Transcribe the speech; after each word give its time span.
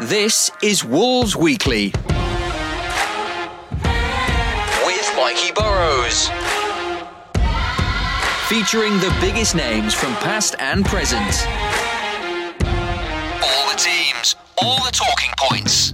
This 0.00 0.50
is 0.62 0.84
Wolves 0.84 1.36
Weekly 1.36 1.92
with 4.84 5.12
Mikey 5.16 5.52
Burrows. 5.54 6.28
Featuring 8.48 8.94
the 8.94 9.14
biggest 9.20 9.54
names 9.54 9.94
from 9.94 10.14
past 10.16 10.56
and 10.58 10.84
present. 10.84 11.46
All 13.42 13.70
the 13.70 13.76
teams, 13.76 14.36
all 14.60 14.82
the 14.84 14.90
talking 14.90 15.30
points. 15.38 15.92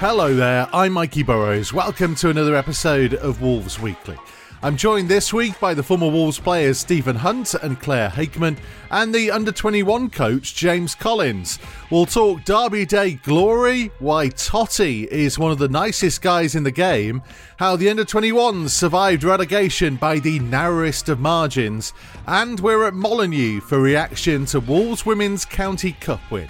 Hello 0.00 0.34
there, 0.34 0.68
I'm 0.72 0.92
Mikey 0.92 1.22
Burrows. 1.22 1.72
Welcome 1.72 2.14
to 2.16 2.30
another 2.30 2.56
episode 2.56 3.14
of 3.14 3.40
Wolves 3.40 3.78
Weekly. 3.78 4.18
I'm 4.66 4.76
joined 4.76 5.08
this 5.08 5.32
week 5.32 5.60
by 5.60 5.74
the 5.74 5.82
former 5.84 6.08
Wolves 6.08 6.40
players 6.40 6.80
Stephen 6.80 7.14
Hunt 7.14 7.54
and 7.54 7.78
Claire 7.78 8.08
Hakeman 8.08 8.58
and 8.90 9.14
the 9.14 9.30
under 9.30 9.52
21 9.52 10.10
coach 10.10 10.56
James 10.56 10.92
Collins. 10.92 11.60
We'll 11.88 12.04
talk 12.04 12.42
Derby 12.42 12.84
Day 12.84 13.12
glory, 13.12 13.92
why 14.00 14.26
Toti 14.26 15.06
is 15.06 15.38
one 15.38 15.52
of 15.52 15.58
the 15.58 15.68
nicest 15.68 16.20
guys 16.20 16.56
in 16.56 16.64
the 16.64 16.72
game, 16.72 17.22
how 17.58 17.76
the 17.76 17.88
under 17.88 18.04
21s 18.04 18.70
survived 18.70 19.22
relegation 19.22 19.94
by 19.94 20.18
the 20.18 20.40
narrowest 20.40 21.08
of 21.08 21.20
margins, 21.20 21.92
and 22.26 22.58
we're 22.58 22.88
at 22.88 22.94
Molineux 22.94 23.60
for 23.60 23.78
reaction 23.78 24.46
to 24.46 24.58
Wolves 24.58 25.06
Women's 25.06 25.44
County 25.44 25.92
Cup 25.92 26.28
win. 26.28 26.48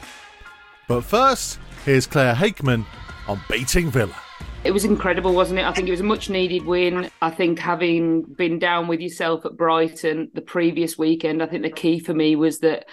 But 0.89 1.03
first, 1.03 1.59
here's 1.85 2.07
Claire 2.07 2.35
Hakeman 2.35 2.87
on 3.29 3.43
beating 3.51 3.91
Villa. 3.91 4.17
It 4.67 4.75
was 4.75 4.85
incredible, 4.85 5.33
wasn't 5.33 5.61
it? 5.61 5.65
I 5.65 5.73
think 5.73 5.87
it 5.87 5.93
was 5.93 6.01
a 6.01 6.05
much 6.05 6.29
needed 6.29 6.67
win. 6.67 7.09
I 7.23 7.31
think 7.31 7.61
having 7.61 8.23
been 8.23 8.59
down 8.59 8.89
with 8.89 9.01
yourself 9.01 9.47
at 9.47 9.57
Brighton 9.57 10.29
the 10.35 10.41
previous 10.41 10.99
weekend, 10.99 11.41
I 11.41 11.47
think 11.47 11.63
the 11.63 11.71
key 11.71 12.01
for 12.01 12.13
me 12.13 12.35
was 12.35 12.59
that 12.59 12.87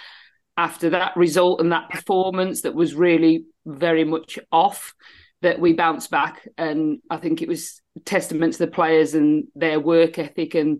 after 0.55 0.91
that 0.91 1.17
result 1.17 1.61
and 1.61 1.71
that 1.71 1.89
performance 1.89 2.61
that 2.61 2.75
was 2.75 2.93
really 2.93 3.45
very 3.65 4.03
much 4.03 4.37
off, 4.51 4.93
that 5.41 5.59
we 5.59 5.73
bounced 5.73 6.11
back. 6.11 6.47
And 6.59 6.99
I 7.09 7.17
think 7.17 7.41
it 7.41 7.47
was 7.47 7.81
testament 8.05 8.53
to 8.53 8.59
the 8.59 8.67
players 8.67 9.15
and 9.15 9.45
their 9.55 9.79
work 9.79 10.19
ethic 10.19 10.53
and 10.53 10.79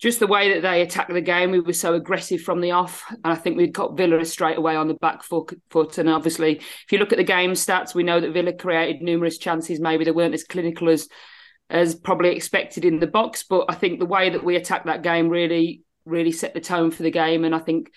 just 0.00 0.18
the 0.18 0.26
way 0.26 0.54
that 0.54 0.62
they 0.62 0.80
attacked 0.80 1.12
the 1.12 1.20
game, 1.20 1.50
we 1.50 1.60
were 1.60 1.74
so 1.74 1.94
aggressive 1.94 2.40
from 2.40 2.60
the 2.62 2.70
off. 2.70 3.04
And 3.10 3.32
I 3.32 3.34
think 3.34 3.56
we 3.56 3.66
got 3.66 3.98
Villa 3.98 4.24
straight 4.24 4.56
away 4.56 4.74
on 4.74 4.88
the 4.88 4.94
back 4.94 5.22
foot. 5.22 5.98
And 5.98 6.08
obviously, 6.08 6.56
if 6.56 6.86
you 6.90 6.98
look 6.98 7.12
at 7.12 7.18
the 7.18 7.24
game 7.24 7.52
stats, 7.52 7.94
we 7.94 8.02
know 8.02 8.18
that 8.18 8.32
Villa 8.32 8.54
created 8.54 9.02
numerous 9.02 9.36
chances. 9.36 9.78
Maybe 9.78 10.04
they 10.04 10.10
weren't 10.10 10.34
as 10.34 10.44
clinical 10.44 10.88
as 10.88 11.08
as 11.68 11.94
probably 11.94 12.30
expected 12.30 12.84
in 12.84 12.98
the 12.98 13.06
box. 13.06 13.44
But 13.44 13.66
I 13.68 13.74
think 13.74 13.98
the 13.98 14.06
way 14.06 14.30
that 14.30 14.42
we 14.42 14.56
attacked 14.56 14.86
that 14.86 15.02
game 15.02 15.28
really, 15.28 15.82
really 16.06 16.32
set 16.32 16.54
the 16.54 16.60
tone 16.60 16.90
for 16.90 17.02
the 17.02 17.10
game. 17.10 17.44
And 17.44 17.54
I 17.54 17.58
think, 17.58 17.92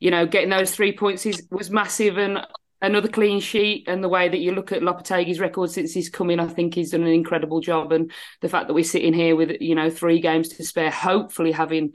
you 0.00 0.10
know, 0.10 0.26
getting 0.26 0.50
those 0.50 0.74
three 0.74 0.96
points 0.96 1.26
is, 1.26 1.46
was 1.50 1.70
massive. 1.70 2.16
And 2.16 2.38
another 2.82 3.08
clean 3.08 3.40
sheet 3.40 3.84
and 3.86 4.02
the 4.02 4.08
way 4.08 4.28
that 4.28 4.40
you 4.40 4.52
look 4.52 4.72
at 4.72 4.82
Lopetegui's 4.82 5.40
record 5.40 5.70
since 5.70 5.94
he's 5.94 6.10
come 6.10 6.30
in, 6.30 6.40
I 6.40 6.48
think 6.48 6.74
he's 6.74 6.90
done 6.90 7.02
an 7.02 7.08
incredible 7.08 7.60
job. 7.60 7.92
And 7.92 8.10
the 8.40 8.48
fact 8.48 8.66
that 8.66 8.74
we're 8.74 8.84
sitting 8.84 9.14
here 9.14 9.36
with, 9.36 9.60
you 9.60 9.74
know, 9.74 9.88
three 9.88 10.20
games 10.20 10.48
to 10.50 10.64
spare, 10.64 10.90
hopefully 10.90 11.52
having 11.52 11.94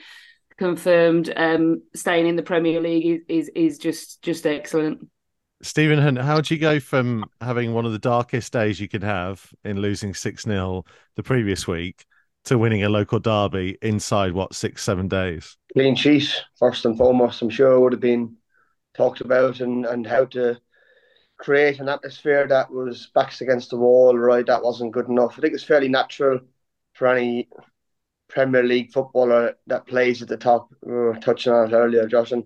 confirmed 0.57 1.31
um, 1.35 1.83
staying 1.93 2.25
in 2.25 2.37
the 2.37 2.43
Premier 2.43 2.81
League 2.81 3.05
is, 3.05 3.47
is, 3.47 3.51
is 3.53 3.77
just 3.77 4.23
just 4.23 4.47
excellent. 4.47 5.07
Stephen 5.61 5.99
Hunt, 5.99 6.19
how 6.19 6.39
do 6.39 6.53
you 6.53 6.59
go 6.59 6.79
from 6.79 7.25
having 7.41 7.73
one 7.73 7.85
of 7.85 7.91
the 7.91 7.99
darkest 7.99 8.53
days 8.53 8.79
you 8.79 8.87
could 8.87 9.03
have 9.03 9.51
in 9.63 9.79
losing 9.79 10.13
6 10.13 10.43
0 10.43 10.83
the 11.15 11.23
previous 11.23 11.67
week 11.67 12.05
to 12.45 12.59
winning 12.59 12.83
a 12.83 12.89
local 12.89 13.19
derby 13.19 13.77
inside 13.81 14.33
what, 14.33 14.53
six, 14.53 14.83
seven 14.83 15.07
days? 15.07 15.57
Clean 15.73 15.95
sheet, 15.95 16.31
first 16.57 16.85
and 16.85 16.95
foremost, 16.95 17.41
I'm 17.41 17.49
sure 17.49 17.79
would 17.79 17.93
have 17.93 17.99
been 17.99 18.35
talked 18.95 19.21
about 19.21 19.59
and, 19.59 19.85
and 19.85 20.05
how 20.05 20.25
to 20.25 20.59
create 21.37 21.79
an 21.79 21.89
atmosphere 21.89 22.47
that 22.47 22.71
was 22.71 23.09
backs 23.13 23.41
against 23.41 23.69
the 23.69 23.77
wall, 23.77 24.17
right? 24.17 24.45
That 24.45 24.63
wasn't 24.63 24.91
good 24.91 25.07
enough. 25.07 25.35
I 25.37 25.41
think 25.41 25.53
it's 25.53 25.63
fairly 25.63 25.87
natural 25.87 26.39
for 26.93 27.07
any 27.07 27.47
Premier 28.27 28.63
League 28.63 28.91
footballer 28.91 29.55
that 29.67 29.87
plays 29.87 30.21
at 30.21 30.27
the 30.27 30.37
top. 30.37 30.69
We 30.83 30.93
were 30.93 31.15
touching 31.15 31.53
on 31.53 31.69
it 31.69 31.75
earlier, 31.75 32.07
Josh, 32.07 32.31
and 32.31 32.43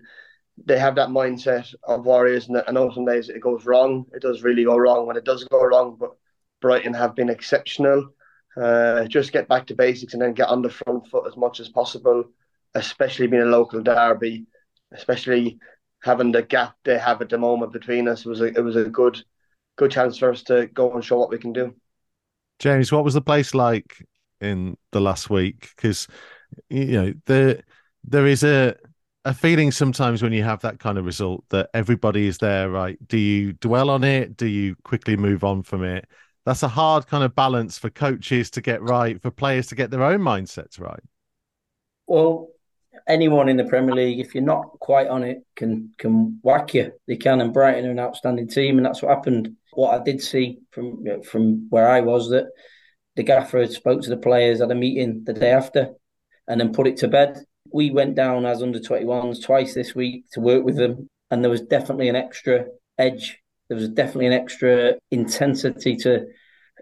they 0.64 0.78
have 0.78 0.94
that 0.96 1.08
mindset 1.08 1.74
of 1.82 2.04
Warriors. 2.04 2.48
And 2.48 2.62
I 2.66 2.72
know 2.72 2.90
some 2.90 3.06
days 3.06 3.28
it 3.28 3.40
goes 3.40 3.64
wrong. 3.64 4.06
It 4.12 4.22
does 4.22 4.42
really 4.42 4.64
go 4.64 4.76
wrong 4.76 5.06
when 5.06 5.16
it 5.16 5.24
does 5.24 5.44
go 5.44 5.64
wrong, 5.64 5.96
but 5.98 6.12
Brighton 6.60 6.94
have 6.94 7.16
been 7.16 7.30
exceptional. 7.30 8.10
Uh, 8.56 9.04
just 9.04 9.32
get 9.32 9.48
back 9.48 9.66
to 9.66 9.74
basics 9.74 10.12
and 10.12 10.22
then 10.22 10.34
get 10.34 10.48
on 10.48 10.60
the 10.60 10.68
front 10.68 11.08
foot 11.08 11.26
as 11.26 11.36
much 11.36 11.58
as 11.58 11.70
possible, 11.70 12.24
especially 12.74 13.26
being 13.26 13.42
a 13.42 13.46
local 13.46 13.82
derby, 13.82 14.46
especially 14.92 15.58
having 16.02 16.32
the 16.32 16.42
gap 16.42 16.76
they 16.84 16.98
have 16.98 17.22
at 17.22 17.28
the 17.28 17.38
moment 17.38 17.72
between 17.72 18.08
us 18.08 18.24
was 18.24 18.40
a 18.40 18.46
it 18.46 18.62
was 18.62 18.76
a 18.76 18.84
good 18.84 19.22
good 19.76 19.90
chance 19.90 20.18
for 20.18 20.30
us 20.30 20.42
to 20.44 20.66
go 20.68 20.92
and 20.92 21.04
show 21.04 21.18
what 21.18 21.30
we 21.30 21.38
can 21.38 21.52
do. 21.52 21.74
James, 22.58 22.92
what 22.92 23.04
was 23.04 23.14
the 23.14 23.22
place 23.22 23.54
like 23.54 24.04
in 24.40 24.76
the 24.90 25.00
last 25.00 25.30
week? 25.30 25.70
Because 25.74 26.08
you 26.68 26.86
know 26.86 27.14
there 27.26 27.62
there 28.04 28.26
is 28.26 28.42
a 28.42 28.76
a 29.24 29.32
feeling 29.32 29.70
sometimes 29.70 30.22
when 30.22 30.32
you 30.32 30.42
have 30.42 30.60
that 30.62 30.80
kind 30.80 30.98
of 30.98 31.04
result 31.04 31.44
that 31.50 31.70
everybody 31.74 32.26
is 32.26 32.38
there, 32.38 32.68
right? 32.68 32.98
Do 33.06 33.16
you 33.16 33.52
dwell 33.54 33.88
on 33.88 34.02
it? 34.02 34.36
Do 34.36 34.46
you 34.46 34.74
quickly 34.82 35.16
move 35.16 35.44
on 35.44 35.62
from 35.62 35.84
it? 35.84 36.06
That's 36.44 36.64
a 36.64 36.68
hard 36.68 37.06
kind 37.06 37.22
of 37.22 37.36
balance 37.36 37.78
for 37.78 37.88
coaches 37.88 38.50
to 38.50 38.60
get 38.60 38.82
right, 38.82 39.22
for 39.22 39.30
players 39.30 39.68
to 39.68 39.76
get 39.76 39.92
their 39.92 40.02
own 40.02 40.20
mindsets 40.20 40.80
right. 40.80 41.02
Well, 42.08 42.51
anyone 43.06 43.48
in 43.48 43.56
the 43.56 43.64
Premier 43.64 43.94
League, 43.94 44.20
if 44.20 44.34
you're 44.34 44.44
not 44.44 44.78
quite 44.80 45.08
on 45.08 45.22
it, 45.22 45.44
can 45.56 45.92
can 45.98 46.38
whack 46.42 46.74
you. 46.74 46.92
They 47.06 47.16
can, 47.16 47.40
and 47.40 47.52
Brighton 47.52 47.86
are 47.86 47.90
an 47.90 47.98
outstanding 47.98 48.48
team, 48.48 48.76
and 48.76 48.86
that's 48.86 49.02
what 49.02 49.14
happened. 49.14 49.56
What 49.72 49.98
I 49.98 50.04
did 50.04 50.22
see 50.22 50.58
from 50.70 51.04
from 51.22 51.66
where 51.70 51.88
I 51.88 52.00
was 52.00 52.30
that 52.30 52.46
the 53.16 53.22
gaffer 53.22 53.66
spoke 53.66 54.02
to 54.02 54.10
the 54.10 54.16
players 54.16 54.60
at 54.60 54.70
a 54.70 54.74
meeting 54.74 55.22
the 55.24 55.32
day 55.32 55.50
after, 55.50 55.90
and 56.48 56.60
then 56.60 56.72
put 56.72 56.86
it 56.86 56.98
to 56.98 57.08
bed. 57.08 57.38
We 57.72 57.90
went 57.90 58.16
down 58.16 58.44
as 58.44 58.62
under 58.62 58.78
21s 58.78 59.42
twice 59.42 59.72
this 59.72 59.94
week 59.94 60.24
to 60.32 60.40
work 60.40 60.64
with 60.64 60.76
them, 60.76 61.08
and 61.30 61.42
there 61.42 61.50
was 61.50 61.62
definitely 61.62 62.08
an 62.08 62.16
extra 62.16 62.66
edge. 62.98 63.38
There 63.68 63.76
was 63.76 63.88
definitely 63.88 64.26
an 64.26 64.34
extra 64.34 64.94
intensity 65.10 65.96
to 65.98 66.26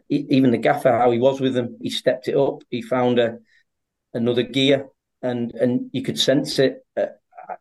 even 0.09 0.51
the 0.51 0.59
gaffer 0.59 0.91
how 0.91 1.13
he 1.13 1.19
was 1.19 1.41
with 1.41 1.55
them. 1.55 1.77
He 1.81 1.91
stepped 1.91 2.27
it 2.27 2.37
up. 2.37 2.63
He 2.69 2.83
found 2.83 3.21
a 3.21 3.39
another 4.13 4.43
gear 4.43 4.89
and 5.23 5.53
and 5.55 5.91
you 5.93 6.03
could 6.03 6.19
sense 6.19 6.59
it. 6.59 6.85
Uh, 6.97 7.07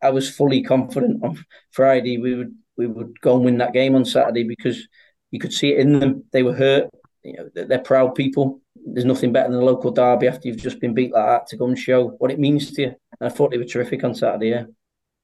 I 0.01 0.09
was 0.11 0.29
fully 0.29 0.63
confident 0.63 1.23
on 1.23 1.43
Friday 1.71 2.17
we 2.17 2.35
would 2.35 2.55
we 2.77 2.87
would 2.87 3.19
go 3.21 3.35
and 3.35 3.45
win 3.45 3.57
that 3.57 3.73
game 3.73 3.95
on 3.95 4.05
Saturday 4.05 4.43
because 4.43 4.87
you 5.31 5.39
could 5.39 5.53
see 5.53 5.73
it 5.73 5.79
in 5.79 5.99
them. 5.99 6.23
They 6.31 6.43
were 6.43 6.53
hurt. 6.53 6.89
You 7.23 7.33
know, 7.33 7.65
they're 7.65 7.79
proud 7.79 8.15
people. 8.15 8.61
There's 8.75 9.05
nothing 9.05 9.33
better 9.33 9.51
than 9.51 9.61
a 9.61 9.65
local 9.65 9.91
derby 9.91 10.27
after 10.27 10.47
you've 10.47 10.57
just 10.57 10.79
been 10.79 10.93
beat 10.93 11.11
like 11.11 11.25
that 11.25 11.47
to 11.47 11.57
go 11.57 11.67
and 11.67 11.77
show 11.77 12.09
what 12.19 12.31
it 12.31 12.39
means 12.39 12.71
to 12.71 12.81
you. 12.81 12.95
And 13.19 13.29
I 13.29 13.33
thought 13.33 13.51
they 13.51 13.57
were 13.57 13.65
terrific 13.65 14.03
on 14.03 14.15
Saturday. 14.15 14.49
Yeah. 14.49 14.63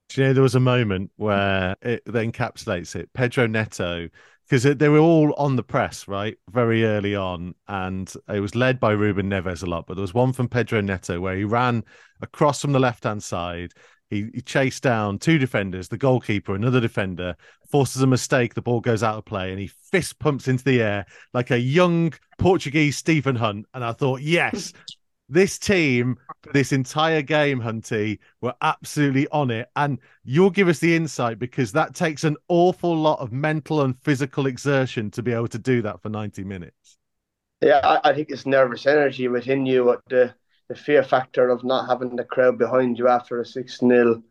Do 0.10 0.22
you 0.22 0.28
know 0.28 0.34
there 0.34 0.44
was 0.44 0.56
a 0.56 0.60
moment 0.60 1.12
where 1.16 1.76
it 1.82 2.06
encapsulates 2.06 2.96
it? 2.96 3.12
Pedro 3.14 3.48
Neto 3.48 4.10
because 4.48 4.64
they 4.64 4.90
were 4.90 5.00
all 5.00 5.34
on 5.34 5.56
the 5.56 5.64
press, 5.64 6.08
right, 6.08 6.38
very 6.52 6.86
early 6.86 7.16
on, 7.16 7.56
and 7.68 8.14
it 8.30 8.40
was 8.40 8.54
led 8.54 8.80
by 8.80 8.92
Ruben 8.92 9.30
Neves 9.30 9.64
a 9.64 9.66
lot. 9.66 9.88
But 9.88 9.96
there 9.96 10.02
was 10.04 10.14
one 10.14 10.34
from 10.34 10.48
Pedro 10.48 10.82
Neto 10.82 11.20
where 11.20 11.36
he 11.36 11.44
ran 11.44 11.84
across 12.22 12.62
from 12.62 12.72
the 12.72 12.80
left 12.80 13.06
hand 13.06 13.24
side. 13.24 13.72
He, 14.12 14.30
he, 14.36 14.42
chased 14.42 14.84
down 14.84 15.18
two 15.18 15.40
defenders, 15.40 15.88
the 15.88 15.98
goalkeeper, 15.98 16.54
another 16.54 16.80
defender, 16.80 17.36
forces 17.72 18.04
a 18.04 18.08
mistake. 18.08 18.54
The 18.54 18.62
ball 18.62 18.80
goes 18.80 19.02
out 19.02 19.18
of 19.18 19.26
play, 19.26 19.50
and 19.50 19.60
he 19.60 19.66
fist 19.66 20.20
pumps 20.20 20.48
into 20.48 20.64
the 20.64 20.80
air 20.80 21.06
like 21.34 21.50
a 21.50 21.60
young 21.60 22.14
Portuguese 22.38 22.98
Stephen 22.98 23.36
Hunt. 23.36 23.66
And 23.74 23.84
I 23.84 23.94
thought, 23.94 24.22
yes, 24.22 24.74
this 25.30 25.58
team, 25.58 26.18
this 26.54 26.72
entire 26.72 27.22
game, 27.22 27.62
Hunty, 27.62 28.20
were 28.42 28.54
absolutely 28.62 29.28
on 29.30 29.52
it. 29.52 29.70
And 29.76 30.00
you'll 30.24 30.52
give 30.52 30.68
us 30.68 30.80
the 30.80 30.96
insight 30.96 31.40
because 31.40 31.72
that 31.72 31.96
takes 31.96 32.24
an 32.24 32.38
awful 32.48 32.96
lot 32.96 33.20
of 33.20 33.32
mental 33.32 33.82
and 33.82 33.98
physical 34.02 34.46
exertion 34.46 35.10
to 35.12 35.24
be 35.24 35.34
able 35.34 35.48
to 35.50 35.60
do 35.60 35.82
that 35.82 36.02
for 36.02 36.10
90 36.10 36.44
minutes. 36.44 36.98
Yeah, 37.62 37.82
I, 37.84 38.10
I 38.10 38.14
think 38.14 38.30
it's 38.30 38.46
nervous 38.46 38.86
energy 38.86 39.28
within 39.28 39.66
you, 39.66 39.98
the, 40.10 40.34
the 40.68 40.76
fear 40.76 41.04
factor 41.04 41.50
of 41.50 41.64
not 41.64 41.88
having 41.88 42.16
the 42.16 42.24
crowd 42.24 42.58
behind 42.58 43.00
you 43.00 43.08
after 43.08 43.40
a 43.40 43.46
6 43.46 43.80
0 43.80 44.24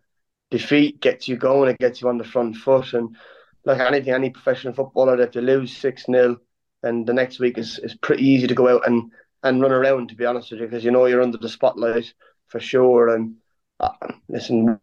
defeat 0.50 1.00
gets 1.00 1.26
you 1.26 1.36
going, 1.36 1.70
it 1.70 1.78
gets 1.78 2.00
you 2.00 2.08
on 2.08 2.18
the 2.18 2.24
front 2.24 2.56
foot. 2.56 2.92
And 2.92 3.16
like 3.64 3.80
anything, 3.80 4.12
any 4.12 4.30
professional 4.30 4.74
footballer, 4.74 5.20
if 5.20 5.34
you 5.34 5.40
lose 5.40 5.76
6 5.76 6.04
0, 6.06 6.36
and 6.84 7.06
the 7.06 7.14
next 7.14 7.40
week 7.40 7.58
is, 7.58 7.78
is 7.78 7.94
pretty 7.94 8.24
easy 8.24 8.46
to 8.46 8.54
go 8.54 8.68
out 8.68 8.86
and 8.86 9.10
and 9.44 9.60
run 9.60 9.72
around, 9.72 10.08
to 10.08 10.16
be 10.16 10.24
honest 10.24 10.50
with 10.50 10.60
you, 10.60 10.66
because 10.66 10.84
you 10.84 10.90
know 10.90 11.06
you're 11.06 11.22
under 11.22 11.38
the 11.38 11.48
spotlight 11.48 12.12
for 12.46 12.58
sure. 12.58 13.14
And 13.14 13.36
uh, 13.78 13.90
listen, 14.28 14.80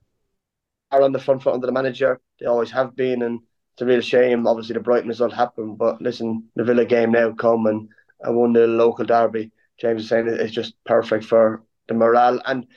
are 0.92 1.02
on 1.02 1.12
the 1.12 1.20
front 1.20 1.44
foot 1.44 1.54
under 1.54 1.66
the 1.66 1.74
manager. 1.74 2.22
They 2.40 2.46
always 2.46 2.72
have 2.72 2.96
been, 2.96 3.24
and 3.24 3.42
it's 3.74 3.82
a 3.82 3.86
real 3.86 4.02
shame. 4.02 4.46
Obviously, 4.48 4.74
the 4.74 4.80
Brighton 4.80 5.10
result 5.10 5.34
happened, 5.34 5.78
but 5.78 6.02
listen, 6.02 6.46
the 6.56 6.64
Villa 6.64 6.86
game 6.86 7.12
now 7.12 7.32
come 7.34 7.66
and 7.66 7.90
I 8.24 8.30
one 8.30 8.54
nil 8.54 8.68
local 8.68 9.06
derby. 9.06 9.52
James 9.80 10.04
is 10.04 10.10
saying 10.10 10.28
it's 10.28 10.54
just 10.54 10.76
perfect 10.86 11.26
for 11.26 11.64
the 11.88 11.96
morale, 11.96 12.40
and 12.46 12.68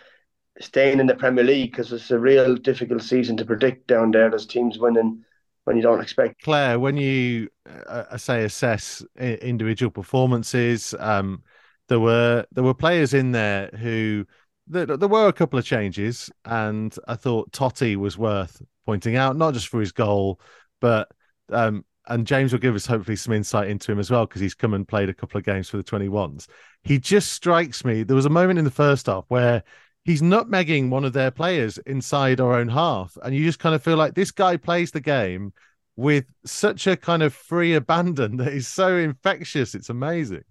staying 0.60 1.00
in 1.00 1.06
the 1.06 1.14
Premier 1.14 1.44
League 1.44 1.72
because 1.72 1.92
it's 1.92 2.10
a 2.10 2.19
real 2.19 2.56
difficult 2.56 3.02
season 3.02 3.36
to 3.36 3.44
predict 3.44 3.86
down 3.88 4.10
there. 4.10 4.31
There's 4.31 4.46
teams 4.46 4.78
winning 4.78 5.22
when 5.64 5.76
you 5.76 5.82
don't 5.82 6.00
expect. 6.00 6.42
Claire, 6.42 6.78
when 6.78 6.96
you 6.96 7.48
uh, 7.69 8.04
uh 8.10 8.16
say 8.16 8.44
assess 8.44 9.04
individual 9.19 9.90
performances, 9.90 10.94
um, 10.98 11.42
there 11.88 12.00
were 12.00 12.46
there 12.52 12.64
were 12.64 12.75
players 12.75 13.14
in 13.14 13.32
there 13.32 13.69
who 13.69 14.26
there, 14.66 14.86
there 14.86 15.08
were 15.08 15.28
a 15.28 15.32
couple 15.32 15.58
of 15.58 15.64
changes, 15.64 16.31
and 16.44 16.94
I 17.06 17.16
thought 17.16 17.52
Toti 17.52 17.96
was 17.96 18.16
worth 18.16 18.62
pointing 18.86 19.16
out, 19.16 19.36
not 19.36 19.54
just 19.54 19.69
for 19.69 19.81
his 19.81 19.92
goal, 19.92 20.40
but 20.81 21.10
um, 21.50 21.84
and 22.06 22.26
James 22.26 22.52
will 22.52 22.60
give 22.60 22.75
us 22.75 22.86
hopefully 22.86 23.16
some 23.16 23.32
insight 23.32 23.69
into 23.69 23.92
him 23.92 23.98
as 23.98 24.10
well 24.10 24.26
because 24.26 24.40
he's 24.40 24.54
come 24.54 24.75
and 24.75 24.86
played 24.86 25.08
a 25.08 25.14
couple 25.14 25.38
of 25.38 25.44
games 25.44 25.69
for 25.69 25.76
the 25.76 25.84
21s. 25.84 26.46
He 26.82 26.98
just 26.98 27.32
strikes 27.32 27.84
me. 27.84 28.02
There 28.02 28.16
was 28.16 28.26
a 28.26 28.31
moment 28.31 28.58
in 28.58 28.64
the 28.64 28.70
first 28.70 29.06
half 29.06 29.25
where 29.28 29.62
he's 30.04 30.22
nutmegging 30.22 30.90
one 30.90 31.04
of 31.04 31.14
their 31.14 31.31
players 31.31 31.78
inside 31.78 32.40
our 32.40 32.54
own 32.54 32.69
half, 32.69 33.16
and 33.22 33.34
you 33.34 33.44
just 33.44 33.58
kind 33.58 33.75
of 33.75 33.82
feel 33.82 33.96
like 33.96 34.14
this 34.14 34.31
guy 34.31 34.56
plays 34.56 34.90
the 34.90 35.00
game 35.00 35.52
with 35.96 36.26
such 36.44 36.86
a 36.86 36.96
kind 36.96 37.22
of 37.22 37.32
free 37.32 37.75
abandon 37.75 38.36
that 38.38 38.52
is 38.52 38.69
so 38.69 38.96
infectious. 38.96 39.75
It's 39.75 39.90
amazing. 39.90 40.44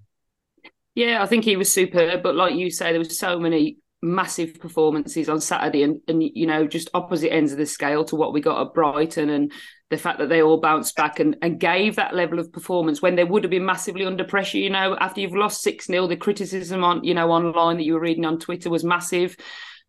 Yeah, 0.95 1.23
I 1.23 1.25
think 1.25 1.43
he 1.43 1.55
was 1.55 1.73
superb, 1.73 2.21
but 2.21 2.35
like 2.35 2.53
you 2.55 2.69
say, 2.69 2.91
there 2.91 2.99
was 2.99 3.17
so 3.17 3.39
many 3.39 3.77
massive 4.03 4.59
performances 4.59 5.29
on 5.29 5.39
Saturday 5.39 5.81
and, 5.81 6.01
and 6.09 6.21
you 6.21 6.45
know 6.45 6.67
just 6.67 6.89
opposite 6.93 7.31
ends 7.31 7.53
of 7.53 7.57
the 7.57 7.65
scale 7.65 8.03
to 8.03 8.17
what 8.17 8.33
we 8.33 8.41
got 8.41 8.61
at 8.61 8.73
Brighton 8.73 9.29
and 9.29 9.53
the 9.89 9.97
fact 9.97 10.19
that 10.19 10.27
they 10.27 10.41
all 10.41 10.59
bounced 10.59 10.93
back 10.97 11.21
and, 11.21 11.37
and 11.41 11.57
gave 11.57 11.95
that 11.95 12.13
level 12.13 12.37
of 12.37 12.51
performance 12.51 13.01
when 13.01 13.15
they 13.15 13.23
would 13.23 13.45
have 13.45 13.49
been 13.51 13.65
massively 13.65 14.05
under 14.05 14.25
pressure 14.25 14.57
you 14.57 14.69
know 14.69 14.97
after 14.99 15.21
you've 15.21 15.33
lost 15.33 15.61
6 15.61 15.85
0 15.85 16.07
the 16.07 16.17
criticism 16.17 16.83
on 16.83 17.01
you 17.05 17.13
know 17.13 17.31
online 17.31 17.77
that 17.77 17.85
you 17.85 17.93
were 17.93 18.01
reading 18.01 18.25
on 18.25 18.39
Twitter 18.39 18.69
was 18.69 18.83
massive. 18.83 19.37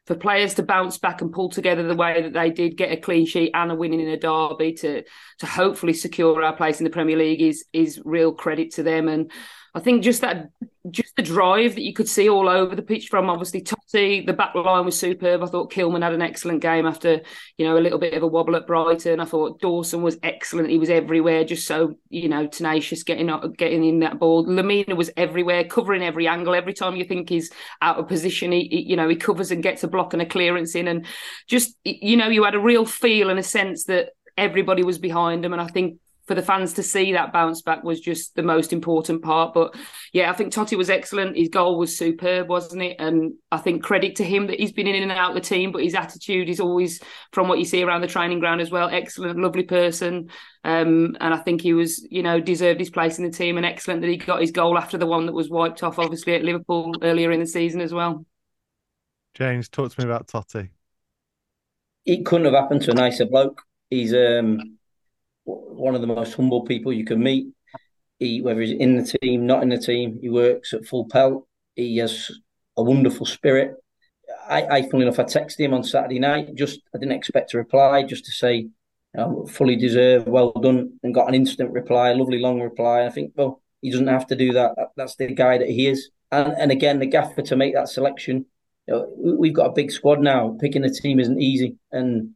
For 0.06 0.14
players 0.14 0.52
to 0.54 0.62
bounce 0.62 0.98
back 0.98 1.22
and 1.22 1.32
pull 1.32 1.48
together 1.48 1.82
the 1.82 1.96
way 1.96 2.20
that 2.20 2.34
they 2.34 2.50
did 2.50 2.76
get 2.76 2.92
a 2.92 2.96
clean 2.98 3.24
sheet 3.24 3.52
and 3.54 3.72
a 3.72 3.74
winning 3.74 4.00
in 4.00 4.08
a 4.08 4.18
derby 4.18 4.74
to 4.74 5.02
to 5.38 5.46
hopefully 5.46 5.94
secure 5.94 6.42
our 6.42 6.54
place 6.54 6.78
in 6.78 6.84
the 6.84 6.90
Premier 6.90 7.16
League 7.16 7.40
is 7.40 7.64
is 7.72 8.02
real 8.04 8.30
credit 8.30 8.74
to 8.74 8.82
them. 8.82 9.08
And 9.08 9.32
I 9.76 9.80
think 9.80 10.04
just 10.04 10.20
that, 10.20 10.50
just 10.88 11.16
the 11.16 11.22
drive 11.22 11.74
that 11.74 11.82
you 11.82 11.92
could 11.92 12.08
see 12.08 12.28
all 12.28 12.48
over 12.48 12.76
the 12.76 12.82
pitch 12.82 13.08
from 13.08 13.28
obviously 13.28 13.60
Toti, 13.60 14.24
The 14.24 14.32
back 14.32 14.54
line 14.54 14.84
was 14.84 14.96
superb. 14.96 15.42
I 15.42 15.46
thought 15.46 15.72
Kilman 15.72 16.02
had 16.02 16.12
an 16.12 16.22
excellent 16.22 16.62
game 16.62 16.86
after 16.86 17.22
you 17.58 17.66
know 17.66 17.76
a 17.76 17.80
little 17.80 17.98
bit 17.98 18.14
of 18.14 18.22
a 18.22 18.26
wobble 18.26 18.54
at 18.54 18.68
Brighton. 18.68 19.18
I 19.18 19.24
thought 19.24 19.60
Dawson 19.60 20.02
was 20.02 20.16
excellent. 20.22 20.70
He 20.70 20.78
was 20.78 20.90
everywhere, 20.90 21.44
just 21.44 21.66
so 21.66 21.96
you 22.08 22.28
know 22.28 22.46
tenacious, 22.46 23.02
getting 23.02 23.30
getting 23.56 23.84
in 23.84 23.98
that 24.00 24.20
ball. 24.20 24.46
Lemina 24.46 24.96
was 24.96 25.10
everywhere, 25.16 25.64
covering 25.64 26.02
every 26.02 26.28
angle. 26.28 26.54
Every 26.54 26.74
time 26.74 26.94
you 26.94 27.04
think 27.04 27.28
he's 27.28 27.50
out 27.82 27.98
of 27.98 28.06
position, 28.06 28.52
he, 28.52 28.68
he 28.70 28.80
you 28.90 28.96
know 28.96 29.08
he 29.08 29.16
covers 29.16 29.50
and 29.50 29.62
gets 29.62 29.82
a 29.82 29.88
block 29.88 30.12
and 30.12 30.22
a 30.22 30.26
clearance 30.26 30.76
in, 30.76 30.86
and 30.86 31.04
just 31.48 31.76
you 31.82 32.16
know 32.16 32.28
you 32.28 32.44
had 32.44 32.54
a 32.54 32.60
real 32.60 32.86
feel 32.86 33.28
and 33.28 33.40
a 33.40 33.44
sense 33.44 33.84
that 33.86 34.10
everybody 34.36 34.84
was 34.84 34.98
behind 34.98 35.44
him. 35.44 35.52
And 35.52 35.62
I 35.62 35.66
think 35.66 35.98
for 36.26 36.34
the 36.34 36.42
fans 36.42 36.72
to 36.74 36.82
see 36.82 37.12
that 37.12 37.32
bounce 37.32 37.60
back 37.62 37.84
was 37.84 38.00
just 38.00 38.34
the 38.34 38.42
most 38.42 38.72
important 38.72 39.22
part. 39.22 39.52
But 39.52 39.76
yeah, 40.12 40.30
I 40.30 40.34
think 40.34 40.52
Toti 40.52 40.76
was 40.76 40.88
excellent. 40.88 41.36
His 41.36 41.48
goal 41.48 41.78
was 41.78 41.96
superb, 41.96 42.48
wasn't 42.48 42.82
it? 42.82 42.96
And 42.98 43.34
I 43.52 43.58
think 43.58 43.82
credit 43.82 44.16
to 44.16 44.24
him 44.24 44.46
that 44.46 44.58
he's 44.58 44.72
been 44.72 44.86
in 44.86 45.02
and 45.02 45.12
out 45.12 45.30
of 45.30 45.34
the 45.34 45.48
team, 45.48 45.70
but 45.70 45.82
his 45.82 45.94
attitude 45.94 46.48
is 46.48 46.60
always 46.60 47.00
from 47.32 47.48
what 47.48 47.58
you 47.58 47.64
see 47.66 47.82
around 47.82 48.00
the 48.00 48.06
training 48.06 48.40
ground 48.40 48.60
as 48.60 48.70
well. 48.70 48.88
Excellent, 48.88 49.38
lovely 49.38 49.64
person. 49.64 50.30
Um, 50.64 51.16
and 51.20 51.34
I 51.34 51.38
think 51.38 51.60
he 51.60 51.74
was, 51.74 52.06
you 52.10 52.22
know, 52.22 52.40
deserved 52.40 52.80
his 52.80 52.90
place 52.90 53.18
in 53.18 53.24
the 53.24 53.30
team 53.30 53.58
and 53.58 53.66
excellent 53.66 54.00
that 54.00 54.08
he 54.08 54.16
got 54.16 54.40
his 54.40 54.50
goal 54.50 54.78
after 54.78 54.96
the 54.96 55.06
one 55.06 55.26
that 55.26 55.32
was 55.32 55.50
wiped 55.50 55.82
off, 55.82 55.98
obviously, 55.98 56.34
at 56.34 56.42
Liverpool 56.42 56.94
earlier 57.02 57.32
in 57.32 57.40
the 57.40 57.46
season 57.46 57.82
as 57.82 57.92
well. 57.92 58.24
James, 59.34 59.68
talk 59.68 59.92
to 59.92 60.00
me 60.00 60.10
about 60.10 60.28
Toti. 60.28 60.70
It 62.06 62.24
couldn't 62.24 62.46
have 62.46 62.54
happened 62.54 62.82
to 62.82 62.92
a 62.92 62.94
nicer 62.94 63.26
bloke. 63.26 63.62
He's 63.90 64.14
um 64.14 64.78
one 65.44 65.94
of 65.94 66.00
the 66.00 66.06
most 66.06 66.34
humble 66.34 66.62
people 66.62 66.92
you 66.92 67.04
can 67.04 67.22
meet. 67.22 67.48
He, 68.18 68.40
whether 68.40 68.60
he's 68.60 68.78
in 68.78 68.96
the 68.96 69.18
team, 69.20 69.46
not 69.46 69.62
in 69.62 69.68
the 69.68 69.78
team, 69.78 70.18
he 70.20 70.30
works 70.30 70.72
at 70.72 70.86
full 70.86 71.06
pelt. 71.08 71.46
He 71.74 71.96
has 71.98 72.30
a 72.76 72.82
wonderful 72.82 73.26
spirit. 73.26 73.74
I, 74.48 74.62
I 74.66 74.82
funnily 74.82 75.06
enough, 75.06 75.18
I 75.18 75.24
texted 75.24 75.58
him 75.58 75.74
on 75.74 75.82
Saturday 75.82 76.18
night. 76.18 76.54
Just 76.54 76.80
I 76.94 76.98
didn't 76.98 77.16
expect 77.16 77.54
a 77.54 77.58
reply, 77.58 78.04
just 78.04 78.24
to 78.26 78.30
say, 78.30 78.56
you 78.56 78.70
know, 79.14 79.46
fully 79.46 79.76
deserved, 79.76 80.28
well 80.28 80.52
done, 80.52 80.98
and 81.02 81.14
got 81.14 81.28
an 81.28 81.34
instant 81.34 81.70
reply, 81.72 82.10
a 82.10 82.14
lovely 82.14 82.38
long 82.38 82.60
reply. 82.60 83.04
I 83.04 83.10
think, 83.10 83.32
well, 83.36 83.60
he 83.80 83.90
doesn't 83.90 84.06
have 84.06 84.26
to 84.28 84.36
do 84.36 84.52
that. 84.52 84.72
That's 84.96 85.16
the 85.16 85.26
guy 85.34 85.58
that 85.58 85.68
he 85.68 85.86
is. 85.86 86.10
And 86.30 86.54
and 86.58 86.70
again, 86.72 86.98
the 87.00 87.06
gaffer 87.06 87.42
to 87.42 87.56
make 87.56 87.74
that 87.74 87.88
selection. 87.88 88.46
You 88.86 88.94
know, 88.94 89.36
we've 89.38 89.54
got 89.54 89.70
a 89.70 89.72
big 89.72 89.90
squad 89.90 90.20
now. 90.20 90.56
Picking 90.60 90.82
the 90.82 90.90
team 90.90 91.20
isn't 91.20 91.40
easy, 91.40 91.76
and 91.90 92.30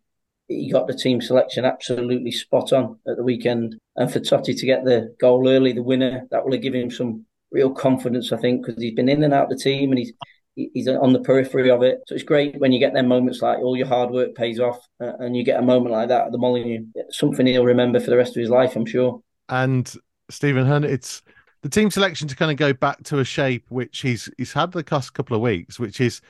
he 0.48 0.72
got 0.72 0.86
the 0.86 0.94
team 0.94 1.20
selection 1.20 1.64
absolutely 1.64 2.32
spot 2.32 2.72
on 2.72 2.98
at 3.06 3.16
the 3.16 3.22
weekend. 3.22 3.78
And 3.96 4.10
for 4.10 4.20
Toti 4.20 4.58
to 4.58 4.66
get 4.66 4.84
the 4.84 5.14
goal 5.20 5.48
early, 5.48 5.72
the 5.72 5.82
winner, 5.82 6.26
that 6.30 6.44
will 6.44 6.52
have 6.52 6.62
given 6.62 6.82
him 6.82 6.90
some 6.90 7.26
real 7.50 7.70
confidence, 7.70 8.32
I 8.32 8.38
think, 8.38 8.64
because 8.64 8.82
he's 8.82 8.94
been 8.94 9.08
in 9.08 9.22
and 9.22 9.34
out 9.34 9.50
of 9.52 9.58
the 9.58 9.62
team 9.62 9.90
and 9.90 9.98
he's 9.98 10.12
he's 10.54 10.88
on 10.88 11.12
the 11.12 11.20
periphery 11.20 11.70
of 11.70 11.82
it. 11.82 12.00
So 12.06 12.14
it's 12.14 12.24
great 12.24 12.58
when 12.58 12.72
you 12.72 12.80
get 12.80 12.92
them 12.92 13.06
moments 13.06 13.42
like 13.42 13.58
all 13.58 13.76
your 13.76 13.86
hard 13.86 14.10
work 14.10 14.34
pays 14.34 14.58
off, 14.58 14.80
uh, 15.00 15.12
and 15.20 15.36
you 15.36 15.44
get 15.44 15.60
a 15.60 15.62
moment 15.62 15.92
like 15.92 16.08
that 16.08 16.26
at 16.26 16.32
the 16.32 16.38
Molineux. 16.38 16.84
Something 17.10 17.46
he'll 17.46 17.64
remember 17.64 18.00
for 18.00 18.10
the 18.10 18.16
rest 18.16 18.36
of 18.36 18.40
his 18.40 18.50
life, 18.50 18.74
I'm 18.74 18.86
sure. 18.86 19.22
And 19.48 19.92
Stephen 20.30 20.66
Hunt, 20.66 20.84
it's 20.84 21.22
the 21.62 21.68
team 21.68 21.90
selection 21.90 22.28
to 22.28 22.36
kind 22.36 22.50
of 22.50 22.56
go 22.56 22.72
back 22.72 23.02
to 23.04 23.18
a 23.18 23.24
shape 23.24 23.66
which 23.70 24.00
he's 24.00 24.30
he's 24.36 24.52
had 24.52 24.72
the 24.72 24.82
past 24.82 25.14
couple 25.14 25.36
of 25.36 25.42
weeks, 25.42 25.78
which 25.78 26.00
is 26.00 26.20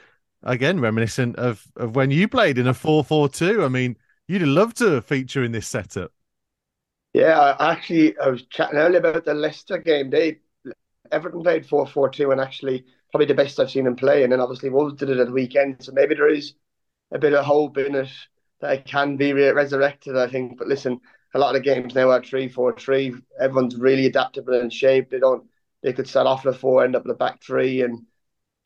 again 0.42 0.80
reminiscent 0.80 1.36
of 1.36 1.64
of 1.76 1.96
when 1.96 2.10
you 2.10 2.28
played 2.28 2.58
in 2.58 2.66
a 2.66 2.74
four 2.74 3.04
four 3.04 3.28
two. 3.28 3.64
I 3.64 3.68
mean 3.68 3.96
You'd 4.28 4.42
love 4.42 4.75
to 4.75 5.00
feature 5.00 5.42
in 5.42 5.52
this 5.52 5.66
setup. 5.66 6.12
Yeah, 7.14 7.56
I 7.58 7.72
actually, 7.72 8.19
I 8.19 8.28
was 8.28 8.42
chatting 8.46 8.78
earlier 8.78 8.98
about 8.98 9.25
the 9.25 9.34
Leicester 9.34 9.78
game. 9.78 10.10
They 10.10 10.40
Everton 11.10 11.42
played 11.42 11.66
4 11.66 11.86
4 11.86 12.10
2 12.10 12.30
and 12.30 12.40
actually 12.40 12.84
probably 13.10 13.26
the 13.26 13.34
best 13.34 13.58
I've 13.58 13.70
seen 13.70 13.84
them 13.84 13.96
play. 13.96 14.22
And 14.22 14.32
then 14.32 14.40
obviously 14.40 14.70
Wolves 14.70 14.94
did 14.94 15.10
it 15.10 15.19
at 15.19 15.26
the 15.28 15.32
weekend. 15.32 15.82
So 15.82 15.92
maybe 15.92 16.14
there 16.14 16.28
is 16.28 16.54
a 17.12 17.19
bit 17.19 17.34
of 17.34 17.44
hope 17.44 17.78
in 17.78 17.94
it 17.94 18.10
that 18.60 18.72
it 18.72 18.84
can 18.86 19.16
be 19.16 19.32
re- 19.32 19.50
resurrected, 19.52 20.16
I 20.16 20.28
think. 20.28 20.58
But 20.58 20.69
listen, 20.69 21.00
a 21.34 21.38
lot 21.38 21.56
of 21.56 21.62
the 21.62 21.69
games 21.70 21.94
now 21.94 22.10
are 22.10 22.22
3 22.22 22.48
4 22.48 22.75
3. 22.78 23.14
Everyone's 23.40 23.76
really 23.76 24.06
adaptable 24.06 24.54
and 24.60 24.72
shape. 24.72 25.10
They 25.10 25.20
don't, 25.20 25.44
they 25.82 25.94
could 25.94 26.08
start 26.08 26.26
off 26.26 26.46
a 26.46 26.52
four, 26.52 26.84
end 26.84 26.96
up 26.96 27.06
a 27.06 27.14
back 27.14 27.42
three. 27.42 27.82
And 27.82 28.06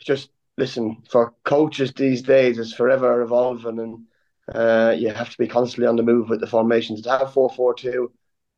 just, 0.01 0.31
listen, 0.59 1.03
for 1.11 1.35
coaches 1.45 1.93
these 1.93 2.23
days, 2.23 2.59
it's 2.59 2.75
forever 2.75 3.23
evolving. 3.23 3.79
And 3.79 4.07
uh, 4.55 4.95
you 4.97 5.11
have 5.11 5.31
to 5.31 5.39
be 5.39 5.47
constantly 5.47 5.87
on 5.87 5.97
the 5.97 6.03
move 6.03 6.29
with 6.29 6.41
the 6.41 6.47
formations. 6.47 7.03
To 7.03 7.11
have 7.11 7.33
four 7.33 7.51
four 7.51 7.75
two 7.75 8.13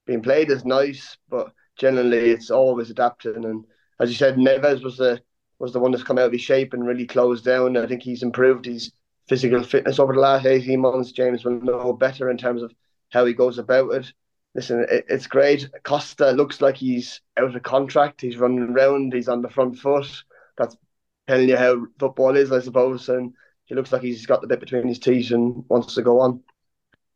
being 0.06 0.22
played 0.22 0.50
is 0.50 0.64
nice, 0.64 1.16
but 1.28 1.52
generally 1.76 2.30
it's 2.30 2.50
always 2.50 2.90
adapting. 2.90 3.44
And 3.44 3.64
as 4.00 4.10
you 4.10 4.16
said, 4.16 4.36
Neves 4.36 4.82
was 4.82 4.96
the 4.96 5.22
was 5.58 5.72
the 5.72 5.80
one 5.80 5.92
that's 5.92 6.02
come 6.04 6.18
out 6.18 6.26
of 6.26 6.32
his 6.32 6.40
shape 6.40 6.72
and 6.72 6.86
really 6.86 7.06
closed 7.06 7.44
down. 7.44 7.76
I 7.76 7.86
think 7.86 8.02
he's 8.02 8.22
improved 8.22 8.66
his 8.66 8.92
physical 9.28 9.62
fitness 9.62 9.98
over 9.98 10.12
the 10.12 10.20
last 10.20 10.46
eighteen 10.46 10.80
months. 10.80 11.12
James 11.12 11.44
will 11.44 11.60
know 11.60 11.92
better 11.92 12.30
in 12.30 12.36
terms 12.36 12.62
of 12.62 12.72
how 13.10 13.24
he 13.24 13.32
goes 13.32 13.58
about 13.58 13.92
it. 13.94 14.12
Listen, 14.54 14.86
it, 14.90 15.04
it's 15.08 15.26
great. 15.26 15.68
Costa 15.84 16.30
looks 16.32 16.60
like 16.60 16.76
he's 16.76 17.20
out 17.36 17.56
of 17.56 17.62
contract. 17.62 18.20
He's 18.20 18.36
running 18.36 18.70
around. 18.70 19.12
He's 19.12 19.28
on 19.28 19.42
the 19.42 19.48
front 19.48 19.78
foot. 19.78 20.06
That's 20.58 20.76
telling 21.26 21.48
you 21.48 21.56
how 21.56 21.86
football 21.98 22.36
is, 22.36 22.52
I 22.52 22.60
suppose. 22.60 23.08
And 23.08 23.32
he 23.66 23.74
looks 23.74 23.92
like 23.92 24.02
he's 24.02 24.26
got 24.26 24.40
the 24.40 24.46
bit 24.46 24.60
between 24.60 24.86
his 24.86 24.98
teeth 24.98 25.30
and 25.30 25.64
wants 25.68 25.94
to 25.94 26.02
go 26.02 26.20
on. 26.20 26.42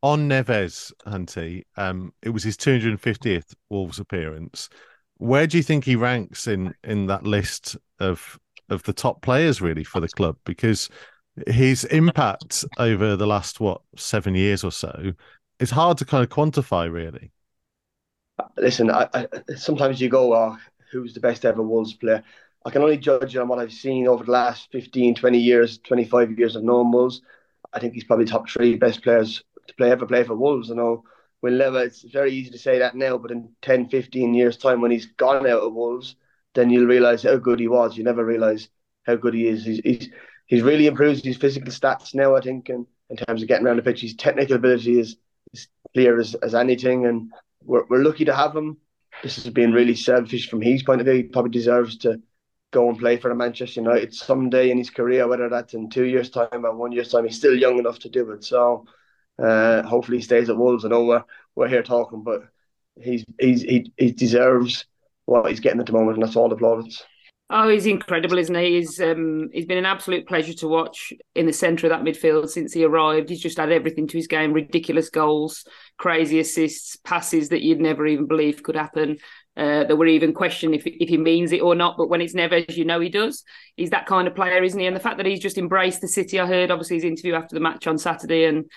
On 0.02 0.28
Neves, 0.28 0.92
Hunty, 1.06 1.64
um, 1.76 2.12
it 2.22 2.30
was 2.30 2.44
his 2.44 2.56
250th 2.56 3.54
Wolves 3.68 3.98
appearance. 3.98 4.68
Where 5.16 5.46
do 5.46 5.56
you 5.56 5.62
think 5.62 5.84
he 5.84 5.96
ranks 5.96 6.46
in 6.46 6.74
in 6.84 7.06
that 7.06 7.24
list 7.24 7.76
of 7.98 8.38
of 8.68 8.82
the 8.84 8.92
top 8.92 9.22
players 9.22 9.60
really 9.60 9.82
for 9.82 9.98
the 10.00 10.08
club? 10.08 10.36
Because 10.44 10.88
his 11.46 11.84
impact 11.84 12.64
over 12.78 13.16
the 13.16 13.26
last 13.26 13.60
what 13.60 13.80
seven 13.96 14.34
years 14.34 14.62
or 14.62 14.72
so 14.72 15.12
is 15.58 15.70
hard 15.70 15.98
to 15.98 16.04
kind 16.04 16.22
of 16.22 16.30
quantify, 16.30 16.90
really. 16.90 17.32
Listen, 18.56 18.90
I, 18.90 19.08
I, 19.12 19.26
sometimes 19.56 20.00
you 20.00 20.08
go, 20.08 20.32
oh, 20.32 20.56
"Who's 20.92 21.14
the 21.14 21.20
best 21.20 21.44
ever 21.44 21.62
Wolves 21.62 21.94
player?" 21.94 22.22
I 22.68 22.70
can 22.70 22.82
only 22.82 22.98
judge 22.98 23.34
on 23.34 23.48
what 23.48 23.58
I've 23.58 23.72
seen 23.72 24.06
over 24.06 24.24
the 24.24 24.30
last 24.30 24.70
15, 24.72 25.14
20 25.14 25.38
years, 25.38 25.78
25 25.78 26.38
years 26.38 26.54
of 26.54 26.64
known 26.64 26.92
Wolves. 26.92 27.22
I 27.72 27.80
think 27.80 27.94
he's 27.94 28.04
probably 28.04 28.26
top 28.26 28.46
three 28.46 28.76
best 28.76 29.02
players 29.02 29.42
to 29.68 29.74
play 29.76 29.90
ever 29.90 30.04
play 30.04 30.22
for 30.22 30.36
Wolves. 30.36 30.70
I 30.70 30.74
know 30.74 31.04
Will 31.40 31.54
Lever, 31.54 31.84
it's 31.84 32.02
very 32.02 32.30
easy 32.30 32.50
to 32.50 32.58
say 32.58 32.78
that 32.78 32.94
now, 32.94 33.16
but 33.16 33.30
in 33.30 33.48
10, 33.62 33.88
15 33.88 34.34
years' 34.34 34.58
time, 34.58 34.82
when 34.82 34.90
he's 34.90 35.06
gone 35.06 35.46
out 35.46 35.62
of 35.62 35.72
Wolves, 35.72 36.16
then 36.54 36.68
you'll 36.68 36.84
realise 36.84 37.22
how 37.22 37.38
good 37.38 37.58
he 37.58 37.68
was. 37.68 37.96
You 37.96 38.04
never 38.04 38.22
realise 38.22 38.68
how 39.06 39.16
good 39.16 39.32
he 39.32 39.48
is. 39.48 39.64
He's, 39.64 39.80
he's, 39.82 40.10
he's 40.44 40.62
really 40.62 40.88
improved 40.88 41.24
his 41.24 41.38
physical 41.38 41.72
stats 41.72 42.14
now, 42.14 42.36
I 42.36 42.42
think, 42.42 42.68
and 42.68 42.84
in 43.08 43.16
terms 43.16 43.40
of 43.40 43.48
getting 43.48 43.66
around 43.66 43.76
the 43.76 43.82
pitch. 43.82 44.02
His 44.02 44.14
technical 44.14 44.56
ability 44.56 45.00
is, 45.00 45.16
is 45.54 45.68
clear 45.94 46.20
as, 46.20 46.34
as 46.34 46.54
anything, 46.54 47.06
and 47.06 47.32
we're, 47.64 47.86
we're 47.88 48.04
lucky 48.04 48.26
to 48.26 48.36
have 48.36 48.54
him. 48.54 48.76
This 49.22 49.42
has 49.42 49.54
been 49.54 49.72
really 49.72 49.96
selfish 49.96 50.50
from 50.50 50.60
his 50.60 50.82
point 50.82 51.00
of 51.00 51.06
view. 51.06 51.14
He 51.14 51.22
probably 51.22 51.50
deserves 51.50 51.96
to 51.98 52.20
go 52.70 52.88
and 52.88 52.98
play 52.98 53.16
for 53.16 53.34
Manchester 53.34 53.80
United 53.80 54.14
someday 54.14 54.70
in 54.70 54.78
his 54.78 54.90
career, 54.90 55.26
whether 55.26 55.48
that's 55.48 55.74
in 55.74 55.88
two 55.88 56.04
years' 56.04 56.30
time 56.30 56.64
or 56.64 56.76
one 56.76 56.92
year's 56.92 57.10
time. 57.10 57.24
He's 57.24 57.36
still 57.36 57.56
young 57.56 57.78
enough 57.78 57.98
to 58.00 58.08
do 58.08 58.30
it. 58.32 58.44
So 58.44 58.84
uh, 59.42 59.82
hopefully 59.82 60.18
he 60.18 60.22
stays 60.22 60.50
at 60.50 60.56
Wolves. 60.56 60.84
I 60.84 60.88
know 60.88 61.04
we're, 61.04 61.24
we're 61.54 61.68
here 61.68 61.82
talking, 61.82 62.22
but 62.22 62.42
he's, 63.00 63.24
he's 63.38 63.62
he, 63.62 63.92
he 63.96 64.12
deserves 64.12 64.84
what 65.24 65.48
he's 65.48 65.60
getting 65.60 65.80
at 65.80 65.86
the 65.86 65.92
moment, 65.92 66.16
and 66.16 66.26
that's 66.26 66.36
all 66.36 66.48
the 66.48 66.56
plaudits. 66.56 67.04
Oh, 67.50 67.70
he's 67.70 67.86
incredible, 67.86 68.36
isn't 68.36 68.54
he? 68.54 68.76
He's 68.76 69.00
um, 69.00 69.48
he's 69.54 69.64
been 69.64 69.78
an 69.78 69.86
absolute 69.86 70.28
pleasure 70.28 70.52
to 70.54 70.68
watch 70.68 71.14
in 71.34 71.46
the 71.46 71.52
centre 71.52 71.86
of 71.86 71.90
that 71.90 72.02
midfield 72.02 72.50
since 72.50 72.74
he 72.74 72.84
arrived. 72.84 73.30
He's 73.30 73.40
just 73.40 73.56
had 73.56 73.72
everything 73.72 74.06
to 74.08 74.18
his 74.18 74.26
game: 74.26 74.52
ridiculous 74.52 75.08
goals, 75.08 75.64
crazy 75.96 76.40
assists, 76.40 76.96
passes 76.96 77.48
that 77.48 77.62
you'd 77.62 77.80
never 77.80 78.06
even 78.06 78.26
believe 78.26 78.62
could 78.62 78.76
happen. 78.76 79.16
Uh, 79.58 79.82
that 79.82 79.96
were 79.96 80.06
even 80.06 80.32
questioned 80.32 80.72
if 80.72 80.86
if 80.86 81.08
he 81.08 81.16
means 81.16 81.50
it 81.50 81.60
or 81.60 81.74
not. 81.74 81.96
But 81.96 82.08
when 82.08 82.20
it's 82.20 82.32
never, 82.32 82.54
as 82.54 82.78
you 82.78 82.84
know, 82.84 83.00
he 83.00 83.08
does. 83.08 83.42
He's 83.74 83.90
that 83.90 84.06
kind 84.06 84.28
of 84.28 84.36
player, 84.36 84.62
isn't 84.62 84.78
he? 84.78 84.86
And 84.86 84.94
the 84.94 85.00
fact 85.00 85.16
that 85.16 85.26
he's 85.26 85.40
just 85.40 85.58
embraced 85.58 86.00
the 86.00 86.06
city. 86.06 86.38
I 86.38 86.46
heard 86.46 86.70
obviously 86.70 86.94
his 86.94 87.04
interview 87.04 87.34
after 87.34 87.56
the 87.56 87.60
match 87.60 87.88
on 87.88 87.98
Saturday, 87.98 88.44
and 88.44 88.70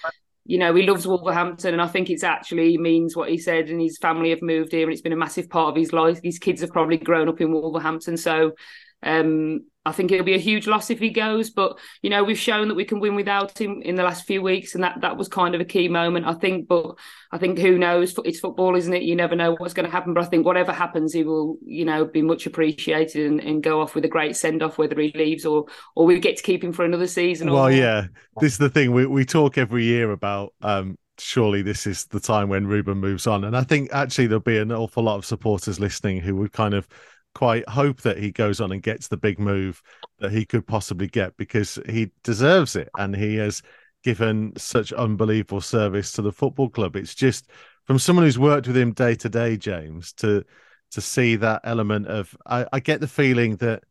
you 0.43 0.57
know, 0.57 0.73
he 0.73 0.81
loves 0.81 1.05
Wolverhampton, 1.05 1.73
and 1.73 1.81
I 1.83 1.87
think 1.87 2.09
it's 2.09 2.23
actually 2.23 2.79
means 2.79 3.15
what 3.15 3.29
he 3.29 3.37
said. 3.37 3.69
And 3.69 3.79
his 3.79 3.99
family 3.99 4.31
have 4.31 4.41
moved 4.41 4.71
here, 4.71 4.85
and 4.85 4.91
it's 4.91 5.03
been 5.03 5.13
a 5.13 5.17
massive 5.17 5.51
part 5.51 5.69
of 5.69 5.75
his 5.75 5.93
life. 5.93 6.19
His 6.23 6.39
kids 6.39 6.61
have 6.61 6.71
probably 6.71 6.97
grown 6.97 7.29
up 7.29 7.41
in 7.41 7.51
Wolverhampton, 7.51 8.17
so 8.17 8.53
um, 9.03 9.65
I 9.83 9.91
think 9.91 10.11
it'll 10.11 10.25
be 10.25 10.35
a 10.35 10.39
huge 10.39 10.67
loss 10.67 10.91
if 10.91 10.99
he 10.99 11.09
goes, 11.09 11.49
but 11.49 11.79
you 12.03 12.11
know 12.11 12.23
we've 12.23 12.37
shown 12.37 12.67
that 12.67 12.75
we 12.75 12.85
can 12.85 12.99
win 12.99 13.15
without 13.15 13.59
him 13.59 13.81
in 13.81 13.95
the 13.95 14.03
last 14.03 14.27
few 14.27 14.39
weeks, 14.39 14.75
and 14.75 14.83
that 14.83 15.01
that 15.01 15.17
was 15.17 15.27
kind 15.27 15.55
of 15.55 15.61
a 15.61 15.65
key 15.65 15.87
moment, 15.87 16.27
I 16.27 16.33
think. 16.33 16.67
But 16.67 16.97
I 17.31 17.39
think 17.39 17.57
who 17.57 17.79
knows? 17.79 18.13
It's 18.23 18.39
football, 18.39 18.75
isn't 18.75 18.93
it? 18.93 19.01
You 19.01 19.15
never 19.15 19.35
know 19.35 19.55
what's 19.55 19.73
going 19.73 19.87
to 19.87 19.91
happen. 19.91 20.13
But 20.13 20.23
I 20.23 20.27
think 20.27 20.45
whatever 20.45 20.71
happens, 20.71 21.13
he 21.13 21.23
will, 21.23 21.57
you 21.65 21.83
know, 21.83 22.05
be 22.05 22.21
much 22.21 22.45
appreciated 22.45 23.25
and, 23.25 23.39
and 23.39 23.63
go 23.63 23.81
off 23.81 23.95
with 23.95 24.05
a 24.05 24.09
great 24.09 24.35
send 24.35 24.61
off, 24.61 24.77
whether 24.77 24.99
he 24.99 25.11
leaves 25.15 25.45
or 25.45 25.65
or 25.95 26.05
we 26.05 26.19
get 26.19 26.37
to 26.37 26.43
keep 26.43 26.63
him 26.63 26.73
for 26.73 26.85
another 26.85 27.07
season. 27.07 27.51
Well, 27.51 27.71
yeah, 27.71 28.05
this 28.39 28.53
is 28.53 28.57
the 28.59 28.69
thing 28.69 28.91
we 28.91 29.07
we 29.07 29.25
talk 29.25 29.57
every 29.57 29.83
year 29.83 30.11
about. 30.11 30.53
Um, 30.61 30.95
surely 31.17 31.63
this 31.63 31.87
is 31.87 32.05
the 32.05 32.19
time 32.19 32.49
when 32.49 32.67
Ruben 32.67 32.99
moves 32.99 33.25
on, 33.25 33.45
and 33.45 33.57
I 33.57 33.63
think 33.63 33.91
actually 33.91 34.27
there'll 34.27 34.41
be 34.41 34.59
an 34.59 34.71
awful 34.71 35.01
lot 35.01 35.17
of 35.17 35.25
supporters 35.25 35.79
listening 35.79 36.19
who 36.19 36.35
would 36.35 36.51
kind 36.51 36.75
of 36.75 36.87
quite 37.33 37.67
hope 37.69 38.01
that 38.01 38.17
he 38.17 38.31
goes 38.31 38.59
on 38.59 38.71
and 38.71 38.83
gets 38.83 39.07
the 39.07 39.17
big 39.17 39.39
move 39.39 39.81
that 40.19 40.31
he 40.31 40.45
could 40.45 40.65
possibly 40.67 41.07
get 41.07 41.35
because 41.37 41.79
he 41.89 42.11
deserves 42.23 42.75
it 42.75 42.89
and 42.97 43.15
he 43.15 43.35
has 43.35 43.61
given 44.03 44.53
such 44.57 44.91
unbelievable 44.93 45.61
service 45.61 46.11
to 46.13 46.21
the 46.21 46.31
football 46.31 46.69
club. 46.69 46.95
It's 46.95 47.15
just 47.15 47.49
from 47.85 47.99
someone 47.99 48.25
who's 48.25 48.39
worked 48.39 48.67
with 48.67 48.77
him 48.77 48.93
day 48.93 49.15
to 49.15 49.29
day, 49.29 49.57
James, 49.57 50.13
to 50.13 50.43
to 50.91 50.99
see 51.01 51.37
that 51.37 51.61
element 51.63 52.07
of 52.07 52.35
I, 52.45 52.65
I 52.73 52.79
get 52.79 52.99
the 52.99 53.07
feeling 53.07 53.55
that 53.57 53.83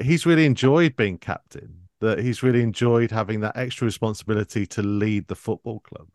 he's 0.00 0.26
really 0.26 0.46
enjoyed 0.46 0.94
being 0.96 1.18
captain, 1.18 1.88
that 2.00 2.18
he's 2.18 2.42
really 2.42 2.62
enjoyed 2.62 3.10
having 3.10 3.40
that 3.40 3.56
extra 3.56 3.84
responsibility 3.84 4.66
to 4.66 4.82
lead 4.82 5.26
the 5.26 5.34
football 5.34 5.80
club. 5.80 6.08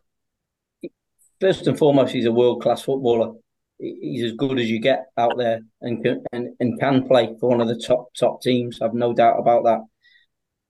First 1.40 1.66
and 1.66 1.76
foremost, 1.76 2.14
he's 2.14 2.24
a 2.24 2.32
world 2.32 2.62
class 2.62 2.82
footballer 2.82 3.34
he's 3.78 4.24
as 4.24 4.32
good 4.32 4.58
as 4.58 4.70
you 4.70 4.78
get 4.78 5.06
out 5.16 5.36
there 5.36 5.60
and 5.80 6.02
can, 6.02 6.24
and, 6.32 6.54
and 6.60 6.78
can 6.78 7.06
play 7.06 7.34
for 7.40 7.50
one 7.50 7.60
of 7.60 7.68
the 7.68 7.78
top 7.78 8.14
top 8.14 8.42
teams. 8.42 8.80
I've 8.80 8.94
no 8.94 9.12
doubt 9.12 9.38
about 9.38 9.64
that. 9.64 9.80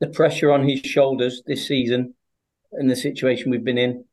The 0.00 0.08
pressure 0.08 0.52
on 0.52 0.66
his 0.66 0.80
shoulders 0.80 1.42
this 1.46 1.66
season 1.66 2.14
and 2.72 2.90
the 2.90 2.96
situation 2.96 3.50
we've 3.50 3.64
been 3.64 3.78
in, 3.78 4.04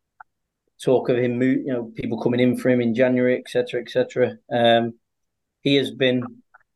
talk 0.83 1.09
of 1.09 1.17
him, 1.17 1.41
you 1.41 1.65
know, 1.65 1.91
people 1.95 2.21
coming 2.21 2.39
in 2.39 2.57
for 2.57 2.69
him 2.69 2.81
in 2.81 2.93
January, 2.93 3.37
etc., 3.37 3.81
etc. 3.81 4.37
Um, 4.51 4.93
he 5.61 5.75
has 5.75 5.91
been 5.91 6.23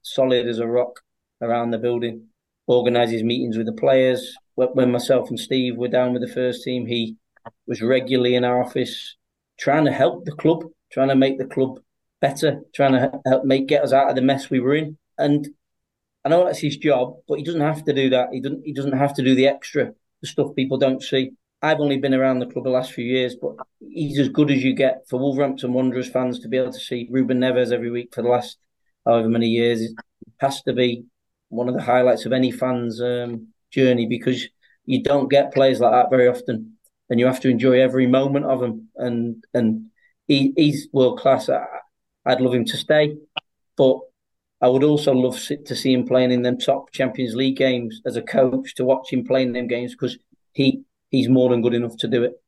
solid 0.01 0.48
as 0.48 0.60
a 0.60 0.67
rock 0.67 1.01
around 1.41 1.72
the 1.72 1.77
building. 1.77 2.27
Organises 2.65 3.24
meetings 3.24 3.58
with 3.58 3.65
the 3.65 3.74
players. 3.74 4.36
When 4.55 4.91
myself 4.91 5.29
and 5.29 5.39
Steve 5.39 5.75
were 5.75 5.89
down 5.89 6.13
with 6.13 6.22
the 6.22 6.34
first 6.34 6.63
team, 6.63 6.86
he 6.86 7.17
was 7.67 7.82
regularly 7.82 8.36
in 8.36 8.46
our 8.46 8.63
office 8.63 9.17
trying 9.60 9.86
to 9.86 9.91
help 9.91 10.24
the 10.24 10.32
club, 10.32 10.63
trying 10.91 11.10
to 11.10 11.15
make 11.15 11.38
the 11.38 11.46
club 11.46 11.79
better, 12.23 12.61
trying 12.73 12.93
to 12.93 13.19
help 13.25 13.43
make 13.43 13.67
get 13.67 13.83
us 13.83 13.91
out 13.91 14.09
of 14.09 14.15
the 14.15 14.21
mess 14.21 14.49
we 14.49 14.61
were 14.61 14.73
in. 14.73 14.97
And 15.17 15.45
I 16.23 16.29
know 16.29 16.45
that's 16.45 16.59
his 16.59 16.77
job, 16.77 17.17
but 17.27 17.37
he 17.37 17.43
doesn't 17.43 17.59
have 17.59 17.83
to 17.83 17.93
do 17.93 18.11
that. 18.11 18.29
He 18.31 18.39
doesn't. 18.39 18.63
He 18.65 18.71
doesn't 18.71 18.97
have 18.97 19.13
to 19.15 19.23
do 19.23 19.35
the 19.35 19.47
extra, 19.47 19.91
the 20.21 20.27
stuff 20.27 20.55
people 20.55 20.77
don't 20.77 21.03
see. 21.03 21.31
I've 21.61 21.81
only 21.81 21.97
been 21.97 22.13
around 22.13 22.39
the 22.39 22.45
club 22.45 22.63
the 22.63 22.69
last 22.69 22.93
few 22.93 23.03
years, 23.03 23.35
but 23.35 23.55
he's 23.79 24.19
as 24.19 24.29
good 24.29 24.51
as 24.51 24.63
you 24.63 24.73
get 24.73 25.03
for 25.09 25.19
Wolverhampton 25.19 25.73
Wanderers 25.73 26.09
fans 26.09 26.39
to 26.39 26.47
be 26.47 26.57
able 26.57 26.71
to 26.71 26.79
see 26.79 27.09
Ruben 27.11 27.39
Neves 27.39 27.73
every 27.73 27.91
week 27.91 28.15
for 28.15 28.21
the 28.21 28.29
last 28.29 28.57
however 29.05 29.27
many 29.27 29.47
years. 29.47 29.81
It 29.81 29.91
has 30.39 30.61
to 30.63 30.73
be 30.73 31.05
one 31.49 31.67
of 31.67 31.75
the 31.75 31.81
highlights 31.81 32.25
of 32.25 32.31
any 32.31 32.51
fan's 32.51 33.01
um, 33.01 33.49
journey 33.69 34.07
because 34.07 34.47
you 34.85 35.03
don't 35.03 35.29
get 35.29 35.53
players 35.53 35.81
like 35.81 35.91
that 35.91 36.09
very 36.09 36.29
often, 36.29 36.77
and 37.09 37.19
you 37.19 37.25
have 37.25 37.41
to 37.41 37.49
enjoy 37.49 37.81
every 37.81 38.07
moment 38.07 38.45
of 38.45 38.61
them. 38.61 38.87
And 38.95 39.43
and 39.53 39.87
he, 40.27 40.53
he's 40.55 40.87
world 40.93 41.19
class. 41.19 41.49
I'd 42.25 42.41
love 42.41 42.53
him 42.53 42.65
to 42.65 42.77
stay, 42.77 43.17
but 43.75 43.99
I 44.61 44.67
would 44.69 44.83
also 44.83 45.11
love 45.13 45.39
to 45.65 45.75
see 45.75 45.93
him 45.93 46.07
playing 46.07 46.31
in 46.31 46.41
them 46.41 46.57
top 46.57 46.91
Champions 46.91 47.35
League 47.35 47.57
games 47.57 48.01
as 48.05 48.15
a 48.15 48.21
coach 48.21 48.75
to 48.75 48.85
watch 48.85 49.11
him 49.11 49.25
playing 49.25 49.51
them 49.51 49.67
games 49.67 49.91
because 49.91 50.17
he 50.53 50.83
he's 51.09 51.27
more 51.27 51.49
than 51.49 51.61
good 51.61 51.73
enough 51.73 51.97
to 51.97 52.07
do 52.07 52.23
it. 52.23 52.39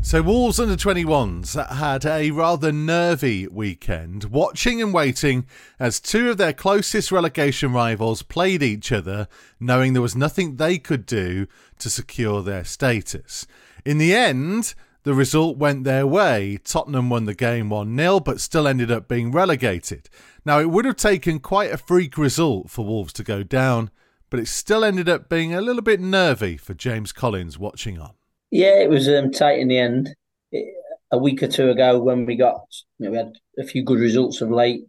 So 0.00 0.22
Wolves 0.22 0.58
under 0.58 0.74
21s 0.74 1.68
had 1.76 2.06
a 2.06 2.30
rather 2.30 2.72
nervy 2.72 3.46
weekend, 3.46 4.24
watching 4.24 4.80
and 4.80 4.94
waiting 4.94 5.44
as 5.78 6.00
two 6.00 6.30
of 6.30 6.38
their 6.38 6.54
closest 6.54 7.12
relegation 7.12 7.74
rivals 7.74 8.22
played 8.22 8.62
each 8.62 8.90
other, 8.90 9.28
knowing 9.60 9.92
there 9.92 10.00
was 10.00 10.16
nothing 10.16 10.56
they 10.56 10.78
could 10.78 11.04
do 11.04 11.46
to 11.78 11.90
secure 11.90 12.42
their 12.42 12.64
status. 12.64 13.46
In 13.84 13.98
the 13.98 14.14
end, 14.14 14.74
the 15.08 15.14
result 15.14 15.56
went 15.56 15.84
their 15.84 16.06
way. 16.06 16.58
Tottenham 16.62 17.08
won 17.08 17.24
the 17.24 17.34
game 17.34 17.70
1 17.70 17.96
0, 17.96 18.20
but 18.20 18.42
still 18.42 18.68
ended 18.68 18.90
up 18.90 19.08
being 19.08 19.32
relegated. 19.32 20.10
Now, 20.44 20.60
it 20.60 20.68
would 20.68 20.84
have 20.84 20.96
taken 20.96 21.38
quite 21.38 21.72
a 21.72 21.78
freak 21.78 22.18
result 22.18 22.68
for 22.68 22.84
Wolves 22.84 23.14
to 23.14 23.24
go 23.24 23.42
down, 23.42 23.90
but 24.28 24.38
it 24.38 24.48
still 24.48 24.84
ended 24.84 25.08
up 25.08 25.30
being 25.30 25.54
a 25.54 25.62
little 25.62 25.80
bit 25.80 25.98
nervy 25.98 26.58
for 26.58 26.74
James 26.74 27.12
Collins 27.12 27.58
watching 27.58 27.98
on. 27.98 28.16
Yeah, 28.50 28.80
it 28.80 28.90
was 28.90 29.08
um, 29.08 29.30
tight 29.30 29.60
in 29.60 29.68
the 29.68 29.78
end. 29.78 30.14
It, 30.52 30.74
a 31.10 31.16
week 31.16 31.42
or 31.42 31.48
two 31.48 31.70
ago, 31.70 31.98
when 32.02 32.26
we 32.26 32.36
got, 32.36 32.60
you 32.98 33.06
know, 33.06 33.10
we 33.10 33.16
had 33.16 33.32
a 33.58 33.64
few 33.64 33.82
good 33.82 34.00
results 34.00 34.42
of 34.42 34.50
late, 34.50 34.82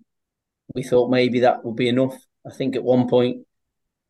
we 0.75 0.83
thought 0.83 1.09
maybe 1.09 1.39
that 1.39 1.63
would 1.63 1.77
be 1.77 1.87
enough. 1.87 2.17
I 2.45 2.53
think 2.53 2.75
at 2.75 2.83
one 2.83 3.07
point, 3.07 3.47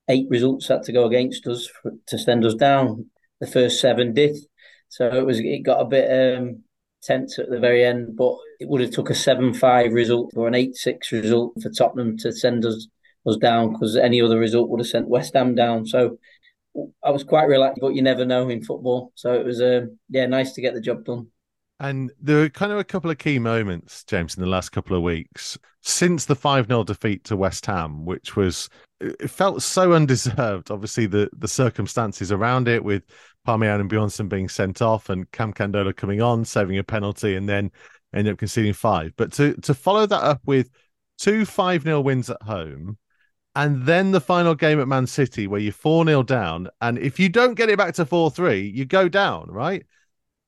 eight 0.08 0.26
results 0.28 0.70
had 0.70 0.82
to 0.86 0.92
go 0.92 1.06
against 1.06 1.46
us 1.46 1.68
for, 1.68 1.92
to 2.08 2.18
send 2.18 2.46
us 2.46 2.56
down. 2.56 3.12
The 3.40 3.46
first 3.46 3.80
seven 3.80 4.16
did. 4.16 4.38
So 4.90 5.08
it 5.08 5.26
was 5.26 5.40
it 5.40 5.64
got 5.64 5.82
a 5.82 5.86
bit 5.86 6.38
um, 6.38 6.64
tense 7.02 7.40
at 7.40 7.50
the 7.50 7.60
very 7.60 7.86
end, 7.86 8.16
but 8.18 8.36
it 8.60 8.68
would 8.68 8.82
have 8.82 8.92
took 8.92 9.10
a 9.10 9.16
seven 9.16 9.54
five 9.54 9.94
result 9.94 10.32
or 10.36 10.48
an 10.48 10.56
eight 10.56 10.76
six 10.76 11.12
result 11.12 11.54
for 11.62 11.70
Tottenham 11.70 12.18
to 12.18 12.32
send 12.32 12.66
us 12.66 12.88
us 13.28 13.38
down 13.38 13.74
because 13.74 13.96
any 13.96 14.22
other 14.22 14.40
result 14.40 14.70
would 14.70 14.80
have 14.80 14.88
sent 14.88 15.08
West 15.08 15.34
Ham 15.36 15.56
down. 15.56 15.86
So 15.86 16.18
I 17.04 17.12
was 17.12 17.24
quite 17.24 17.48
relaxed, 17.48 17.80
but 17.82 17.96
you 17.96 18.02
never 18.02 18.26
know 18.26 18.50
in 18.50 18.64
football. 18.64 19.12
So 19.16 19.34
it 19.34 19.46
was 19.46 19.62
um, 19.62 19.98
yeah 20.10 20.26
nice 20.26 20.54
to 20.54 20.62
get 20.62 20.74
the 20.74 20.82
job 20.82 21.06
done. 21.06 21.28
And 21.82 22.12
there 22.22 22.38
were 22.38 22.50
kind 22.50 22.74
of 22.74 22.78
a 22.78 22.84
couple 22.84 23.10
of 23.10 23.20
key 23.20 23.40
moments, 23.40 24.04
James, 24.04 24.36
in 24.36 24.44
the 24.44 24.50
last 24.50 24.70
couple 24.70 24.98
of 24.98 25.04
weeks 25.04 25.58
since 25.82 26.26
the 26.26 26.36
5 26.36 26.68
0 26.68 26.84
defeat 26.84 27.24
to 27.26 27.38
West 27.38 27.66
Ham, 27.66 28.06
which 28.06 28.36
was, 28.36 28.70
it 29.00 29.30
felt 29.30 29.62
so 29.62 29.94
undeserved. 29.94 30.72
Obviously, 30.72 31.06
the, 31.06 31.30
the 31.38 31.48
circumstances 31.48 32.32
around 32.32 32.68
it 32.68 32.84
with 32.84 33.04
Palmian 33.48 33.80
and 33.80 33.90
Bjornsson 33.90 34.30
being 34.30 34.50
sent 34.50 34.82
off 34.82 35.10
and 35.10 35.30
Cam 35.32 35.54
Candola 35.54 35.96
coming 35.96 36.22
on, 36.22 36.46
saving 36.46 36.78
a 36.78 36.84
penalty, 36.84 37.36
and 37.36 37.48
then 37.48 37.72
end 38.14 38.28
up 38.28 38.38
conceding 38.38 38.74
five. 38.74 39.14
But 39.18 39.32
to, 39.34 39.54
to 39.62 39.74
follow 39.74 40.06
that 40.06 40.24
up 40.24 40.42
with 40.46 40.70
two 41.18 41.46
5 41.46 41.84
0 41.84 42.02
wins 42.02 42.30
at 42.30 42.42
home, 42.42 42.98
and 43.56 43.86
then 43.86 44.12
the 44.12 44.22
final 44.22 44.56
game 44.56 44.80
at 44.80 44.88
Man 44.88 45.08
City 45.08 45.48
where 45.48 45.60
you're 45.60 45.74
4 45.74 46.06
0 46.06 46.24
down. 46.24 46.70
And 46.82 46.98
if 46.98 47.20
you 47.20 47.30
don't 47.30 47.56
get 47.56 47.70
it 47.70 47.78
back 47.78 47.96
to 47.96 48.06
4 48.06 48.32
3, 48.32 48.60
you 48.60 48.86
go 48.86 49.10
down, 49.10 49.48
right? 49.50 49.86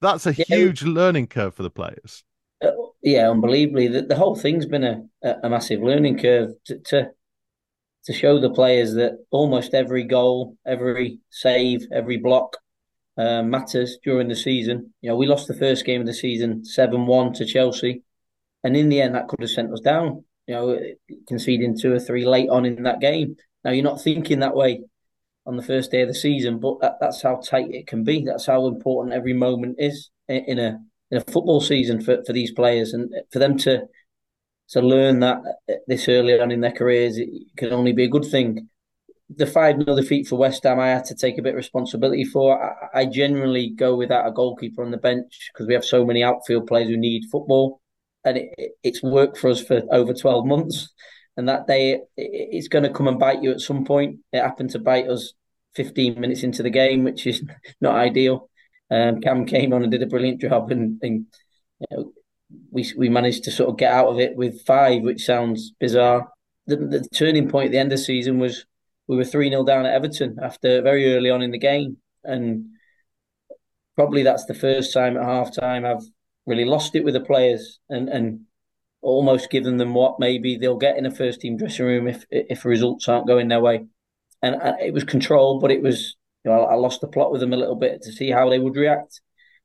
That's 0.02 0.26
a 0.26 0.34
yeah. 0.34 0.46
huge 0.48 0.84
learning 0.84 1.28
curve 1.28 1.56
for 1.56 1.64
the 1.64 1.70
players. 1.70 2.24
Uh, 2.64 2.72
yeah, 3.04 3.30
unbelievably. 3.30 3.88
The, 3.88 4.02
the, 4.04 4.16
whole 4.16 4.36
thing's 4.36 4.66
been 4.66 4.84
a, 4.84 5.04
a 5.44 5.50
massive 5.50 5.82
learning 5.82 6.20
curve 6.20 6.52
to, 6.66 6.80
to, 6.80 7.10
to 8.06 8.14
show 8.14 8.40
the 8.40 8.50
players 8.52 8.94
that 8.96 9.14
almost 9.30 9.74
every 9.74 10.04
goal, 10.04 10.58
every 10.66 11.20
save, 11.30 11.88
every 11.92 12.18
block 12.18 12.58
uh, 13.18 13.44
matters 13.44 13.98
during 14.04 14.28
the 14.28 14.36
season. 14.36 14.94
You 15.02 15.10
know, 15.10 15.16
we 15.16 15.28
lost 15.28 15.48
the 15.48 15.54
first 15.54 15.86
game 15.86 16.02
of 16.02 16.08
the 16.08 16.14
season 16.14 16.66
seven 16.66 17.06
one 17.06 17.34
to 17.34 17.46
Chelsea, 17.46 18.04
and 18.64 18.76
in 18.76 18.90
the 18.90 19.02
end, 19.02 19.16
that 19.16 19.28
could 19.28 19.42
have 19.42 19.50
sent 19.50 19.74
us 19.74 19.82
down. 19.82 20.24
You 20.48 20.56
know, 20.56 20.80
conceding 21.28 21.78
two 21.78 21.94
or 21.94 22.00
three 22.00 22.26
late 22.26 22.50
on 22.50 22.66
in 22.66 22.84
that 22.84 23.00
game. 23.00 23.36
Now 23.64 23.72
you're 23.72 23.84
not 23.84 24.02
thinking 24.02 24.40
that 24.40 24.56
way 24.56 24.84
on 25.46 25.56
the 25.56 25.64
first 25.64 25.92
day 25.92 26.02
of 26.02 26.08
the 26.08 26.14
season, 26.14 26.60
but 26.60 26.80
that, 26.82 26.98
that's 27.00 27.22
how 27.22 27.38
tight 27.38 27.72
it 27.72 27.88
can 27.88 28.04
be. 28.04 28.24
That's 28.26 28.46
how 28.46 28.68
important 28.68 29.14
every 29.14 29.34
moment 29.34 29.76
is 29.80 30.10
in 30.28 30.60
a 30.60 30.80
in 31.12 31.18
a 31.18 31.22
football 31.22 31.62
season 31.62 32.02
for, 32.02 32.24
for 32.26 32.34
these 32.34 32.52
players, 32.52 32.94
and 32.94 33.14
for 33.32 33.40
them 33.40 33.58
to 33.60 33.84
to 34.70 34.82
learn 34.82 35.20
that 35.20 35.42
this 35.88 36.08
early 36.08 36.40
on 36.40 36.50
in 36.50 36.62
their 36.62 36.72
careers 36.72 37.18
it 37.18 37.30
can 37.58 37.74
only 37.74 37.94
be 37.94 38.06
a 38.06 38.10
good 38.10 38.26
thing. 38.26 38.70
The 39.38 39.46
five 39.46 39.82
0 39.82 39.96
defeat 39.96 40.28
for 40.28 40.38
West 40.38 40.64
Ham, 40.64 40.80
I 40.80 40.90
had 40.90 41.06
to 41.06 41.16
take 41.16 41.38
a 41.38 41.42
bit 41.42 41.52
of 41.52 41.58
responsibility 41.58 42.26
for. 42.26 42.62
I, 42.94 43.02
I 43.02 43.06
generally 43.06 43.70
go 43.70 43.96
without 43.96 44.28
a 44.28 44.32
goalkeeper 44.32 44.84
on 44.84 44.92
the 44.92 44.98
bench 44.98 45.50
because 45.54 45.68
we 45.68 45.74
have 45.74 45.86
so 45.86 46.06
many 46.06 46.24
outfield 46.24 46.68
players 46.68 46.90
who 46.90 46.98
need 46.98 47.30
football, 47.32 47.82
and 48.26 48.38
it, 48.38 48.72
it's 48.84 49.04
worked 49.04 49.38
for 49.38 49.50
us 49.50 49.64
for 49.64 49.82
over 49.92 50.14
twelve 50.14 50.46
months. 50.46 50.90
And 51.38 51.48
that 51.48 51.68
day, 51.68 51.94
it, 51.94 52.08
it's 52.18 52.68
going 52.68 52.84
to 52.84 52.92
come 52.92 53.08
and 53.08 53.20
bite 53.20 53.42
you 53.42 53.52
at 53.52 53.62
some 53.62 53.86
point. 53.86 54.20
It 54.34 54.42
happened 54.42 54.72
to 54.72 54.80
bite 54.80 55.08
us 55.08 55.34
15 55.76 56.20
minutes 56.20 56.44
into 56.44 56.64
the 56.64 56.70
game, 56.70 57.04
which 57.04 57.26
is 57.26 57.44
not 57.82 57.96
ideal. 57.96 58.50
Um, 58.90 59.22
Cam 59.22 59.46
came 59.46 59.74
on 59.74 59.84
and 59.84 59.92
did 59.92 60.04
a 60.04 60.08
brilliant 60.08 60.42
job, 60.42 60.72
and, 60.72 61.00
and 61.02 61.26
you 61.80 61.88
know, 61.92 62.14
we 62.72 62.92
we 62.98 63.10
managed 63.10 63.46
to 63.46 63.52
sort 63.52 63.70
of 63.70 63.78
get 63.78 63.92
out 63.92 64.08
of 64.08 64.20
it 64.20 64.36
with 64.36 64.66
five, 64.66 65.02
which 65.02 65.26
sounds 65.26 65.72
bizarre. 65.80 66.30
The, 66.68 66.76
the 66.76 67.08
turning 67.14 67.50
point 67.50 67.68
at 67.68 67.72
the 67.72 67.78
end 67.78 67.94
of 67.94 67.98
the 67.98 68.04
season 68.04 68.38
was 68.38 68.66
we 69.08 69.18
were 69.18 69.26
3 69.26 69.50
0 69.50 69.64
down 69.64 69.86
at 69.86 69.94
Everton 69.94 70.38
after 70.42 70.82
very 70.82 71.16
early 71.16 71.30
on 71.30 71.42
in 71.42 71.52
the 71.52 71.58
game. 71.58 71.98
And 72.24 72.68
probably 73.96 74.24
that's 74.24 74.46
the 74.46 74.54
first 74.54 74.94
time 74.94 75.18
at 75.18 75.24
half 75.24 75.54
time 75.54 75.86
I've 75.86 76.04
really 76.46 76.66
lost 76.66 76.96
it 76.96 77.04
with 77.04 77.14
the 77.14 77.22
players 77.22 77.80
and, 77.90 78.10
and 78.10 78.42
almost 79.02 79.50
given 79.50 79.78
them 79.78 79.94
what 79.94 80.20
maybe 80.20 80.58
they'll 80.58 80.78
get 80.78 80.98
in 80.98 81.06
a 81.06 81.12
first 81.12 81.42
team 81.42 81.58
dressing 81.58 81.86
room 81.86 82.08
if 82.08 82.26
if 82.30 82.66
results 82.66 83.08
aren't 83.08 83.28
going 83.28 83.48
their 83.48 83.62
way. 83.62 83.86
And 84.42 84.56
uh, 84.56 84.74
it 84.80 84.94
was 84.94 85.04
controlled, 85.04 85.62
but 85.62 85.72
it 85.72 85.82
was, 85.82 86.16
you 86.44 86.52
know, 86.52 86.62
I 86.62 86.76
lost 86.76 87.02
the 87.02 87.08
plot 87.08 87.32
with 87.32 87.42
them 87.42 87.54
a 87.54 87.58
little 87.58 87.76
bit 87.76 88.02
to 88.04 88.12
see 88.12 88.32
how 88.32 88.50
they 88.50 88.60
would 88.60 88.76
react 88.76 89.22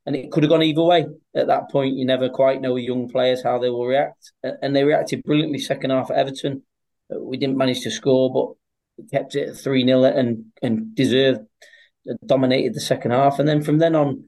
and 0.07 0.15
it 0.15 0.31
could 0.31 0.45
have 0.45 0.51
gone 0.51 0.63
either 0.63 0.83
way. 0.83 1.07
At 1.35 1.49
that 1.49 1.69
point, 1.71 1.97
you 1.97 2.07
never 2.07 2.29
quite 2.29 2.63
know 2.63 2.77
young 2.77 3.09
players 3.09 3.43
how 3.43 3.59
they 3.59 3.69
will 3.69 3.87
react, 3.87 4.33
and 4.43 4.75
they 4.75 4.85
reacted 4.85 5.25
brilliantly 5.25 5.59
second 5.59 5.91
half 5.91 6.11
at 6.11 6.17
Everton. 6.17 6.63
We 7.11 7.37
didn't 7.37 7.59
manage 7.59 7.83
to 7.83 7.91
score, 7.91 8.33
but 8.33 8.57
kept 9.11 9.35
it 9.35 9.55
three 9.55 9.85
0 9.85 10.05
and 10.05 10.47
and 10.63 10.95
deserved 10.95 11.41
uh, 12.11 12.15
dominated 12.25 12.75
the 12.75 12.81
second 12.81 13.13
half, 13.13 13.39
and 13.39 13.49
then 13.49 13.63
from 13.63 13.79
then 13.79 13.95
on. 13.95 14.25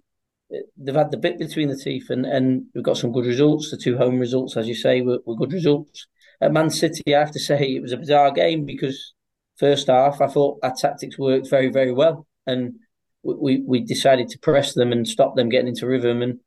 Uh, 0.50 0.60
they've 0.78 0.94
had 0.94 1.10
the 1.10 1.18
bit 1.18 1.38
between 1.38 1.68
the 1.68 1.76
teeth, 1.76 2.08
and, 2.08 2.25
and 2.25 2.64
we've 2.75 2.82
got 2.82 2.96
some 2.96 3.12
good 3.12 3.26
results. 3.26 3.70
The 3.70 3.76
two 3.76 3.98
home 3.98 4.18
results, 4.18 4.56
as 4.56 4.66
you 4.66 4.75
say, 4.75 5.02
were, 5.02 5.18
were 5.26 5.37
good 5.37 5.52
results. 5.52 6.06
At 6.40 6.52
Man 6.52 6.70
City, 6.70 7.14
I 7.14 7.18
have 7.18 7.32
to 7.32 7.38
say 7.38 7.58
it 7.58 7.82
was 7.82 7.92
a 7.92 7.98
bizarre 7.98 8.30
game 8.30 8.64
because 8.64 9.12
first 9.58 9.88
half 9.88 10.22
I 10.22 10.28
thought 10.28 10.60
our 10.62 10.75
tactics 10.75 11.18
worked 11.18 11.50
very, 11.50 11.68
very 11.68 11.92
well, 11.92 12.26
and 12.46 12.76
we, 13.22 13.62
we 13.66 13.80
decided 13.80 14.28
to 14.28 14.38
press 14.38 14.75
them 14.75 14.92
and 14.92 15.06
stop 15.06 15.37
them 15.37 15.48
getting 15.48 15.68
into 15.68 15.87
rhythm. 15.87 16.22
And 16.22 16.40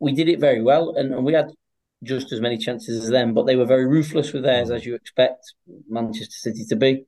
we 0.00 0.12
did 0.12 0.28
it 0.28 0.40
very 0.40 0.62
well. 0.62 0.94
And, 0.96 1.14
and 1.14 1.24
we 1.24 1.32
had 1.32 1.50
just 2.02 2.32
as 2.32 2.40
many 2.40 2.58
chances 2.58 3.04
as 3.04 3.10
them, 3.10 3.34
but 3.34 3.46
they 3.46 3.56
were 3.56 3.64
very 3.64 3.86
ruthless 3.86 4.32
with 4.32 4.42
theirs, 4.42 4.70
as 4.70 4.84
you 4.84 4.94
expect 4.94 5.52
Manchester 5.88 6.32
City 6.32 6.64
to 6.68 6.76
be. 6.76 7.04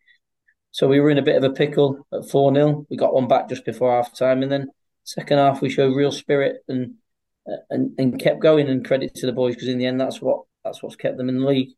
So 0.71 0.89
we 0.89 1.01
were 1.01 1.11
in 1.11 1.19
a 1.19 1.23
bit 1.23 1.37
of 1.37 1.45
a 1.45 1.51
pickle 1.51 2.05
at 2.13 2.29
4 2.29 2.55
0. 2.55 2.87
We 2.91 2.97
got 2.97 3.15
one 3.15 3.29
back 3.29 3.49
just 3.49 3.65
before 3.65 3.93
half 3.93 4.17
time. 4.17 4.43
And 4.43 4.51
then 4.51 4.69
second 5.05 5.39
half, 5.39 5.61
we 5.61 5.71
showed 5.71 5.95
real 5.95 6.11
spirit 6.11 6.57
and 6.69 6.95
and, 7.71 7.93
and 7.99 8.19
kept 8.19 8.41
going. 8.41 8.69
And 8.69 8.85
credit 8.85 9.15
to 9.17 9.27
the 9.27 9.33
boys 9.33 9.55
because 9.55 9.69
in 9.69 9.79
the 9.79 9.87
end, 9.87 10.01
that's 10.01 10.21
what 10.21 10.43
that's 10.65 10.83
what's 10.83 10.97
kept 10.97 11.17
them 11.17 11.29
in 11.29 11.39
the 11.39 11.47
league. 11.47 11.71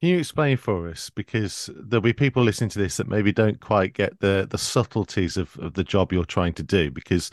Can 0.00 0.10
you 0.10 0.18
explain 0.18 0.56
for 0.56 0.88
us? 0.88 1.10
Because 1.10 1.70
there'll 1.76 2.00
be 2.00 2.12
people 2.12 2.42
listening 2.42 2.70
to 2.70 2.78
this 2.78 2.96
that 2.96 3.08
maybe 3.08 3.32
don't 3.32 3.60
quite 3.60 3.94
get 3.94 4.18
the 4.18 4.48
the 4.50 4.58
subtleties 4.58 5.36
of, 5.36 5.56
of 5.58 5.74
the 5.74 5.84
job 5.84 6.12
you're 6.12 6.24
trying 6.24 6.54
to 6.54 6.64
do. 6.64 6.90
Because 6.90 7.30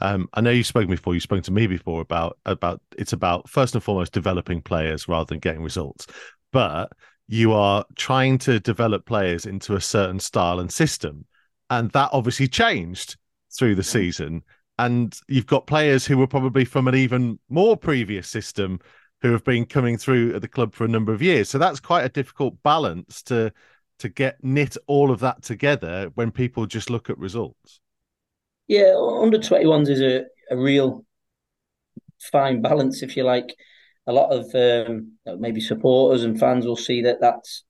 um, 0.00 0.28
I 0.34 0.40
know 0.40 0.50
you've 0.50 0.66
spoken 0.66 0.90
before, 0.90 1.14
you've 1.14 1.22
spoken 1.22 1.44
to 1.44 1.52
me 1.52 1.66
before 1.66 2.00
about 2.00 2.38
about 2.46 2.80
it's 2.98 3.12
about 3.12 3.48
first 3.48 3.74
and 3.74 3.82
foremost 3.82 4.12
developing 4.12 4.62
players 4.62 5.08
rather 5.08 5.26
than 5.26 5.38
getting 5.38 5.62
results. 5.62 6.06
But 6.52 6.90
you 7.28 7.52
are 7.52 7.84
trying 7.96 8.38
to 8.38 8.60
develop 8.60 9.06
players 9.06 9.46
into 9.46 9.74
a 9.74 9.80
certain 9.80 10.20
style 10.20 10.60
and 10.60 10.72
system. 10.72 11.24
And 11.70 11.90
that 11.90 12.10
obviously 12.12 12.48
changed 12.48 13.16
through 13.56 13.74
the 13.74 13.82
season. 13.82 14.42
And 14.78 15.18
you've 15.28 15.46
got 15.46 15.66
players 15.66 16.06
who 16.06 16.18
were 16.18 16.26
probably 16.26 16.64
from 16.64 16.86
an 16.86 16.94
even 16.94 17.38
more 17.48 17.76
previous 17.76 18.28
system 18.28 18.78
who 19.22 19.32
have 19.32 19.44
been 19.44 19.64
coming 19.64 19.96
through 19.96 20.34
at 20.34 20.42
the 20.42 20.48
club 20.48 20.74
for 20.74 20.84
a 20.84 20.88
number 20.88 21.12
of 21.12 21.22
years. 21.22 21.48
So 21.48 21.58
that's 21.58 21.80
quite 21.80 22.04
a 22.04 22.10
difficult 22.10 22.62
balance 22.62 23.22
to 23.24 23.52
to 23.98 24.08
get 24.10 24.36
knit 24.44 24.76
all 24.86 25.10
of 25.10 25.20
that 25.20 25.42
together 25.42 26.10
when 26.14 26.30
people 26.30 26.66
just 26.66 26.90
look 26.90 27.08
at 27.08 27.18
results. 27.18 27.80
Yeah, 28.68 28.94
under 28.96 29.38
21s 29.38 29.88
is 29.88 30.00
a, 30.00 30.24
a 30.50 30.56
real 30.56 31.04
fine 32.20 32.62
balance, 32.62 33.02
if 33.02 33.16
you 33.16 33.24
like. 33.24 33.54
A 34.06 34.12
lot 34.12 34.30
of 34.32 34.54
um, 34.54 35.12
maybe 35.38 35.60
supporters 35.60 36.22
and 36.24 36.38
fans 36.38 36.64
will 36.66 36.76
see 36.76 37.02
that 37.02 37.20
that's 37.20 37.64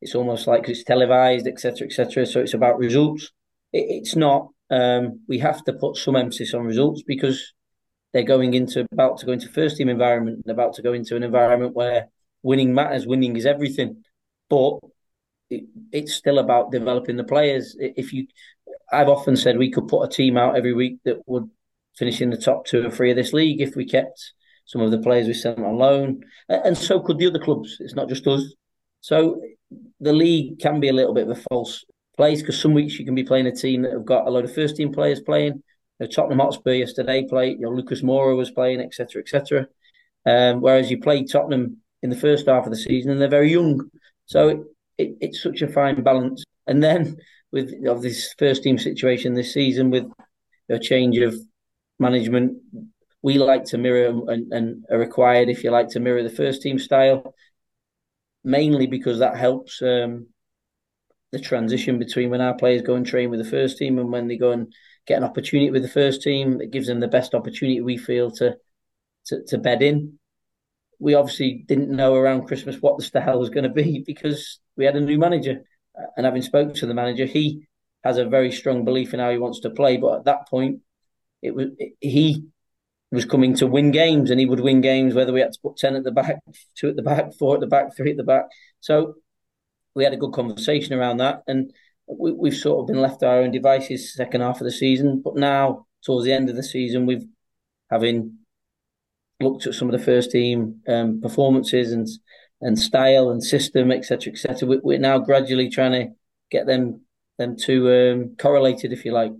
it's 0.00 0.14
almost 0.14 0.46
like 0.46 0.68
it's 0.68 0.84
televised, 0.84 1.46
etc., 1.46 1.86
etc. 1.86 2.26
So 2.26 2.40
it's 2.40 2.54
about 2.54 2.78
results. 2.78 3.32
It, 3.72 3.86
it's 3.88 4.16
not. 4.16 4.48
Um, 4.70 5.20
we 5.28 5.38
have 5.38 5.62
to 5.64 5.72
put 5.72 5.96
some 5.96 6.16
emphasis 6.16 6.54
on 6.54 6.64
results 6.64 7.02
because 7.06 7.52
they're 8.12 8.22
going 8.22 8.54
into 8.54 8.86
about 8.92 9.18
to 9.18 9.26
go 9.26 9.32
into 9.32 9.48
first 9.48 9.76
team 9.76 9.88
environment 9.88 10.42
and 10.44 10.52
about 10.52 10.74
to 10.74 10.82
go 10.82 10.92
into 10.92 11.16
an 11.16 11.22
environment 11.22 11.74
where 11.74 12.08
winning 12.42 12.74
matters, 12.74 13.06
winning 13.06 13.36
is 13.36 13.46
everything. 13.46 14.02
But 14.48 14.78
it, 15.50 15.64
it's 15.92 16.14
still 16.14 16.38
about 16.38 16.72
developing 16.72 17.16
the 17.16 17.24
players. 17.24 17.76
If 17.78 18.12
you, 18.12 18.26
I've 18.92 19.08
often 19.08 19.36
said 19.36 19.58
we 19.58 19.70
could 19.70 19.88
put 19.88 20.02
a 20.02 20.08
team 20.08 20.36
out 20.36 20.56
every 20.56 20.72
week 20.72 20.98
that 21.04 21.18
would 21.26 21.48
finish 21.96 22.20
in 22.20 22.30
the 22.30 22.36
top 22.36 22.66
two 22.66 22.86
or 22.86 22.90
three 22.90 23.10
of 23.10 23.16
this 23.16 23.32
league 23.32 23.60
if 23.60 23.74
we 23.74 23.84
kept 23.84 24.32
some 24.66 24.80
of 24.82 24.90
the 24.90 24.98
players 24.98 25.26
we 25.26 25.34
sent 25.34 25.60
on 25.60 25.78
loan, 25.78 26.22
and 26.48 26.76
so 26.76 27.00
could 27.00 27.18
the 27.18 27.26
other 27.26 27.38
clubs. 27.38 27.76
It's 27.80 27.94
not 27.94 28.08
just 28.08 28.26
us. 28.26 28.54
So 29.00 29.40
the 30.00 30.12
league 30.12 30.58
can 30.58 30.80
be 30.80 30.88
a 30.88 30.92
little 30.92 31.14
bit 31.14 31.28
of 31.28 31.38
a 31.38 31.42
false 31.48 31.84
place 32.16 32.40
because 32.40 32.60
some 32.60 32.74
weeks 32.74 32.98
you 32.98 33.04
can 33.04 33.14
be 33.14 33.22
playing 33.22 33.46
a 33.46 33.54
team 33.54 33.82
that 33.82 33.92
have 33.92 34.04
got 34.04 34.26
a 34.26 34.30
load 34.30 34.44
of 34.44 34.54
first 34.54 34.76
team 34.76 34.92
players 34.92 35.20
playing, 35.20 35.54
You 35.54 35.62
know, 36.00 36.06
Tottenham 36.06 36.40
Hotspur 36.40 36.72
yesterday 36.72 37.24
played. 37.28 37.58
You 37.58 37.66
know, 37.66 37.70
Lucas 37.70 38.02
Moura 38.02 38.36
was 38.36 38.50
playing, 38.50 38.80
etc., 38.80 39.22
etc. 39.22 39.68
Um, 40.26 40.60
whereas 40.60 40.90
you 40.90 41.00
played 41.00 41.30
Tottenham 41.30 41.78
in 42.02 42.10
the 42.10 42.16
first 42.16 42.46
half 42.46 42.64
of 42.64 42.70
the 42.70 42.76
season, 42.76 43.12
and 43.12 43.20
they're 43.20 43.28
very 43.28 43.52
young, 43.52 43.88
so 44.26 44.48
it, 44.48 44.58
it, 44.98 45.16
it's 45.20 45.42
such 45.42 45.62
a 45.62 45.68
fine 45.68 46.02
balance. 46.02 46.44
And 46.66 46.82
then 46.82 47.16
with 47.52 47.72
know, 47.80 47.98
this 47.98 48.34
first 48.38 48.62
team 48.62 48.78
situation 48.78 49.34
this 49.34 49.54
season, 49.54 49.90
with 49.90 50.06
a 50.68 50.78
change 50.78 51.18
of 51.18 51.34
management, 51.98 52.58
we 53.22 53.38
like 53.38 53.64
to 53.64 53.78
mirror 53.78 54.22
and, 54.28 54.52
and 54.52 54.84
are 54.90 54.98
required, 54.98 55.48
if 55.48 55.64
you 55.64 55.70
like, 55.70 55.88
to 55.90 56.00
mirror 56.00 56.22
the 56.22 56.30
first 56.30 56.62
team 56.62 56.78
style, 56.78 57.34
mainly 58.44 58.86
because 58.86 59.18
that 59.18 59.36
helps 59.36 59.82
um, 59.82 60.26
the 61.32 61.40
transition 61.40 61.98
between 61.98 62.30
when 62.30 62.40
our 62.40 62.54
players 62.54 62.82
go 62.82 62.94
and 62.94 63.06
train 63.06 63.30
with 63.30 63.40
the 63.40 63.50
first 63.50 63.78
team 63.78 63.98
and 63.98 64.12
when 64.12 64.28
they 64.28 64.36
go 64.36 64.52
and 64.52 64.72
get 65.06 65.18
an 65.18 65.24
opportunity 65.24 65.70
with 65.70 65.82
the 65.82 65.88
first 65.88 66.22
team. 66.22 66.60
It 66.60 66.70
gives 66.70 66.86
them 66.86 67.00
the 67.00 67.08
best 67.08 67.34
opportunity 67.34 67.80
we 67.80 67.96
feel 67.96 68.30
to 68.32 68.56
to, 69.26 69.42
to 69.48 69.58
bed 69.58 69.82
in. 69.82 70.18
We 70.98 71.14
obviously 71.14 71.64
didn't 71.66 71.90
know 71.90 72.14
around 72.14 72.46
Christmas 72.46 72.80
what 72.80 72.96
the 72.96 73.04
style 73.04 73.38
was 73.38 73.50
going 73.50 73.64
to 73.64 73.70
be 73.70 74.00
because 74.06 74.60
we 74.76 74.84
had 74.84 74.96
a 74.96 75.00
new 75.00 75.18
manager. 75.18 75.64
And 76.16 76.26
having 76.26 76.42
spoken 76.42 76.74
to 76.74 76.86
the 76.86 76.94
manager, 76.94 77.26
he 77.26 77.66
has 78.04 78.18
a 78.18 78.24
very 78.24 78.52
strong 78.52 78.84
belief 78.84 79.14
in 79.14 79.20
how 79.20 79.30
he 79.30 79.38
wants 79.38 79.60
to 79.60 79.70
play. 79.70 79.96
But 79.96 80.18
at 80.18 80.24
that 80.24 80.48
point, 80.48 80.80
it 81.42 81.54
was 81.54 81.68
he 82.00 82.44
was 83.10 83.24
coming 83.24 83.54
to 83.56 83.66
win 83.66 83.90
games, 83.90 84.30
and 84.30 84.40
he 84.40 84.46
would 84.46 84.60
win 84.60 84.80
games 84.80 85.14
whether 85.14 85.32
we 85.32 85.40
had 85.40 85.52
to 85.52 85.60
put 85.60 85.76
ten 85.76 85.96
at 85.96 86.04
the 86.04 86.12
back, 86.12 86.38
two 86.76 86.88
at 86.88 86.96
the 86.96 87.02
back, 87.02 87.34
four 87.38 87.54
at 87.54 87.60
the 87.60 87.66
back, 87.66 87.96
three 87.96 88.12
at 88.12 88.16
the 88.16 88.24
back. 88.24 88.44
So 88.80 89.14
we 89.94 90.04
had 90.04 90.12
a 90.12 90.18
good 90.18 90.32
conversation 90.32 90.94
around 90.94 91.18
that, 91.18 91.42
and 91.46 91.72
we, 92.06 92.50
have 92.50 92.58
sort 92.58 92.80
of 92.80 92.86
been 92.86 93.02
left 93.02 93.20
to 93.20 93.28
our 93.28 93.38
own 93.38 93.50
devices 93.50 94.14
second 94.14 94.42
half 94.42 94.60
of 94.60 94.64
the 94.64 94.72
season. 94.72 95.22
But 95.24 95.36
now, 95.36 95.86
towards 96.04 96.24
the 96.24 96.32
end 96.32 96.48
of 96.48 96.56
the 96.56 96.62
season, 96.62 97.06
we've 97.06 97.26
having 97.90 98.38
looked 99.40 99.66
at 99.66 99.74
some 99.74 99.88
of 99.88 99.98
the 99.98 100.04
first 100.04 100.30
team 100.30 100.80
um, 100.88 101.20
performances 101.20 101.92
and 101.92 102.08
and 102.60 102.78
style 102.78 103.30
and 103.30 103.42
system, 103.42 103.90
etc., 103.90 104.32
etc. 104.32 104.68
We, 104.68 104.78
we're 104.82 104.98
now 104.98 105.18
gradually 105.18 105.68
trying 105.68 105.92
to 105.92 106.12
get 106.50 106.66
them 106.66 107.02
them 107.38 107.56
to 107.64 108.12
um, 108.12 108.36
correlated, 108.38 108.92
if 108.92 109.04
you 109.04 109.12
like. 109.12 109.32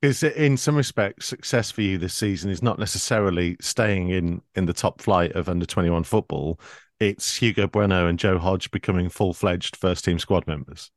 Because 0.00 0.22
in 0.22 0.56
some 0.56 0.76
respects, 0.76 1.26
success 1.26 1.70
for 1.70 1.82
you 1.82 1.96
this 1.96 2.14
season 2.14 2.50
is 2.50 2.62
not 2.62 2.78
necessarily 2.78 3.56
staying 3.60 4.10
in 4.10 4.42
in 4.54 4.66
the 4.66 4.72
top 4.72 5.00
flight 5.00 5.32
of 5.32 5.48
under 5.48 5.66
twenty 5.66 5.90
one 5.90 6.04
football. 6.04 6.60
It's 7.00 7.36
Hugo 7.36 7.66
Bueno 7.66 8.06
and 8.06 8.18
Joe 8.18 8.38
Hodge 8.38 8.70
becoming 8.70 9.08
full 9.08 9.32
fledged 9.32 9.76
first 9.76 10.04
team 10.04 10.18
squad 10.18 10.46
members 10.46 10.90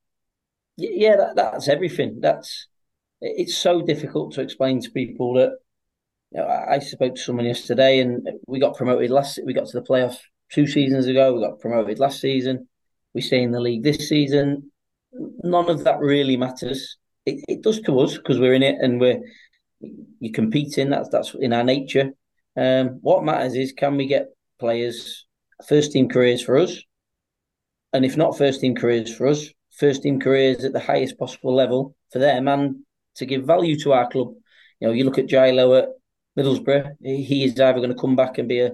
yeah, 0.77 1.15
that, 1.15 1.35
that's 1.35 1.67
everything. 1.67 2.19
That's 2.19 2.67
it's 3.21 3.57
so 3.57 3.81
difficult 3.81 4.33
to 4.33 4.41
explain 4.41 4.81
to 4.81 4.91
people 4.91 5.35
that. 5.35 5.51
You 6.31 6.41
know, 6.41 6.47
I 6.47 6.79
spoke 6.79 7.15
to 7.15 7.21
someone 7.21 7.45
yesterday, 7.45 7.99
and 7.99 8.27
we 8.47 8.59
got 8.59 8.75
promoted 8.75 9.09
last. 9.09 9.39
We 9.45 9.53
got 9.53 9.67
to 9.67 9.79
the 9.79 9.85
playoffs 9.85 10.17
two 10.51 10.67
seasons 10.67 11.07
ago. 11.07 11.33
We 11.33 11.41
got 11.41 11.59
promoted 11.59 11.99
last 11.99 12.19
season. 12.21 12.67
We 13.13 13.21
stay 13.21 13.41
in 13.41 13.51
the 13.51 13.59
league 13.59 13.83
this 13.83 14.09
season. 14.09 14.71
None 15.13 15.69
of 15.69 15.83
that 15.85 15.99
really 15.99 16.37
matters. 16.37 16.97
It, 17.25 17.43
it 17.47 17.63
does 17.63 17.81
to 17.81 17.99
us 17.99 18.17
because 18.17 18.39
we're 18.39 18.53
in 18.53 18.63
it 18.63 18.75
and 18.81 18.99
we're 18.99 19.21
you 20.19 20.31
competing. 20.31 20.89
That's 20.89 21.09
that's 21.09 21.33
in 21.39 21.53
our 21.53 21.63
nature. 21.63 22.11
Um, 22.57 22.99
what 23.01 23.23
matters 23.23 23.55
is 23.55 23.73
can 23.73 23.97
we 23.97 24.07
get 24.07 24.27
players 24.59 25.25
first 25.67 25.91
team 25.91 26.09
careers 26.09 26.41
for 26.41 26.57
us, 26.57 26.81
and 27.93 28.05
if 28.05 28.17
not 28.17 28.37
first 28.37 28.61
team 28.61 28.75
careers 28.75 29.13
for 29.15 29.27
us, 29.27 29.49
first 29.71 30.03
team 30.03 30.19
careers 30.19 30.63
at 30.63 30.73
the 30.73 30.79
highest 30.79 31.17
possible 31.17 31.53
level 31.53 31.95
for 32.11 32.19
them, 32.19 32.47
and 32.47 32.77
to 33.15 33.25
give 33.25 33.43
value 33.43 33.77
to 33.79 33.93
our 33.93 34.09
club. 34.09 34.33
You 34.79 34.87
know, 34.87 34.93
you 34.93 35.05
look 35.05 35.17
at 35.17 35.27
Giles 35.27 35.77
at 35.77 35.89
Middlesbrough; 36.37 36.95
he 37.01 37.45
is 37.45 37.59
either 37.59 37.79
going 37.79 37.93
to 37.93 37.99
come 37.99 38.15
back 38.15 38.37
and 38.37 38.47
be 38.47 38.59
a, 38.59 38.71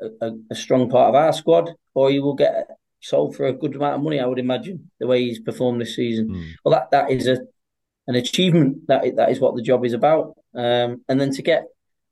a, 0.00 0.32
a 0.50 0.54
strong 0.54 0.88
part 0.90 1.08
of 1.08 1.14
our 1.14 1.32
squad, 1.32 1.70
or 1.94 2.10
he 2.10 2.20
will 2.20 2.34
get 2.34 2.68
sold 3.00 3.36
for 3.36 3.46
a 3.46 3.52
good 3.52 3.74
amount 3.74 3.96
of 3.96 4.02
money. 4.02 4.20
I 4.20 4.26
would 4.26 4.38
imagine 4.38 4.90
the 4.98 5.06
way 5.06 5.22
he's 5.22 5.40
performed 5.40 5.80
this 5.80 5.96
season. 5.96 6.28
Mm. 6.28 6.50
Well, 6.64 6.74
that 6.74 6.90
that 6.90 7.10
is 7.10 7.26
a 7.26 7.38
an 8.06 8.14
achievement. 8.14 8.86
That 8.88 9.16
that 9.16 9.30
is 9.30 9.40
what 9.40 9.56
the 9.56 9.62
job 9.62 9.84
is 9.84 9.92
about. 9.92 10.34
Um, 10.54 11.02
and 11.08 11.20
then 11.20 11.30
to 11.32 11.42
get 11.42 11.64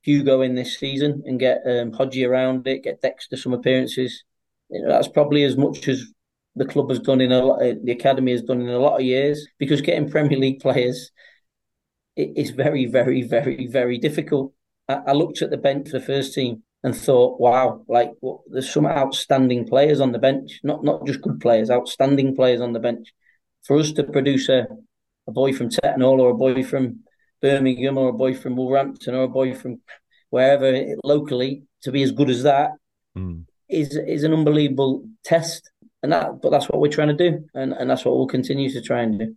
Hugo 0.02 0.42
in 0.42 0.54
this 0.54 0.78
season 0.78 1.22
and 1.26 1.40
get 1.40 1.62
um, 1.66 1.92
Hodgie 1.92 2.28
around 2.28 2.66
it, 2.66 2.84
get 2.84 3.00
Dexter 3.00 3.36
some 3.36 3.54
appearances. 3.54 4.24
You 4.70 4.82
know, 4.82 4.88
that's 4.88 5.08
probably 5.08 5.44
as 5.44 5.56
much 5.56 5.88
as 5.88 6.04
the 6.56 6.64
club 6.64 6.90
has 6.90 7.00
done 7.00 7.20
in 7.20 7.32
a 7.32 7.44
lot. 7.44 7.60
The 7.60 7.92
academy 7.92 8.32
has 8.32 8.42
done 8.42 8.60
in 8.60 8.68
a 8.68 8.78
lot 8.78 8.96
of 8.96 9.06
years 9.06 9.46
because 9.58 9.80
getting 9.80 10.10
Premier 10.10 10.38
League 10.38 10.60
players 10.60 11.10
it 12.16 12.32
is 12.36 12.50
very, 12.50 12.86
very, 12.86 13.22
very, 13.22 13.66
very 13.66 13.98
difficult. 13.98 14.52
I, 14.88 15.00
I 15.08 15.12
looked 15.12 15.42
at 15.42 15.50
the 15.50 15.56
bench 15.56 15.90
for 15.90 15.98
the 15.98 16.04
first 16.04 16.34
team 16.34 16.62
and 16.84 16.94
thought, 16.94 17.40
wow, 17.40 17.82
like 17.88 18.12
well, 18.20 18.44
there's 18.46 18.70
some 18.70 18.86
outstanding 18.86 19.66
players 19.66 20.00
on 20.00 20.12
the 20.12 20.18
bench, 20.18 20.60
not 20.62 20.84
not 20.84 21.04
just 21.06 21.22
good 21.22 21.40
players, 21.40 21.70
outstanding 21.70 22.36
players 22.36 22.60
on 22.60 22.74
the 22.74 22.78
bench. 22.78 23.08
For 23.64 23.78
us 23.78 23.92
to 23.92 24.04
produce 24.04 24.50
a, 24.50 24.66
a 25.26 25.32
boy 25.32 25.54
from 25.54 25.70
Tettenhall 25.70 26.20
or 26.20 26.30
a 26.30 26.34
boy 26.34 26.62
from 26.62 27.00
Birmingham 27.40 27.96
or 27.96 28.10
a 28.10 28.12
boy 28.12 28.34
from 28.34 28.56
Wolverhampton 28.56 29.14
or 29.14 29.22
a 29.22 29.28
boy 29.28 29.54
from 29.54 29.80
wherever 30.28 30.94
locally 31.02 31.62
to 31.82 31.90
be 31.90 32.02
as 32.02 32.12
good 32.12 32.28
as 32.28 32.42
that 32.42 32.72
mm. 33.16 33.44
is 33.70 33.96
is 33.96 34.22
an 34.22 34.34
unbelievable 34.34 35.08
test. 35.24 35.70
And 36.02 36.12
that 36.12 36.42
but 36.42 36.50
that's 36.50 36.68
what 36.68 36.82
we're 36.82 36.92
trying 36.92 37.16
to 37.16 37.30
do 37.30 37.46
and, 37.54 37.72
and 37.72 37.88
that's 37.88 38.04
what 38.04 38.14
we'll 38.14 38.26
continue 38.26 38.70
to 38.70 38.82
try 38.82 39.00
and 39.00 39.18
do. 39.18 39.36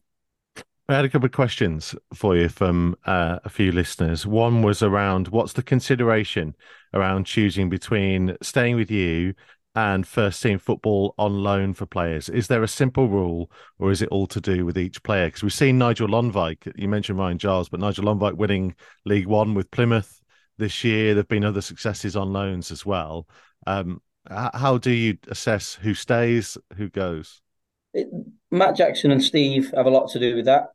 I 0.90 0.96
had 0.96 1.04
a 1.04 1.10
couple 1.10 1.26
of 1.26 1.34
questions 1.34 1.96
for 2.14 2.38
you 2.38 2.48
from 2.48 2.96
uh, 3.06 3.40
a 3.44 3.50
few 3.50 3.74
listeners. 3.74 4.26
One 4.26 4.62
was 4.62 4.82
around 4.82 5.28
what's 5.28 5.52
the 5.52 5.62
consideration 5.62 6.56
around 6.94 7.26
choosing 7.26 7.70
between 7.70 8.38
staying 8.42 8.78
with 8.78 8.90
you 8.90 9.34
and 9.76 10.08
first 10.08 10.42
team 10.42 10.58
football 10.58 11.14
on 11.18 11.44
loan 11.44 11.74
for 11.74 11.86
players? 11.86 12.30
Is 12.30 12.48
there 12.48 12.64
a 12.64 12.70
simple 12.70 13.10
rule 13.10 13.52
or 13.80 13.92
is 13.92 14.02
it 14.02 14.08
all 14.10 14.28
to 14.28 14.40
do 14.40 14.66
with 14.66 14.78
each 14.78 15.04
player? 15.04 15.28
Because 15.28 15.44
we've 15.44 15.52
seen 15.52 15.78
Nigel 15.78 16.08
Lonwijk, 16.08 16.72
you 16.78 16.88
mentioned 16.88 17.20
Ryan 17.20 17.38
Giles, 17.38 17.68
but 17.68 17.82
Nigel 17.82 18.06
Lonwijk 18.06 18.38
winning 18.38 18.74
League 19.06 19.28
One 19.28 19.56
with 19.56 19.70
Plymouth 19.72 20.22
this 20.58 20.86
year. 20.86 21.14
There 21.14 21.20
have 21.20 21.28
been 21.28 21.44
other 21.44 21.62
successes 21.62 22.16
on 22.16 22.32
loans 22.32 22.72
as 22.72 22.86
well. 22.86 23.28
Um, 23.68 24.02
how 24.30 24.78
do 24.78 24.92
you 24.92 25.18
assess 25.28 25.76
who 25.76 25.94
stays, 25.94 26.58
who 26.78 26.90
goes? 26.90 27.42
Matt 28.52 28.78
Jackson 28.78 29.12
and 29.12 29.22
Steve 29.24 29.74
have 29.76 29.86
a 29.86 29.90
lot 29.92 30.10
to 30.12 30.20
do 30.20 30.34
with 30.34 30.46
that. 30.46 30.70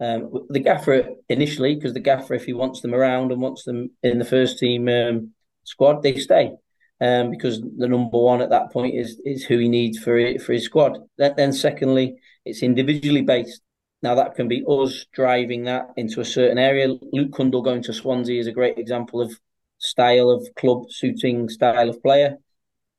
Um, 0.00 0.46
the 0.48 0.60
gaffer 0.60 1.08
initially, 1.28 1.74
because 1.74 1.92
the 1.92 2.00
gaffer, 2.00 2.34
if 2.34 2.44
he 2.44 2.52
wants 2.52 2.80
them 2.80 2.94
around 2.94 3.32
and 3.32 3.40
wants 3.40 3.64
them 3.64 3.90
in 4.02 4.18
the 4.18 4.24
first 4.24 4.58
team 4.58 4.88
um, 4.88 5.32
squad, 5.64 6.02
they 6.02 6.18
stay. 6.18 6.52
Um, 7.00 7.30
because 7.30 7.60
the 7.60 7.86
number 7.86 8.18
one 8.18 8.40
at 8.40 8.50
that 8.50 8.72
point 8.72 8.96
is 8.96 9.20
is 9.24 9.44
who 9.44 9.58
he 9.58 9.68
needs 9.68 9.98
for 9.98 10.18
it, 10.18 10.42
for 10.42 10.52
his 10.52 10.64
squad. 10.64 10.98
Then, 11.16 11.52
secondly, 11.52 12.16
it's 12.44 12.62
individually 12.62 13.22
based. 13.22 13.60
Now 14.02 14.14
that 14.16 14.34
can 14.34 14.48
be 14.48 14.64
us 14.68 15.06
driving 15.12 15.64
that 15.64 15.90
into 15.96 16.20
a 16.20 16.24
certain 16.24 16.58
area. 16.58 16.88
Luke 17.12 17.32
Cundle 17.32 17.62
going 17.62 17.82
to 17.84 17.92
Swansea 17.92 18.40
is 18.40 18.46
a 18.46 18.52
great 18.52 18.78
example 18.78 19.20
of 19.20 19.32
style 19.78 20.30
of 20.30 20.48
club 20.56 20.90
suiting 20.90 21.48
style 21.48 21.88
of 21.88 22.02
player. 22.02 22.38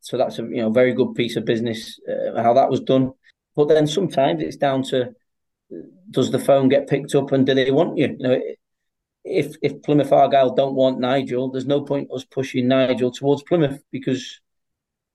So 0.01 0.17
that's 0.17 0.39
a 0.39 0.43
you 0.43 0.62
know 0.62 0.69
very 0.69 0.93
good 0.93 1.15
piece 1.15 1.35
of 1.35 1.45
business 1.45 1.99
uh, 2.07 2.41
how 2.41 2.53
that 2.53 2.69
was 2.69 2.81
done. 2.81 3.13
But 3.55 3.67
then 3.67 3.88
sometimes 3.88 4.41
it's 4.41 4.57
down 4.57 4.83
to 4.83 5.13
does 6.10 6.32
the 6.32 6.39
phone 6.39 6.69
get 6.69 6.88
picked 6.88 7.15
up 7.15 7.32
and 7.32 7.45
do 7.45 7.53
they 7.53 7.71
want 7.71 7.97
you? 7.97 8.15
You 8.19 8.27
know, 8.27 8.41
if 9.23 9.55
if 9.62 9.82
Plymouth 9.82 10.12
Argyle 10.12 10.53
don't 10.55 10.75
want 10.75 10.99
Nigel, 10.99 11.51
there's 11.51 11.65
no 11.65 11.82
point 11.82 12.12
us 12.13 12.25
pushing 12.25 12.67
Nigel 12.67 13.12
towards 13.12 13.43
Plymouth 13.43 13.82
because 13.91 14.39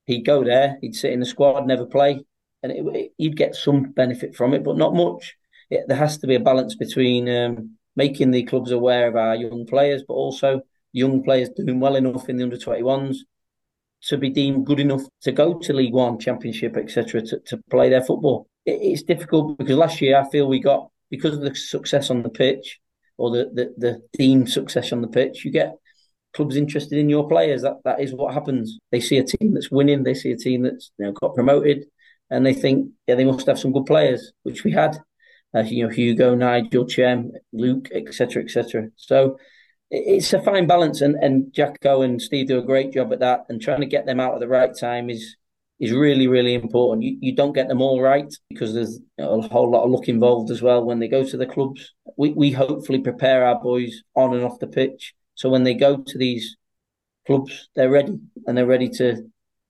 he'd 0.05 0.25
go 0.25 0.43
there, 0.43 0.77
he'd 0.81 0.95
sit 0.95 1.11
in 1.11 1.19
the 1.19 1.25
squad, 1.25 1.65
never 1.65 1.85
play, 1.85 2.23
and 2.63 2.71
it, 2.71 2.85
it, 2.95 3.11
you'd 3.17 3.37
get 3.37 3.55
some 3.55 3.91
benefit 3.91 4.35
from 4.35 4.53
it, 4.53 4.63
but 4.63 4.77
not 4.77 4.93
much. 4.93 5.35
It, 5.69 5.85
there 5.87 5.97
has 5.97 6.17
to 6.19 6.27
be 6.27 6.35
a 6.35 6.39
balance 6.39 6.75
between 6.75 7.27
um, 7.27 7.77
making 7.95 8.31
the 8.31 8.43
clubs 8.43 8.71
aware 8.71 9.07
of 9.07 9.15
our 9.15 9.35
young 9.35 9.65
players, 9.65 10.03
but 10.07 10.13
also 10.13 10.61
young 10.93 11.23
players 11.23 11.49
doing 11.49 11.79
well 11.79 11.95
enough 11.95 12.29
in 12.29 12.37
the 12.37 12.43
under 12.43 12.57
21s 12.57 13.17
to 14.03 14.17
be 14.17 14.29
deemed 14.29 14.65
good 14.65 14.79
enough 14.79 15.01
to 15.21 15.31
go 15.31 15.57
to 15.59 15.73
League 15.73 15.93
One, 15.93 16.19
Championship, 16.19 16.77
etc., 16.77 17.21
to, 17.21 17.39
to 17.39 17.59
play 17.69 17.89
their 17.89 18.03
football. 18.03 18.47
It, 18.65 18.79
it's 18.81 19.03
difficult 19.03 19.57
because 19.57 19.77
last 19.77 20.01
year 20.01 20.19
I 20.19 20.29
feel 20.29 20.47
we 20.47 20.59
got 20.59 20.89
because 21.09 21.35
of 21.35 21.41
the 21.41 21.55
success 21.55 22.09
on 22.09 22.23
the 22.23 22.29
pitch 22.29 22.79
or 23.17 23.31
the, 23.31 23.49
the, 23.53 23.73
the 23.77 24.01
deemed 24.17 24.49
success 24.49 24.91
on 24.91 25.01
the 25.01 25.07
pitch, 25.07 25.45
you 25.45 25.51
get 25.51 25.75
clubs 26.33 26.57
interested 26.57 26.97
in 26.97 27.09
your 27.09 27.27
players. 27.27 27.61
That 27.61 27.77
that 27.85 28.01
is 28.01 28.13
what 28.13 28.33
happens. 28.33 28.77
They 28.91 28.99
see 28.99 29.17
a 29.17 29.23
team 29.23 29.53
that's 29.53 29.71
winning, 29.71 30.03
they 30.03 30.13
see 30.13 30.31
a 30.31 30.37
team 30.37 30.63
that's 30.63 30.91
you 30.97 31.05
know, 31.05 31.11
got 31.13 31.35
promoted, 31.35 31.85
and 32.29 32.45
they 32.45 32.53
think, 32.53 32.91
yeah, 33.07 33.15
they 33.15 33.25
must 33.25 33.47
have 33.47 33.59
some 33.59 33.71
good 33.71 33.85
players, 33.85 34.31
which 34.43 34.63
we 34.63 34.71
had. 34.71 34.97
Uh, 35.55 35.61
you 35.61 35.87
know, 35.87 35.89
Hugo, 35.89 36.35
Nigel, 36.35 36.85
Chem, 36.85 37.31
Luke, 37.53 37.87
etc., 37.93 38.43
etc. 38.43 38.89
So 38.97 39.37
it's 39.89 40.33
a 40.33 40.41
fine 40.41 40.67
balance, 40.67 40.99
and 41.01 41.15
and 41.15 41.53
Jacko 41.53 42.01
and 42.01 42.21
Steve 42.21 42.47
do 42.47 42.59
a 42.59 42.65
great 42.65 42.91
job 42.91 43.13
at 43.13 43.19
that, 43.19 43.45
and 43.47 43.61
trying 43.61 43.79
to 43.79 43.87
get 43.87 44.05
them 44.05 44.19
out 44.19 44.33
at 44.33 44.41
the 44.41 44.49
right 44.49 44.71
time 44.77 45.09
is 45.09 45.37
is 45.79 45.91
really 45.91 46.27
really 46.27 46.53
important. 46.53 47.03
You 47.03 47.17
you 47.21 47.35
don't 47.35 47.53
get 47.53 47.67
them 47.67 47.81
all 47.81 48.01
right 48.01 48.33
because 48.49 48.73
there's 48.73 48.99
a 49.17 49.41
whole 49.47 49.71
lot 49.71 49.83
of 49.83 49.91
luck 49.91 50.07
involved 50.07 50.51
as 50.51 50.61
well 50.61 50.83
when 50.83 50.99
they 50.99 51.07
go 51.07 51.23
to 51.23 51.37
the 51.37 51.45
clubs. 51.45 51.93
We 52.17 52.31
we 52.31 52.51
hopefully 52.51 52.99
prepare 52.99 53.45
our 53.45 53.59
boys 53.61 54.03
on 54.15 54.33
and 54.33 54.43
off 54.43 54.59
the 54.59 54.67
pitch, 54.67 55.13
so 55.35 55.49
when 55.49 55.63
they 55.63 55.73
go 55.73 55.97
to 55.97 56.17
these 56.17 56.57
clubs, 57.27 57.69
they're 57.75 57.89
ready 57.89 58.19
and 58.45 58.57
they're 58.57 58.65
ready 58.65 58.89
to 58.89 59.29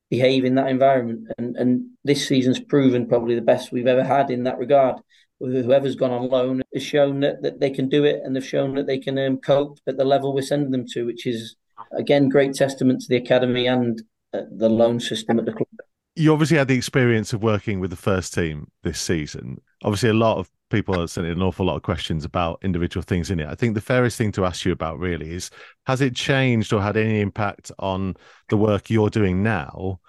behave 0.10 0.46
in 0.46 0.56
that 0.56 0.68
environment. 0.68 1.28
And 1.38 1.56
and 1.58 1.89
this 2.04 2.28
season's 2.28 2.60
proven 2.60 3.08
probably 3.08 3.36
the 3.36 3.41
best 3.41 3.72
we've 3.72 3.88
ever 3.88 4.04
had 4.04 4.30
in 4.30 4.44
that 4.44 4.60
regard 4.60 4.98
whoever's 5.39 5.96
gone 5.96 6.12
on 6.12 6.30
loan 6.30 6.62
has 6.74 6.84
shown 6.84 7.20
that, 7.22 7.41
that 7.41 7.60
they 7.60 7.70
can 7.70 7.89
do 7.89 8.04
it 8.04 8.22
and 8.24 8.36
they've 8.36 8.46
shown 8.46 8.76
that 8.76 8.88
they 8.88 8.98
can 8.98 9.18
um, 9.18 9.38
cope 9.38 9.80
at 9.88 9.98
the 9.98 10.06
level 10.06 10.34
we're 10.34 10.41
sending 10.41 10.72
them 10.72 10.86
to, 10.88 11.06
which 11.06 11.26
is, 11.26 11.56
again, 11.91 12.30
great 12.30 12.54
testament 12.54 13.02
to 13.02 13.08
the 13.10 13.18
academy 13.18 13.68
and 13.68 14.02
uh, 14.34 14.41
the 14.52 14.70
loan 14.70 15.00
system 15.00 15.39
at 15.39 15.46
the 15.46 15.52
club. 15.52 15.68
You 16.15 16.32
obviously 16.32 16.58
had 16.58 16.67
the 16.67 16.75
experience 16.78 17.34
of 17.34 17.43
working 17.43 17.80
with 17.80 17.89
the 17.89 17.97
first 17.97 18.34
team 18.34 18.71
this 18.84 19.01
season. 19.01 19.60
Obviously, 19.84 20.10
a 20.10 20.13
lot 20.13 20.38
of 20.38 20.49
people 20.69 20.99
are 20.99 21.08
sending 21.08 21.34
an 21.34 21.41
awful 21.41 21.65
lot 21.65 21.75
of 21.75 21.84
questions 21.84 22.23
about 22.23 22.60
individual 22.63 23.04
things 23.04 23.30
in 23.30 23.39
it. 23.39 23.47
I 23.47 23.56
think 23.56 23.75
the 23.75 23.82
fairest 23.82 24.17
thing 24.17 24.32
to 24.34 24.45
ask 24.45 24.65
you 24.65 24.71
about 24.71 24.97
really 24.97 25.32
is 25.32 25.51
has 25.86 26.01
it 26.01 26.15
changed 26.15 26.71
or 26.73 26.82
had 26.82 26.97
any 26.97 27.19
impact 27.19 27.71
on 27.80 28.15
the 28.49 28.58
work 28.58 28.89
you're 28.89 29.10
doing 29.10 29.43
now 29.43 29.99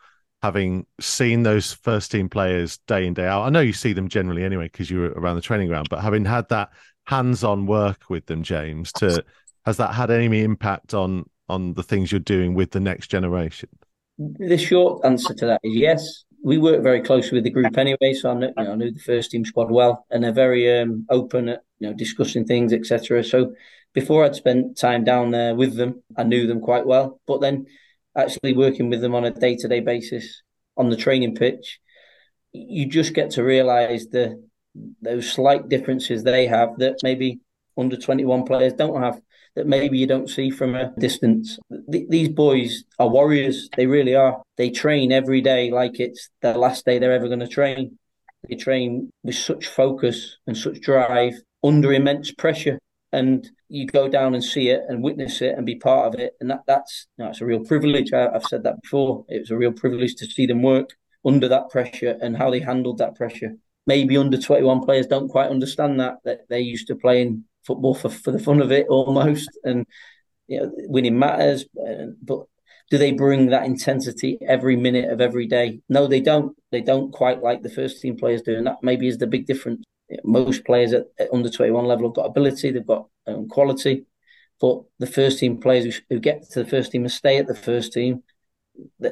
having 0.42 0.86
seen 1.00 1.42
those 1.42 1.72
first 1.72 2.10
team 2.10 2.28
players 2.28 2.78
day 2.86 3.06
in 3.06 3.14
day 3.14 3.26
out 3.26 3.42
i 3.42 3.48
know 3.48 3.60
you 3.60 3.72
see 3.72 3.92
them 3.92 4.08
generally 4.08 4.44
anyway 4.44 4.66
because 4.66 4.90
you're 4.90 5.12
around 5.12 5.36
the 5.36 5.42
training 5.42 5.66
ground 5.66 5.88
but 5.90 6.00
having 6.00 6.24
had 6.24 6.48
that 6.48 6.70
hands-on 7.06 7.66
work 7.66 8.08
with 8.10 8.26
them 8.26 8.42
james 8.42 8.92
to 8.92 9.24
has 9.64 9.76
that 9.76 9.94
had 9.94 10.10
any 10.10 10.42
impact 10.42 10.94
on 10.94 11.24
on 11.48 11.72
the 11.74 11.82
things 11.82 12.12
you're 12.12 12.18
doing 12.20 12.54
with 12.54 12.70
the 12.70 12.80
next 12.80 13.08
generation 13.08 13.68
the 14.18 14.58
short 14.58 15.04
answer 15.04 15.34
to 15.34 15.46
that 15.46 15.60
is 15.62 15.74
yes. 15.74 16.24
We 16.44 16.58
work 16.58 16.82
very 16.82 17.00
closely 17.00 17.38
with 17.38 17.44
the 17.44 17.50
group 17.50 17.76
anyway 17.76 18.12
so 18.12 18.30
i 18.30 18.34
you 18.34 18.40
know, 18.40 18.72
I 18.72 18.74
knew 18.76 18.92
the 18.92 19.00
first 19.00 19.32
team 19.32 19.44
squad 19.44 19.68
well 19.68 20.06
and 20.10 20.22
they're 20.22 20.32
very 20.32 20.80
um, 20.80 21.04
open 21.10 21.48
at 21.48 21.62
you 21.80 21.88
know 21.88 21.94
discussing 21.94 22.44
things 22.44 22.72
etc 22.72 23.24
so 23.24 23.52
before 23.94 24.24
i'd 24.24 24.36
spent 24.36 24.78
time 24.78 25.02
down 25.02 25.32
there 25.32 25.56
with 25.56 25.74
them 25.74 26.04
i 26.16 26.22
knew 26.22 26.46
them 26.46 26.60
quite 26.60 26.86
well. 26.86 27.20
But 27.26 27.40
then 27.40 27.66
actually 28.16 28.54
working 28.54 28.90
with 28.90 29.00
them 29.00 29.14
on 29.14 29.24
a 29.24 29.30
day 29.30 29.56
to 29.56 29.68
day 29.68 29.80
basis 29.80 30.42
on 30.76 30.88
the 30.88 30.96
training 30.96 31.34
pitch, 31.34 31.80
you 32.52 32.86
just 32.86 33.14
get 33.14 33.30
to 33.32 33.44
realise 33.44 34.06
the 34.06 34.42
those 35.00 35.30
slight 35.30 35.68
differences 35.68 36.22
they 36.22 36.46
have 36.46 36.76
that 36.78 36.96
maybe 37.02 37.40
under 37.78 37.96
21 37.96 38.44
players 38.44 38.74
don't 38.74 39.02
have 39.02 39.20
that 39.56 39.66
maybe 39.66 39.98
you 39.98 40.06
don't 40.06 40.30
see 40.30 40.50
from 40.50 40.74
a 40.74 40.92
distance. 40.98 41.58
Th- 41.90 42.08
these 42.08 42.28
boys 42.28 42.84
are 42.98 43.08
warriors. 43.08 43.68
They 43.76 43.86
really 43.86 44.14
are. 44.14 44.42
They 44.56 44.70
train 44.70 45.10
every 45.10 45.40
day 45.40 45.70
like 45.70 45.98
it's 45.98 46.28
the 46.42 46.56
last 46.56 46.84
day 46.84 46.98
they're 46.98 47.12
ever 47.12 47.26
going 47.26 47.40
to 47.40 47.48
train. 47.48 47.98
They 48.48 48.54
train 48.56 49.10
with 49.24 49.34
such 49.34 49.66
focus 49.66 50.36
and 50.46 50.56
such 50.56 50.80
drive 50.80 51.34
under 51.64 51.92
immense 51.92 52.30
pressure 52.30 52.78
and 53.12 53.48
you 53.68 53.86
go 53.86 54.08
down 54.08 54.34
and 54.34 54.44
see 54.44 54.68
it 54.68 54.82
and 54.88 55.02
witness 55.02 55.40
it 55.40 55.56
and 55.56 55.64
be 55.64 55.76
part 55.76 56.06
of 56.12 56.20
it 56.20 56.34
and 56.40 56.50
that 56.50 56.60
that's 56.66 57.06
you 57.16 57.24
know, 57.24 57.30
it's 57.30 57.40
a 57.40 57.46
real 57.46 57.64
privilege 57.64 58.12
I, 58.12 58.32
have 58.32 58.44
said 58.44 58.62
that 58.64 58.80
before 58.82 59.24
it 59.28 59.40
was 59.40 59.50
a 59.50 59.56
real 59.56 59.72
privilege 59.72 60.14
to 60.16 60.26
see 60.26 60.46
them 60.46 60.62
work 60.62 60.90
under 61.24 61.48
that 61.48 61.70
pressure 61.70 62.16
and 62.20 62.36
how 62.36 62.50
they 62.50 62.60
handled 62.60 62.98
that 62.98 63.14
pressure 63.14 63.56
maybe 63.86 64.16
under 64.16 64.36
21 64.36 64.84
players 64.84 65.06
don't 65.06 65.28
quite 65.28 65.50
understand 65.50 65.98
that 66.00 66.16
that 66.24 66.40
they're 66.48 66.58
used 66.58 66.88
to 66.88 66.94
playing 66.94 67.44
football 67.66 67.94
for, 67.94 68.08
for 68.08 68.30
the 68.30 68.38
fun 68.38 68.60
of 68.60 68.70
it 68.72 68.86
almost 68.88 69.50
and 69.64 69.86
you 70.46 70.60
know 70.60 70.70
winning 70.88 71.18
matters 71.18 71.64
but 72.22 72.46
Do 72.90 72.98
they 72.98 73.12
bring 73.12 73.46
that 73.46 73.66
intensity 73.66 74.38
every 74.46 74.76
minute 74.76 75.10
of 75.10 75.20
every 75.20 75.46
day? 75.46 75.80
No, 75.88 76.06
they 76.06 76.20
don't. 76.20 76.56
They 76.70 76.80
don't 76.80 77.10
quite 77.12 77.42
like 77.42 77.62
the 77.62 77.70
first 77.70 78.00
team 78.00 78.16
players 78.16 78.42
doing 78.42 78.64
that. 78.64 78.76
Maybe 78.82 79.08
is 79.08 79.18
the 79.18 79.26
big 79.26 79.46
difference. 79.46 79.84
Most 80.22 80.64
players 80.64 80.92
at, 80.92 81.06
at 81.18 81.32
under 81.32 81.50
21 81.50 81.84
level 81.84 82.08
have 82.08 82.14
got 82.14 82.26
ability, 82.26 82.70
they've 82.70 82.86
got 82.86 83.08
um, 83.26 83.48
quality, 83.48 84.06
but 84.60 84.82
the 85.00 85.06
first 85.06 85.40
team 85.40 85.58
players 85.60 85.84
who, 85.84 85.92
who 86.08 86.20
get 86.20 86.48
to 86.50 86.62
the 86.62 86.70
first 86.70 86.92
team 86.92 87.02
and 87.02 87.10
stay 87.10 87.38
at 87.38 87.48
the 87.48 87.56
first 87.56 87.92
team, 87.92 88.22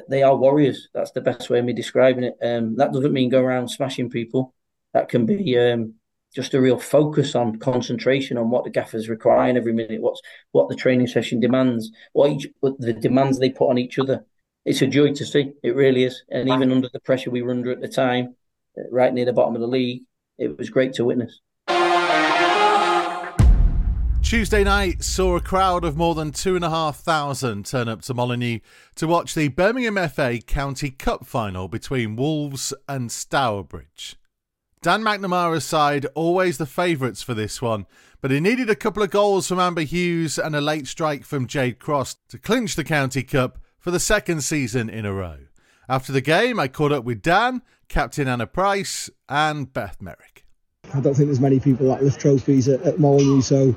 they 0.07 0.23
are 0.23 0.37
warriors. 0.37 0.87
That's 0.93 1.11
the 1.11 1.19
best 1.19 1.49
way 1.49 1.59
of 1.59 1.65
me 1.65 1.73
describing 1.73 2.23
it. 2.23 2.37
Um, 2.41 2.77
that 2.77 2.93
doesn't 2.93 3.11
mean 3.11 3.29
go 3.29 3.41
around 3.41 3.67
smashing 3.67 4.09
people. 4.09 4.53
That 4.93 5.09
can 5.09 5.25
be 5.25 5.59
um, 5.59 5.95
just 6.35 6.53
a 6.53 6.61
real 6.61 6.77
focus 6.77 7.33
on 7.33 7.57
concentration 7.59 8.37
on 8.37 8.49
what 8.49 8.65
the 8.65 8.69
gaffers 8.69 9.07
require 9.07 9.57
every 9.57 9.73
minute, 9.73 10.01
what's 10.01 10.21
what 10.51 10.67
the 10.67 10.75
training 10.75 11.07
session 11.07 11.39
demands, 11.39 11.91
what 12.13 12.31
each 12.31 12.47
what 12.59 12.79
the 12.79 12.93
demands 12.93 13.39
they 13.39 13.49
put 13.49 13.69
on 13.69 13.77
each 13.77 13.97
other. 13.97 14.25
It's 14.65 14.81
a 14.81 14.87
joy 14.87 15.13
to 15.13 15.25
see. 15.25 15.53
It 15.63 15.75
really 15.75 16.03
is. 16.03 16.23
And 16.29 16.49
even 16.49 16.71
under 16.71 16.89
the 16.91 16.99
pressure 16.99 17.29
we 17.29 17.41
were 17.41 17.51
under 17.51 17.71
at 17.71 17.81
the 17.81 17.87
time, 17.87 18.35
uh, 18.77 18.81
right 18.91 19.13
near 19.13 19.25
the 19.25 19.33
bottom 19.33 19.55
of 19.55 19.61
the 19.61 19.67
league, 19.67 20.03
it 20.37 20.57
was 20.57 20.69
great 20.69 20.93
to 20.93 21.05
witness. 21.05 21.39
Tuesday 24.21 24.63
night 24.63 25.03
saw 25.03 25.35
a 25.35 25.39
crowd 25.39 25.85
of 25.85 25.95
more 25.95 26.15
than 26.15 26.31
two 26.31 26.55
and 26.55 26.65
a 26.65 26.69
half 26.69 26.97
thousand 26.97 27.63
turn 27.63 27.87
up 27.87 28.01
to 28.01 28.13
Molineux 28.13 28.59
to 28.95 29.05
watch 29.07 29.35
the 29.35 29.49
Birmingham 29.49 30.09
FA 30.09 30.39
County 30.39 30.89
Cup 30.89 31.27
final 31.27 31.67
between 31.67 32.15
Wolves 32.15 32.73
and 32.89 33.11
Stourbridge. 33.11 34.17
Dan 34.85 35.01
McNamara's 35.01 35.65
side 35.65 36.05
always 36.13 36.59
the 36.59 36.67
favourites 36.67 37.23
for 37.23 37.33
this 37.33 37.59
one, 37.59 37.87
but 38.21 38.29
he 38.29 38.39
needed 38.39 38.69
a 38.69 38.75
couple 38.75 39.01
of 39.01 39.09
goals 39.09 39.47
from 39.47 39.59
Amber 39.59 39.81
Hughes 39.81 40.37
and 40.37 40.55
a 40.55 40.61
late 40.61 40.85
strike 40.85 41.23
from 41.23 41.47
Jade 41.47 41.79
Cross 41.79 42.17
to 42.29 42.37
clinch 42.37 42.75
the 42.75 42.83
County 42.83 43.23
Cup 43.23 43.57
for 43.79 43.89
the 43.89 43.99
second 43.99 44.43
season 44.43 44.87
in 44.87 45.03
a 45.03 45.11
row. 45.11 45.39
After 45.89 46.13
the 46.13 46.21
game, 46.21 46.59
I 46.59 46.67
caught 46.67 46.91
up 46.91 47.03
with 47.03 47.23
Dan, 47.23 47.63
Captain 47.89 48.27
Anna 48.27 48.45
Price, 48.45 49.09
and 49.27 49.73
Beth 49.73 49.99
Merrick. 49.99 50.45
I 50.93 50.99
don't 50.99 51.15
think 51.15 51.29
there's 51.29 51.39
many 51.39 51.59
people 51.59 51.87
that 51.87 52.03
lift 52.03 52.19
trophies 52.19 52.67
at, 52.67 52.83
at 52.83 52.99
Molineux, 52.99 53.41
so 53.41 53.75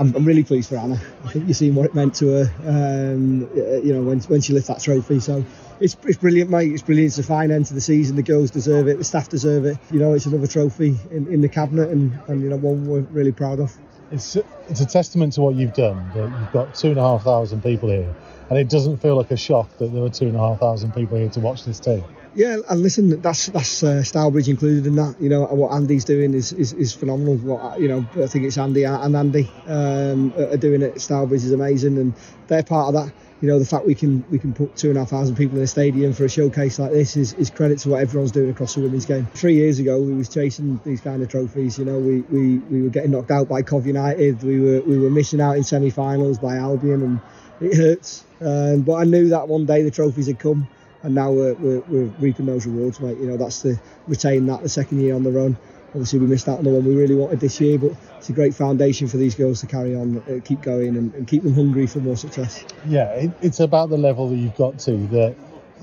I'm, 0.00 0.16
I'm, 0.16 0.24
really 0.24 0.44
pleased 0.44 0.70
for 0.70 0.76
Anna. 0.76 0.98
I 1.24 1.28
think 1.28 1.46
you've 1.46 1.56
seen 1.58 1.74
what 1.74 1.84
it 1.84 1.94
meant 1.94 2.14
to 2.16 2.28
her, 2.28 2.54
um, 2.64 3.50
you 3.84 3.92
know, 3.92 4.02
when, 4.02 4.18
when 4.20 4.40
she 4.40 4.54
lifted 4.54 4.74
that 4.74 4.82
trophy. 4.82 5.20
So 5.20 5.44
it's, 5.78 5.94
it's 6.04 6.16
brilliant, 6.16 6.48
mate. 6.48 6.72
It's 6.72 6.82
brilliant. 6.82 7.08
It's 7.08 7.18
a 7.18 7.22
fine 7.22 7.50
end 7.50 7.66
to 7.66 7.74
the 7.74 7.82
season. 7.82 8.16
The 8.16 8.22
girls 8.22 8.50
deserve 8.50 8.88
it. 8.88 8.96
The 8.96 9.04
staff 9.04 9.28
deserve 9.28 9.66
it. 9.66 9.76
You 9.90 10.00
know, 10.00 10.14
it's 10.14 10.24
another 10.24 10.46
trophy 10.46 10.98
in, 11.10 11.26
in 11.30 11.42
the 11.42 11.50
cabinet, 11.50 11.90
and, 11.90 12.18
and 12.28 12.40
you 12.40 12.48
know, 12.48 12.56
one 12.56 12.86
we're 12.86 13.00
really 13.00 13.32
proud 13.32 13.60
of. 13.60 13.76
It's 14.10 14.36
it's 14.68 14.80
a 14.80 14.86
testament 14.86 15.34
to 15.34 15.42
what 15.42 15.54
you've 15.54 15.74
done. 15.74 16.10
That 16.14 16.30
you've 16.40 16.52
got 16.52 16.74
two 16.74 16.88
and 16.88 16.98
a 16.98 17.02
half 17.02 17.22
thousand 17.22 17.62
people 17.62 17.90
here, 17.90 18.12
and 18.48 18.58
it 18.58 18.70
doesn't 18.70 18.96
feel 18.96 19.16
like 19.16 19.30
a 19.30 19.36
shock 19.36 19.68
that 19.78 19.92
there 19.92 20.02
were 20.02 20.08
two 20.08 20.26
and 20.26 20.34
a 20.34 20.40
half 20.40 20.60
thousand 20.60 20.94
people 20.94 21.18
here 21.18 21.28
to 21.28 21.40
watch 21.40 21.64
this 21.64 21.78
team. 21.78 22.02
Yeah, 22.34 22.58
and 22.68 22.82
listen, 22.82 23.20
that's 23.20 23.46
that's 23.46 23.82
uh, 23.82 24.02
Stourbridge 24.02 24.48
included 24.48 24.86
in 24.86 24.94
that. 24.96 25.16
You 25.20 25.28
know 25.28 25.46
what 25.46 25.72
Andy's 25.72 26.04
doing 26.04 26.32
is, 26.34 26.52
is, 26.52 26.72
is 26.74 26.92
phenomenal. 26.94 27.36
What 27.36 27.80
you 27.80 27.88
know, 27.88 28.06
I 28.22 28.28
think 28.28 28.44
it's 28.44 28.56
Andy 28.56 28.84
and 28.84 29.16
Andy 29.16 29.50
um, 29.66 30.32
are 30.36 30.56
doing 30.56 30.82
it. 30.82 31.00
Stourbridge 31.00 31.44
is 31.44 31.52
amazing, 31.52 31.98
and 31.98 32.14
they're 32.46 32.62
part 32.62 32.94
of 32.94 33.04
that 33.04 33.12
you 33.40 33.48
know 33.48 33.58
the 33.58 33.64
fact 33.64 33.86
we 33.86 33.94
can 33.94 34.24
we 34.30 34.38
can 34.38 34.52
put 34.52 34.76
two 34.76 34.88
and 34.88 34.96
a 34.96 35.00
half 35.00 35.10
thousand 35.10 35.36
people 35.36 35.56
in 35.56 35.64
a 35.64 35.66
stadium 35.66 36.12
for 36.12 36.24
a 36.24 36.28
showcase 36.28 36.78
like 36.78 36.92
this 36.92 37.16
is, 37.16 37.32
is 37.34 37.48
credit 37.50 37.78
to 37.78 37.88
what 37.88 38.00
everyone's 38.02 38.32
doing 38.32 38.50
across 38.50 38.74
the 38.74 38.80
women's 38.82 39.06
game. 39.06 39.26
Three 39.34 39.54
years 39.54 39.78
ago, 39.78 39.98
we 40.00 40.12
was 40.12 40.28
chasing 40.28 40.78
these 40.84 41.00
kind 41.00 41.22
of 41.22 41.28
trophies. 41.28 41.78
You 41.78 41.86
know, 41.86 41.98
we, 41.98 42.20
we, 42.20 42.58
we 42.58 42.82
were 42.82 42.90
getting 42.90 43.12
knocked 43.12 43.30
out 43.30 43.48
by 43.48 43.62
Cov 43.62 43.86
United. 43.86 44.42
We 44.42 44.60
were 44.60 44.80
we 44.82 44.98
were 44.98 45.10
missing 45.10 45.40
out 45.40 45.56
in 45.56 45.64
semi-finals 45.64 46.38
by 46.38 46.56
Albion, 46.56 47.02
and 47.02 47.20
it 47.60 47.76
hurts. 47.76 48.24
Um, 48.40 48.82
but 48.82 48.94
I 48.94 49.04
knew 49.04 49.30
that 49.30 49.48
one 49.48 49.64
day 49.64 49.82
the 49.82 49.90
trophies 49.90 50.26
had 50.26 50.38
come, 50.38 50.68
and 51.02 51.14
now 51.14 51.30
we're, 51.30 51.54
we're, 51.54 51.80
we're 51.80 52.12
reaping 52.18 52.46
those 52.46 52.66
rewards, 52.66 53.00
mate. 53.00 53.18
You 53.18 53.26
know, 53.26 53.36
that's 53.36 53.62
to 53.62 53.80
retain 54.06 54.46
that 54.46 54.62
the 54.62 54.68
second 54.68 55.00
year 55.00 55.14
on 55.14 55.22
the 55.22 55.30
run 55.30 55.56
obviously 55.90 56.18
we 56.18 56.26
missed 56.26 56.48
out 56.48 56.58
on 56.58 56.64
the 56.64 56.70
one 56.70 56.84
we 56.84 56.94
really 56.94 57.14
wanted 57.14 57.40
this 57.40 57.60
year, 57.60 57.78
but 57.78 57.92
it's 58.16 58.28
a 58.28 58.32
great 58.32 58.54
foundation 58.54 59.08
for 59.08 59.16
these 59.16 59.34
girls 59.34 59.60
to 59.60 59.66
carry 59.66 59.94
on, 59.94 60.18
uh, 60.18 60.40
keep 60.44 60.62
going, 60.62 60.96
and, 60.96 61.12
and, 61.14 61.26
keep 61.26 61.42
them 61.42 61.54
hungry 61.54 61.86
for 61.86 61.98
more 61.98 62.16
success. 62.16 62.64
Yeah, 62.86 63.10
it, 63.12 63.30
it's 63.42 63.60
about 63.60 63.90
the 63.90 63.98
level 63.98 64.28
that 64.30 64.36
you've 64.36 64.56
got 64.56 64.78
to 64.80 64.96
that 65.08 65.34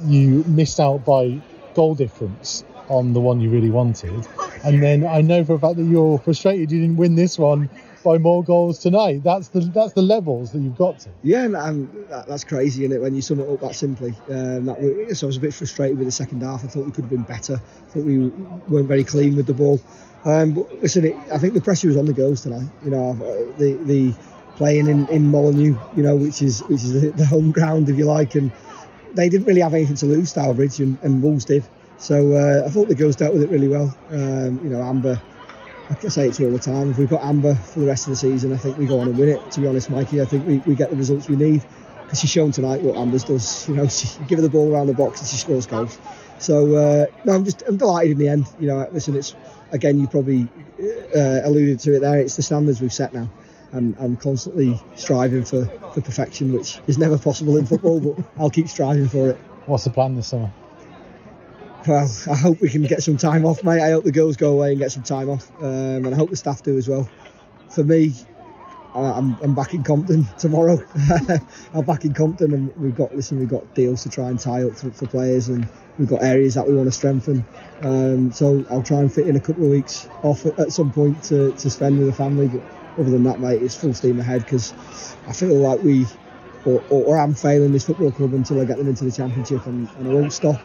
you 0.05 0.43
missed 0.47 0.79
out 0.79 1.03
by 1.03 1.41
goal 1.73 1.95
difference 1.95 2.63
on 2.87 3.13
the 3.13 3.19
one 3.19 3.41
you 3.41 3.49
really 3.49 3.69
wanted, 3.69 4.25
and 4.63 4.81
then 4.81 5.05
I 5.05 5.21
know 5.21 5.43
for 5.43 5.55
a 5.55 5.59
fact 5.59 5.75
that 5.75 5.83
you're 5.83 6.17
frustrated 6.19 6.71
you 6.71 6.79
didn't 6.79 6.97
win 6.97 7.15
this 7.15 7.37
one 7.37 7.69
by 8.07 8.17
more 8.17 8.41
goals 8.41 8.79
tonight. 8.79 9.21
That's 9.21 9.49
the 9.49 9.59
that's 9.59 9.91
the 9.91 10.01
levels 10.01 10.53
that 10.53 10.59
you've 10.59 10.77
got 10.77 10.99
to. 10.99 11.09
Yeah, 11.23 11.43
and, 11.43 11.55
and 11.55 12.07
that's 12.09 12.45
crazy, 12.45 12.85
isn't 12.85 12.95
it? 12.95 13.01
When 13.01 13.13
you 13.13 13.21
sum 13.21 13.41
it 13.41 13.49
up 13.49 13.59
that 13.59 13.75
simply. 13.75 14.13
Um, 14.29 14.65
that 14.65 14.81
we, 14.81 15.13
so 15.13 15.27
I 15.27 15.29
was 15.29 15.37
a 15.37 15.41
bit 15.41 15.53
frustrated 15.53 15.97
with 15.97 16.07
the 16.07 16.11
second 16.11 16.41
half. 16.41 16.63
I 16.63 16.67
thought 16.67 16.85
we 16.85 16.91
could 16.91 17.03
have 17.03 17.09
been 17.09 17.23
better. 17.23 17.55
I 17.55 17.89
thought 17.89 18.05
we 18.05 18.29
weren't 18.69 18.87
very 18.87 19.03
clean 19.03 19.35
with 19.35 19.45
the 19.45 19.53
ball. 19.53 19.81
Um, 20.23 20.53
but 20.53 20.81
listen, 20.81 21.05
it, 21.05 21.15
I 21.33 21.37
think 21.37 21.53
the 21.53 21.61
pressure 21.61 21.89
was 21.89 21.97
on 21.97 22.05
the 22.05 22.13
girls 22.13 22.41
tonight. 22.41 22.69
You 22.85 22.91
know, 22.91 23.11
uh, 23.11 23.57
the 23.57 23.77
the 23.83 24.13
playing 24.55 24.87
in, 24.87 25.07
in 25.09 25.29
Molineux, 25.29 25.77
you 25.97 26.03
know, 26.03 26.15
which 26.15 26.41
is 26.41 26.61
which 26.61 26.83
is 26.83 27.11
the 27.11 27.25
home 27.25 27.51
ground, 27.51 27.89
if 27.89 27.97
you 27.97 28.05
like, 28.05 28.35
and 28.35 28.51
they 29.15 29.27
didn't 29.27 29.47
really 29.47 29.61
have 29.61 29.73
anything 29.73 29.97
to 29.97 30.05
lose. 30.05 30.29
Stourbridge 30.29 30.79
and, 30.79 30.97
and 31.03 31.21
Wolves 31.21 31.43
did. 31.43 31.65
So 31.97 32.33
uh, 32.33 32.65
I 32.65 32.69
thought 32.69 32.87
the 32.87 32.95
girls 32.95 33.17
dealt 33.17 33.33
with 33.33 33.43
it 33.43 33.49
really 33.49 33.67
well. 33.67 33.93
Um, 34.11 34.61
you 34.63 34.69
know, 34.69 34.81
Amber 34.81 35.21
I 35.89 36.07
say 36.09 36.27
it 36.27 36.33
to 36.35 36.45
all 36.45 36.51
the 36.51 36.59
time. 36.59 36.91
If 36.91 36.97
we've 36.97 37.09
got 37.09 37.23
Amber 37.23 37.55
for 37.55 37.79
the 37.79 37.87
rest 37.87 38.07
of 38.07 38.11
the 38.11 38.17
season, 38.17 38.53
I 38.53 38.57
think 38.57 38.77
we 38.77 38.85
go 38.85 38.99
on 38.99 39.07
and 39.07 39.17
win 39.17 39.29
it. 39.29 39.51
To 39.51 39.61
be 39.61 39.67
honest, 39.67 39.89
Mikey, 39.89 40.21
I 40.21 40.25
think 40.25 40.45
we, 40.45 40.57
we 40.59 40.75
get 40.75 40.89
the 40.89 40.97
results 40.97 41.29
we 41.29 41.35
need 41.37 41.63
because 42.03 42.19
she's 42.19 42.29
shown 42.29 42.51
tonight 42.51 42.81
what 42.81 42.97
Amber's 42.97 43.23
does. 43.23 43.67
You 43.69 43.75
know, 43.75 43.87
she 43.87 44.07
give 44.27 44.39
her 44.39 44.41
the 44.41 44.49
ball 44.49 44.73
around 44.73 44.87
the 44.87 44.93
box 44.93 45.21
and 45.21 45.29
she 45.29 45.37
scores 45.37 45.65
goals. 45.65 45.97
So 46.39 46.75
uh, 46.75 47.05
no, 47.23 47.33
I'm 47.33 47.45
just 47.45 47.63
I'm 47.63 47.77
delighted 47.77 48.11
in 48.11 48.17
the 48.17 48.27
end. 48.27 48.47
You 48.59 48.67
know, 48.67 48.87
listen, 48.91 49.15
it's 49.15 49.35
again 49.71 49.99
you 49.99 50.07
probably 50.07 50.49
uh, 51.15 51.41
alluded 51.43 51.79
to 51.81 51.95
it 51.95 51.99
there. 51.99 52.19
It's 52.19 52.35
the 52.35 52.43
standards 52.43 52.81
we've 52.81 52.93
set 52.93 53.13
now. 53.13 53.29
And 53.71 53.95
I'm 53.99 54.15
constantly 54.15 54.79
striving 54.95 55.43
for, 55.43 55.65
for 55.93 56.01
perfection, 56.01 56.53
which 56.53 56.79
is 56.87 56.97
never 56.97 57.17
possible 57.17 57.57
in 57.57 57.65
football, 57.65 57.99
but 57.99 58.23
I'll 58.37 58.49
keep 58.49 58.69
striving 58.69 59.09
for 59.09 59.31
it. 59.31 59.37
What's 59.65 59.83
the 59.83 59.89
plan 59.89 60.15
this 60.15 60.27
summer? 60.27 60.51
Well, 61.85 62.09
I 62.29 62.35
hope 62.35 62.61
we 62.61 62.69
can 62.69 62.83
get 62.83 63.03
some 63.03 63.17
time 63.17 63.45
off, 63.45 63.63
mate. 63.63 63.81
I 63.81 63.91
hope 63.91 64.03
the 64.03 64.11
girls 64.11 64.37
go 64.37 64.51
away 64.51 64.71
and 64.71 64.79
get 64.79 64.91
some 64.91 65.03
time 65.03 65.29
off, 65.29 65.49
um, 65.61 66.05
and 66.05 66.13
I 66.13 66.15
hope 66.15 66.29
the 66.29 66.35
staff 66.35 66.63
do 66.63 66.77
as 66.77 66.87
well. 66.87 67.07
For 67.69 67.83
me, 67.83 68.13
I'm, 68.95 69.37
I'm 69.41 69.53
back 69.53 69.73
in 69.73 69.83
Compton 69.83 70.25
tomorrow. 70.37 70.79
I'm 71.73 71.85
back 71.85 72.03
in 72.03 72.13
Compton, 72.13 72.53
and 72.53 72.75
we've 72.77 72.95
got 72.95 73.15
listen, 73.15 73.39
we've 73.39 73.49
got 73.49 73.73
deals 73.75 74.03
to 74.03 74.09
try 74.09 74.29
and 74.29 74.39
tie 74.39 74.63
up 74.63 74.73
for, 74.73 74.89
for 74.91 75.07
players, 75.07 75.49
and 75.49 75.67
we've 75.99 76.09
got 76.09 76.23
areas 76.23 76.55
that 76.55 76.67
we 76.67 76.73
want 76.73 76.87
to 76.87 76.91
strengthen. 76.91 77.45
Um, 77.81 78.31
so 78.31 78.65
I'll 78.71 78.83
try 78.83 78.99
and 78.99 79.13
fit 79.13 79.27
in 79.27 79.35
a 79.35 79.39
couple 79.39 79.65
of 79.65 79.69
weeks 79.69 80.07
off 80.23 80.45
at, 80.45 80.57
at 80.59 80.71
some 80.71 80.91
point 80.91 81.21
to, 81.25 81.51
to 81.51 81.69
spend 81.69 81.99
with 81.99 82.07
the 82.07 82.13
family. 82.13 82.47
But 82.47 82.63
other 82.99 83.11
than 83.11 83.23
that, 83.23 83.39
mate, 83.39 83.61
it's 83.61 83.75
full 83.75 83.93
steam 83.93 84.19
ahead 84.19 84.43
because 84.43 84.73
I 85.27 85.33
feel 85.33 85.55
like 85.55 85.83
we, 85.83 86.07
or, 86.65 86.83
or, 86.89 87.03
or, 87.03 87.17
I'm 87.17 87.35
failing 87.35 87.71
this 87.71 87.85
football 87.85 88.11
club 88.11 88.33
until 88.33 88.59
I 88.59 88.65
get 88.65 88.77
them 88.77 88.87
into 88.87 89.03
the 89.03 89.11
championship, 89.11 89.65
and, 89.67 89.87
and 89.99 90.07
I 90.07 90.13
won't 90.13 90.33
stop 90.33 90.59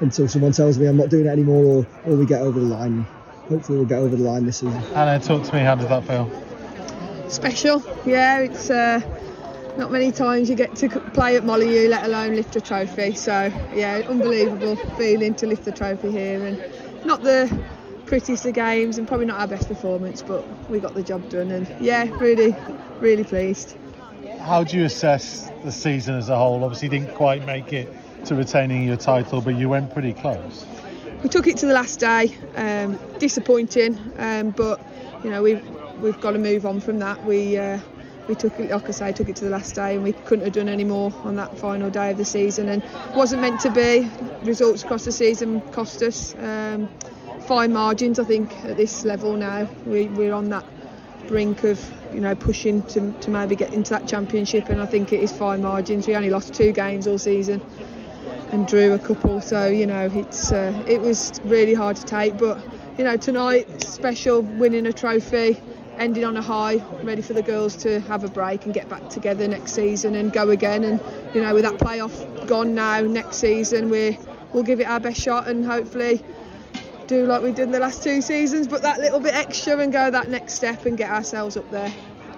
until 0.00 0.28
someone 0.28 0.52
tells 0.52 0.78
me 0.78 0.86
I'm 0.86 0.96
not 0.96 1.08
doing 1.08 1.26
it 1.26 1.30
anymore 1.30 1.64
or, 1.64 1.86
or 2.04 2.16
we 2.16 2.26
get 2.26 2.42
over 2.42 2.58
the 2.58 2.66
line. 2.66 3.06
Hopefully 3.48 3.78
we'll 3.78 3.86
get 3.86 3.98
over 3.98 4.16
the 4.16 4.22
line 4.22 4.46
this 4.46 4.58
season. 4.58 4.82
Anna, 4.94 5.20
talk 5.20 5.44
to 5.44 5.54
me, 5.54 5.60
how 5.60 5.74
does 5.74 5.88
that 5.88 6.04
feel? 6.04 6.30
Special, 7.28 7.82
yeah, 8.06 8.38
it's 8.38 8.70
uh, 8.70 9.00
not 9.76 9.90
many 9.90 10.12
times 10.12 10.48
you 10.48 10.56
get 10.56 10.74
to 10.76 10.88
play 10.88 11.36
at 11.36 11.44
Molineux, 11.44 11.88
let 11.88 12.04
alone 12.04 12.36
lift 12.36 12.56
a 12.56 12.60
trophy. 12.60 13.14
So, 13.14 13.52
yeah, 13.74 14.02
unbelievable 14.08 14.76
feeling 14.96 15.34
to 15.36 15.46
lift 15.46 15.64
the 15.64 15.72
trophy 15.72 16.10
here. 16.10 16.44
And 16.44 17.04
not 17.04 17.22
the 17.22 17.64
prettiest 18.06 18.46
of 18.46 18.54
games 18.54 18.98
and 18.98 19.08
probably 19.08 19.26
not 19.26 19.40
our 19.40 19.48
best 19.48 19.68
performance, 19.68 20.22
but 20.22 20.44
we 20.70 20.78
got 20.78 20.94
the 20.94 21.02
job 21.02 21.28
done. 21.28 21.50
And 21.50 21.68
yeah, 21.80 22.04
really, 22.18 22.54
really 23.00 23.24
pleased. 23.24 23.76
How 24.40 24.62
do 24.62 24.76
you 24.76 24.84
assess 24.84 25.50
the 25.64 25.72
season 25.72 26.16
as 26.16 26.28
a 26.28 26.36
whole? 26.36 26.62
Obviously, 26.62 26.88
didn't 26.88 27.14
quite 27.14 27.44
make 27.44 27.72
it 27.72 27.92
to 28.26 28.34
retaining 28.34 28.84
your 28.84 28.96
title, 28.96 29.40
but 29.40 29.56
you 29.56 29.68
went 29.68 29.92
pretty 29.92 30.14
close. 30.14 30.64
We 31.22 31.28
took 31.28 31.46
it 31.46 31.56
to 31.58 31.66
the 31.66 31.72
last 31.72 32.00
day. 32.00 32.36
Um, 32.56 32.98
disappointing, 33.18 33.98
um, 34.18 34.50
but 34.50 34.80
you 35.22 35.30
know 35.30 35.42
we've 35.42 35.62
we've 36.00 36.20
got 36.20 36.32
to 36.32 36.38
move 36.38 36.66
on 36.66 36.80
from 36.80 36.98
that. 37.00 37.24
We 37.24 37.56
uh, 37.58 37.78
we 38.28 38.34
took 38.34 38.58
it, 38.58 38.70
like 38.70 38.88
I 38.88 38.92
say, 38.92 39.12
took 39.12 39.28
it 39.28 39.36
to 39.36 39.44
the 39.44 39.50
last 39.50 39.74
day, 39.74 39.94
and 39.94 40.04
we 40.04 40.12
couldn't 40.12 40.44
have 40.44 40.54
done 40.54 40.68
any 40.68 40.84
more 40.84 41.12
on 41.24 41.36
that 41.36 41.56
final 41.58 41.90
day 41.90 42.10
of 42.10 42.16
the 42.16 42.24
season, 42.24 42.68
and 42.68 42.82
wasn't 43.14 43.42
meant 43.42 43.60
to 43.60 43.70
be. 43.70 44.10
Results 44.42 44.82
across 44.82 45.04
the 45.04 45.12
season 45.12 45.60
cost 45.72 46.02
us 46.02 46.34
um, 46.36 46.88
fine 47.46 47.72
margins. 47.72 48.18
I 48.18 48.24
think 48.24 48.52
at 48.64 48.76
this 48.76 49.04
level 49.04 49.36
now, 49.36 49.68
we, 49.84 50.06
we're 50.06 50.34
on 50.34 50.48
that 50.50 50.64
brink 51.26 51.64
of 51.64 51.80
you 52.12 52.20
know 52.20 52.34
pushing 52.34 52.82
to, 52.82 53.12
to 53.12 53.30
maybe 53.30 53.56
get 53.56 53.72
into 53.72 53.90
that 53.90 54.06
championship, 54.06 54.68
and 54.70 54.80
I 54.80 54.86
think 54.86 55.12
it 55.12 55.20
is 55.20 55.32
fine 55.32 55.62
margins. 55.62 56.06
We 56.06 56.16
only 56.16 56.30
lost 56.30 56.54
two 56.54 56.72
games 56.72 57.06
all 57.06 57.18
season 57.18 57.62
and 58.54 58.68
drew 58.68 58.92
a 58.92 58.98
couple. 58.98 59.40
So 59.40 59.66
you 59.66 59.86
know, 59.86 60.08
it's 60.12 60.52
uh, 60.52 60.84
it 60.86 61.00
was 61.00 61.40
really 61.44 61.74
hard 61.74 61.96
to 61.96 62.04
take. 62.04 62.38
But 62.38 62.58
you 62.96 63.04
know, 63.04 63.16
tonight 63.16 63.82
special, 63.82 64.40
winning 64.42 64.86
a 64.86 64.92
trophy. 64.92 65.60
ending 65.96 66.24
on 66.24 66.36
a 66.36 66.42
high, 66.42 66.76
ready 67.04 67.22
for 67.22 67.34
the 67.34 67.42
girls 67.42 67.76
to 67.76 68.00
have 68.00 68.24
a 68.24 68.28
break 68.28 68.64
and 68.64 68.74
get 68.74 68.88
back 68.88 69.08
together 69.10 69.46
next 69.46 69.72
season 69.72 70.14
and 70.16 70.32
go 70.32 70.50
again. 70.50 70.82
And 70.82 71.00
you 71.34 71.40
know, 71.40 71.54
with 71.54 71.62
that 71.64 71.74
playoff 71.74 72.46
gone 72.48 72.74
now, 72.74 73.00
next 73.00 73.36
season 73.36 73.90
we 73.90 74.18
we'll 74.52 74.64
give 74.64 74.80
it 74.80 74.88
our 74.88 75.00
best 75.00 75.20
shot 75.20 75.48
and 75.48 75.64
hopefully 75.64 76.20
do 77.06 77.26
like 77.26 77.42
we 77.42 77.50
did 77.52 77.64
in 77.64 77.72
the 77.72 77.78
last 77.78 78.02
two 78.02 78.22
seasons, 78.22 78.66
but 78.66 78.82
that 78.82 78.98
little 78.98 79.20
bit 79.20 79.34
extra 79.34 79.78
and 79.78 79.92
go 79.92 80.10
that 80.10 80.28
next 80.28 80.54
step 80.54 80.86
and 80.86 80.96
get 80.96 81.10
ourselves 81.10 81.56
up 81.56 81.70
there. 81.70 81.92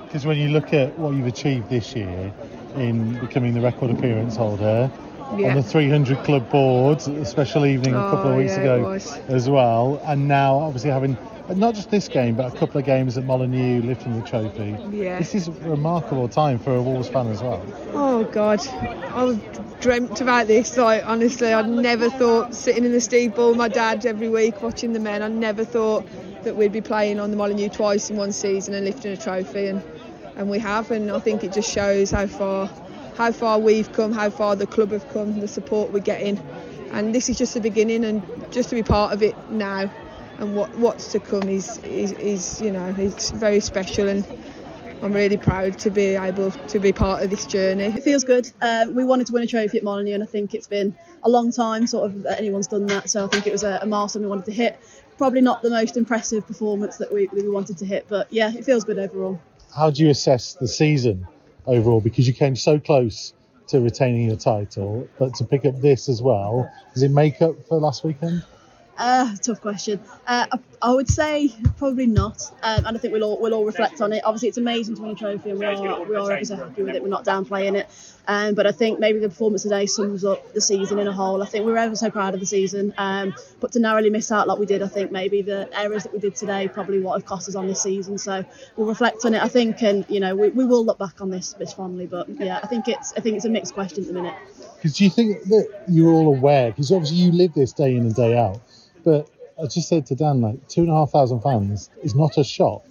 Because 0.05 0.27
when 0.27 0.39
you 0.39 0.49
look 0.49 0.73
at 0.73 0.99
what 0.99 1.15
you've 1.15 1.27
achieved 1.27 1.69
this 1.69 1.95
year 1.95 2.33
in 2.77 3.19
becoming 3.19 3.55
the 3.55 3.61
record 3.61 3.91
appearance 3.91 4.37
holder, 4.37 4.91
yeah. 5.37 5.51
on 5.51 5.57
the 5.57 5.63
300 5.63 6.19
club 6.25 6.51
board, 6.51 6.99
a 7.09 7.25
special 7.25 7.67
evening 7.67 7.95
a 7.95 7.99
couple 7.99 8.29
of 8.29 8.35
oh, 8.35 8.39
weeks 8.39 8.53
yeah, 8.53 8.63
ago 8.63 8.93
as 9.29 9.49
well, 9.49 10.01
and 10.05 10.29
now 10.29 10.57
obviously 10.57 10.91
having 10.91 11.17
not 11.55 11.75
just 11.75 11.91
this 11.91 12.09
game, 12.09 12.35
but 12.35 12.53
a 12.53 12.59
couple 12.59 12.79
of 12.79 12.87
games 12.87 13.17
at 13.17 13.25
Molineux 13.25 13.83
lifting 13.83 14.19
the 14.19 14.27
trophy. 14.27 14.77
Yeah. 14.91 15.19
This 15.19 15.35
is 15.35 15.49
a 15.49 15.53
remarkable 15.53 16.29
time 16.29 16.59
for 16.59 16.75
a 16.75 16.83
Wolves 16.83 17.09
fan 17.09 17.29
as 17.29 17.43
well. 17.43 17.65
Oh 17.93 18.25
God, 18.25 18.67
I 18.67 19.39
dreamt 19.81 20.21
about 20.21 20.49
this. 20.49 20.77
Like 20.77 21.07
honestly, 21.07 21.53
I'd 21.53 21.69
never 21.69 22.11
thought 22.11 22.55
sitting 22.55 22.85
in 22.85 22.93
the 22.93 23.01
Steve 23.01 23.35
Bull 23.35 23.51
with 23.51 23.59
my 23.59 23.69
dad 23.69 24.05
every 24.07 24.29
week 24.29 24.63
watching 24.63 24.93
the 24.93 25.01
men. 25.01 25.23
I 25.23 25.29
never 25.29 25.65
thought 25.65 26.07
that 26.43 26.57
we'd 26.57 26.73
be 26.73 26.81
playing 26.81 27.21
on 27.21 27.31
the 27.31 27.37
Molineux 27.37 27.69
twice 27.69 28.11
in 28.11 28.17
one 28.17 28.33
season 28.33 28.75
and 28.75 28.85
lifting 28.85 29.13
a 29.13 29.17
trophy, 29.17 29.67
and 29.67 29.83
and 30.37 30.51
we 30.51 30.59
have. 30.59 30.91
And 30.91 31.11
I 31.11 31.21
think 31.21 31.45
it 31.45 31.53
just 31.53 31.73
shows 31.73 32.11
how 32.11 32.27
far 32.27 32.71
how 33.17 33.33
far 33.33 33.59
we've 33.59 33.91
come, 33.93 34.13
how 34.13 34.31
far 34.31 34.57
the 34.57 34.67
club 34.67 34.91
have 34.91 35.09
come, 35.11 35.41
the 35.41 35.49
support 35.49 35.93
we're 35.93 36.01
getting. 36.01 36.39
And 36.93 37.15
this 37.15 37.29
is 37.29 37.39
just 37.39 37.55
the 37.55 37.61
beginning, 37.61 38.05
and 38.05 38.23
just 38.53 38.69
to 38.71 38.75
be 38.75 38.83
part 38.83 39.13
of 39.13 39.23
it 39.23 39.35
now 39.51 39.91
and 40.39 40.55
what 40.55 40.75
what's 40.77 41.13
to 41.13 41.21
come 41.21 41.49
is, 41.49 41.79
is, 41.79 42.13
is 42.13 42.61
you 42.61 42.71
know 42.71 42.95
it's 42.99 43.31
very 43.31 43.61
special 43.61 44.09
and 44.09 44.27
I'm 45.03 45.13
really 45.13 45.37
proud 45.37 45.79
to 45.81 45.91
be 45.91 46.15
able 46.15 46.51
to 46.51 46.79
be 46.79 46.93
part 46.93 47.23
of 47.23 47.29
this 47.29 47.45
journey. 47.45 47.85
It 47.85 48.03
feels 48.03 48.25
good. 48.25 48.51
Uh, 48.63 48.87
we 48.91 49.05
wanted 49.05 49.27
to 49.27 49.35
win 49.35 49.43
a 49.43 49.47
trophy 49.47 49.77
at 49.77 49.85
Molineux, 49.85 50.15
and 50.15 50.23
I 50.23 50.27
think 50.27 50.55
it's 50.55 50.67
been 50.67 50.97
a 51.23 51.29
long 51.29 51.53
time 51.53 51.87
sort 51.87 52.07
of 52.07 52.23
that 52.23 52.39
anyone's 52.39 52.67
done 52.67 52.87
that. 52.87 53.11
So 53.11 53.25
I 53.25 53.29
think 53.29 53.47
it 53.47 53.53
was 53.53 53.63
a, 53.63 53.79
a 53.83 53.87
milestone 53.87 54.23
we 54.23 54.29
wanted 54.29 54.47
to 54.47 54.53
hit. 54.53 54.79
Probably 55.19 55.43
not 55.43 55.61
the 55.61 55.71
most 55.71 55.99
impressive 55.99 56.47
performance 56.47 56.97
that 56.97 57.13
we, 57.13 57.29
we 57.33 57.49
wanted 57.49 57.79
to 57.79 57.85
hit, 57.85 58.07
but 58.09 58.33
yeah, 58.33 58.53
it 58.55 58.65
feels 58.65 58.85
good 58.85 58.99
overall. 58.99 59.39
How 59.75 59.91
do 59.91 60.03
you 60.03 60.11
assess 60.11 60.55
the 60.55 60.69
season 60.69 61.27
overall? 61.67 62.01
Because 62.01 62.27
you 62.27 62.35
came 62.35 62.57
so 62.57 62.79
close 62.79 63.35
to 63.69 63.81
retaining 63.81 64.29
your 64.29 64.37
title, 64.37 65.09
but 65.19 65.35
to 65.35 65.45
pick 65.45 65.65
up 65.65 65.81
this 65.81 66.09
as 66.09 66.23
well, 66.23 66.71
does 66.95 67.03
it 67.03 67.11
make 67.11 67.43
up 67.43 67.55
for 67.69 67.79
last 67.79 68.05
weekend? 68.05 68.45
Uh, 68.99 69.35
tough 69.43 69.61
question. 69.61 70.01
Uh, 70.27 70.47
I, 70.51 70.59
I, 70.81 70.95
would 70.95 71.09
say 71.09 71.53
probably 71.77 72.07
not, 72.07 72.51
um, 72.63 72.87
and 72.87 72.97
I 72.97 73.01
think 73.01 73.13
we'll 73.13 73.25
all 73.25 73.39
we'll 73.39 73.53
all 73.53 73.67
reflect 73.67 74.01
on 74.01 74.11
it. 74.15 74.23
Obviously, 74.25 74.49
it's 74.49 74.57
amazing 74.57 74.97
to 74.97 75.03
win 75.03 75.11
a 75.11 75.15
trophy, 75.15 75.51
and 75.51 75.59
we 75.59 75.67
are 75.67 76.03
we 76.05 76.17
are 76.17 76.33
obviously 76.33 76.57
happy 76.57 76.83
with 76.83 76.95
it. 76.95 77.03
We're 77.03 77.11
not 77.11 77.25
downplaying 77.25 77.77
it, 77.77 77.89
um, 78.27 78.55
but 78.55 78.67
I 78.67 78.73
think 78.73 78.99
maybe 78.99 79.19
the 79.19 79.29
performance 79.29 79.65
today 79.65 79.85
sums 79.85 80.25
up 80.25 80.55
the 80.55 80.63
season 80.63 80.99
in 80.99 81.07
a 81.07 81.13
whole. 81.13 81.43
I 81.43 81.47
think 81.47 81.67
we 81.67 81.73
were 81.73 81.79
ever 81.79 81.95
so 81.95 82.11
proud 82.11 82.33
of 82.33 82.41
the 82.41 82.47
season, 82.47 82.95
um, 82.97 83.35
but 83.61 83.73
to 83.73 83.81
narrowly 83.81 84.09
miss 84.09 84.33
out 84.33 84.49
like 84.49 84.59
we 84.59 84.65
did, 84.65 84.83
I 84.83 84.89
think 84.89 85.13
maybe 85.13 85.43
the 85.43 85.69
errors 85.79 86.05
that 86.05 86.15
we 86.15 86.19
did 86.19 86.35
today 86.35 86.67
probably 86.67 87.01
what 87.01 87.21
have 87.21 87.27
cost 87.27 87.51
us 87.51 87.55
on 87.55 87.67
this 87.67 87.83
season. 87.83 88.17
So 88.17 88.47
we'll 88.77 88.89
reflect 88.89 89.27
on 89.27 89.35
it. 89.35 89.43
I 89.43 89.49
think, 89.49 89.83
and 89.83 90.07
you 90.09 90.21
know, 90.21 90.35
we, 90.35 90.49
we 90.49 90.65
will 90.65 90.87
look 90.87 90.99
back 90.99 91.21
on 91.21 91.29
this 91.31 91.53
this 91.53 91.75
fondly. 91.75 92.07
But 92.07 92.31
yeah, 92.31 92.61
I 92.63 92.67
think 92.67 92.89
it's 92.89 93.13
I 93.15 93.21
think 93.21 93.37
it's 93.37 93.45
a 93.45 93.51
mixed 93.51 93.75
question 93.75 94.05
at 94.05 94.07
the 94.09 94.15
minute. 94.15 94.35
Because 94.77 94.97
do 94.97 95.05
you 95.05 95.11
think 95.11 95.43
that 95.45 95.85
you're 95.87 96.13
all 96.13 96.35
aware? 96.35 96.71
Because 96.71 96.91
obviously 96.91 97.19
you 97.19 97.33
live 97.33 97.53
this 97.53 97.75
day 97.75 97.95
in 97.95 98.03
and 98.05 98.15
day 98.15 98.39
out 98.39 98.61
but 99.07 99.31
I 99.57 99.67
just 99.67 99.89
said 99.89 100.05
to 100.07 100.17
Dan, 100.17 100.41
like 100.41 100.69
two 100.69 100.83
and 100.83 100.91
a 100.91 100.95
half 100.95 101.13
thousand 101.13 101.41
fans 101.41 101.89
is 102.03 102.15
not 102.17 102.37
a 102.37 102.45
shock, 102.45 102.85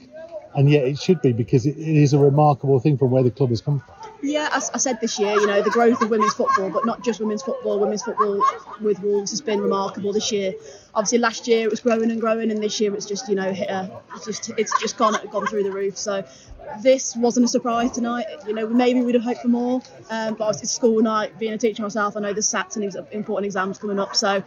and 0.55 0.71
yet 0.71 0.85
it 0.85 0.97
should 0.97 1.21
be 1.21 1.33
because 1.33 1.65
it, 1.65 1.77
it 1.77 1.97
is 1.97 2.13
a 2.13 2.17
remarkable 2.17 2.79
thing 2.79 2.97
from 2.97 3.11
where 3.11 3.21
the 3.21 3.29
club 3.29 3.49
has 3.49 3.61
come 3.61 3.81
from. 3.81 3.95
Yeah, 4.23 4.47
I, 4.49 4.55
I, 4.55 4.77
said 4.77 5.01
this 5.01 5.19
year, 5.19 5.33
you 5.33 5.45
know, 5.45 5.61
the 5.61 5.69
growth 5.69 6.01
of 6.01 6.09
women's 6.09 6.33
football, 6.33 6.69
but 6.71 6.85
not 6.85 7.03
just 7.03 7.19
women's 7.19 7.43
football. 7.43 7.79
Women's 7.79 8.01
football 8.01 8.41
with 8.81 8.99
Wolves 9.01 9.31
has 9.31 9.41
been 9.41 9.59
remarkable 9.59 10.13
this 10.13 10.31
year. 10.31 10.53
Obviously, 10.95 11.17
last 11.17 11.47
year 11.47 11.65
it 11.65 11.69
was 11.69 11.81
growing 11.81 12.09
and 12.09 12.19
growing, 12.21 12.49
and 12.49 12.63
this 12.63 12.79
year 12.79 12.95
it's 12.95 13.05
just, 13.05 13.27
you 13.27 13.35
know, 13.35 13.51
hit 13.51 13.69
a, 13.69 13.91
it's 14.15 14.25
just 14.25 14.49
it's 14.57 14.79
just 14.79 14.97
gone 14.97 15.15
gone 15.31 15.45
through 15.47 15.63
the 15.63 15.71
roof. 15.71 15.97
So 15.97 16.23
this 16.81 17.15
wasn't 17.15 17.45
a 17.45 17.49
surprise 17.49 17.91
tonight. 17.91 18.25
You 18.47 18.53
know, 18.53 18.67
maybe 18.67 19.01
we'd 19.01 19.15
have 19.15 19.23
hoped 19.23 19.41
for 19.41 19.49
more, 19.49 19.81
um, 20.09 20.35
but 20.35 20.45
obviously 20.45 20.67
school 20.67 21.01
night. 21.01 21.37
Being 21.37 21.53
a 21.53 21.57
teacher 21.57 21.83
myself, 21.83 22.17
I 22.17 22.21
know 22.21 22.33
there's 22.33 22.49
SATs 22.49 22.77
and 22.77 23.07
important 23.11 23.45
exams 23.45 23.77
coming 23.77 23.99
up, 23.99 24.15
so 24.15 24.43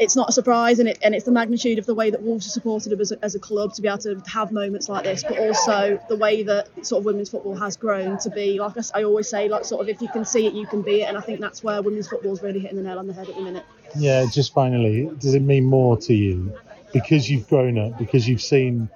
it's 0.00 0.16
not 0.16 0.30
a 0.30 0.32
surprise, 0.32 0.78
and, 0.78 0.88
it, 0.88 0.98
and 1.02 1.14
it's 1.14 1.26
the 1.26 1.30
magnitude 1.30 1.78
of 1.78 1.84
the 1.84 1.94
way 1.94 2.08
that 2.10 2.22
Wolves 2.22 2.46
are 2.46 2.50
supported 2.50 2.98
as 2.98 3.12
a, 3.12 3.22
as 3.22 3.34
a 3.34 3.38
club 3.38 3.74
to 3.74 3.82
be 3.82 3.88
able 3.88 3.98
to 3.98 4.20
have 4.26 4.50
moments 4.50 4.88
like 4.88 5.04
this, 5.04 5.22
but 5.22 5.38
also 5.38 6.00
the 6.08 6.16
way 6.16 6.42
that 6.42 6.86
sort 6.86 7.00
of 7.00 7.04
women's 7.04 7.28
football 7.28 7.54
has 7.54 7.76
grown 7.76 8.18
to 8.18 8.30
be, 8.30 8.58
like 8.58 8.72
I, 8.78 9.00
I 9.00 9.04
always 9.04 9.28
say, 9.28 9.48
like 9.48 9.66
sort 9.66 9.82
of 9.82 9.90
if 9.90 10.00
you 10.00 10.08
can 10.08 10.24
see 10.24 10.46
it, 10.46 10.54
you 10.54 10.66
can 10.66 10.80
be 10.80 11.02
it, 11.02 11.04
and 11.04 11.18
I 11.18 11.20
think 11.20 11.38
that's 11.38 11.62
where 11.62 11.82
women's 11.82 12.08
football 12.08 12.32
is 12.32 12.42
really 12.42 12.60
hitting 12.60 12.78
the 12.78 12.82
nail 12.82 12.98
on 12.98 13.06
the 13.06 13.12
head 13.12 13.28
at 13.28 13.34
the 13.34 13.42
minute. 13.42 13.64
Yeah, 13.94 14.24
just 14.32 14.54
finally, 14.54 15.10
does 15.18 15.34
it 15.34 15.42
mean 15.42 15.64
more 15.64 15.98
to 15.98 16.14
you 16.14 16.58
because 16.94 17.28
you've 17.28 17.46
grown 17.48 17.78
up, 17.78 17.98
because 17.98 18.26
you've 18.26 18.42
seen 18.42 18.88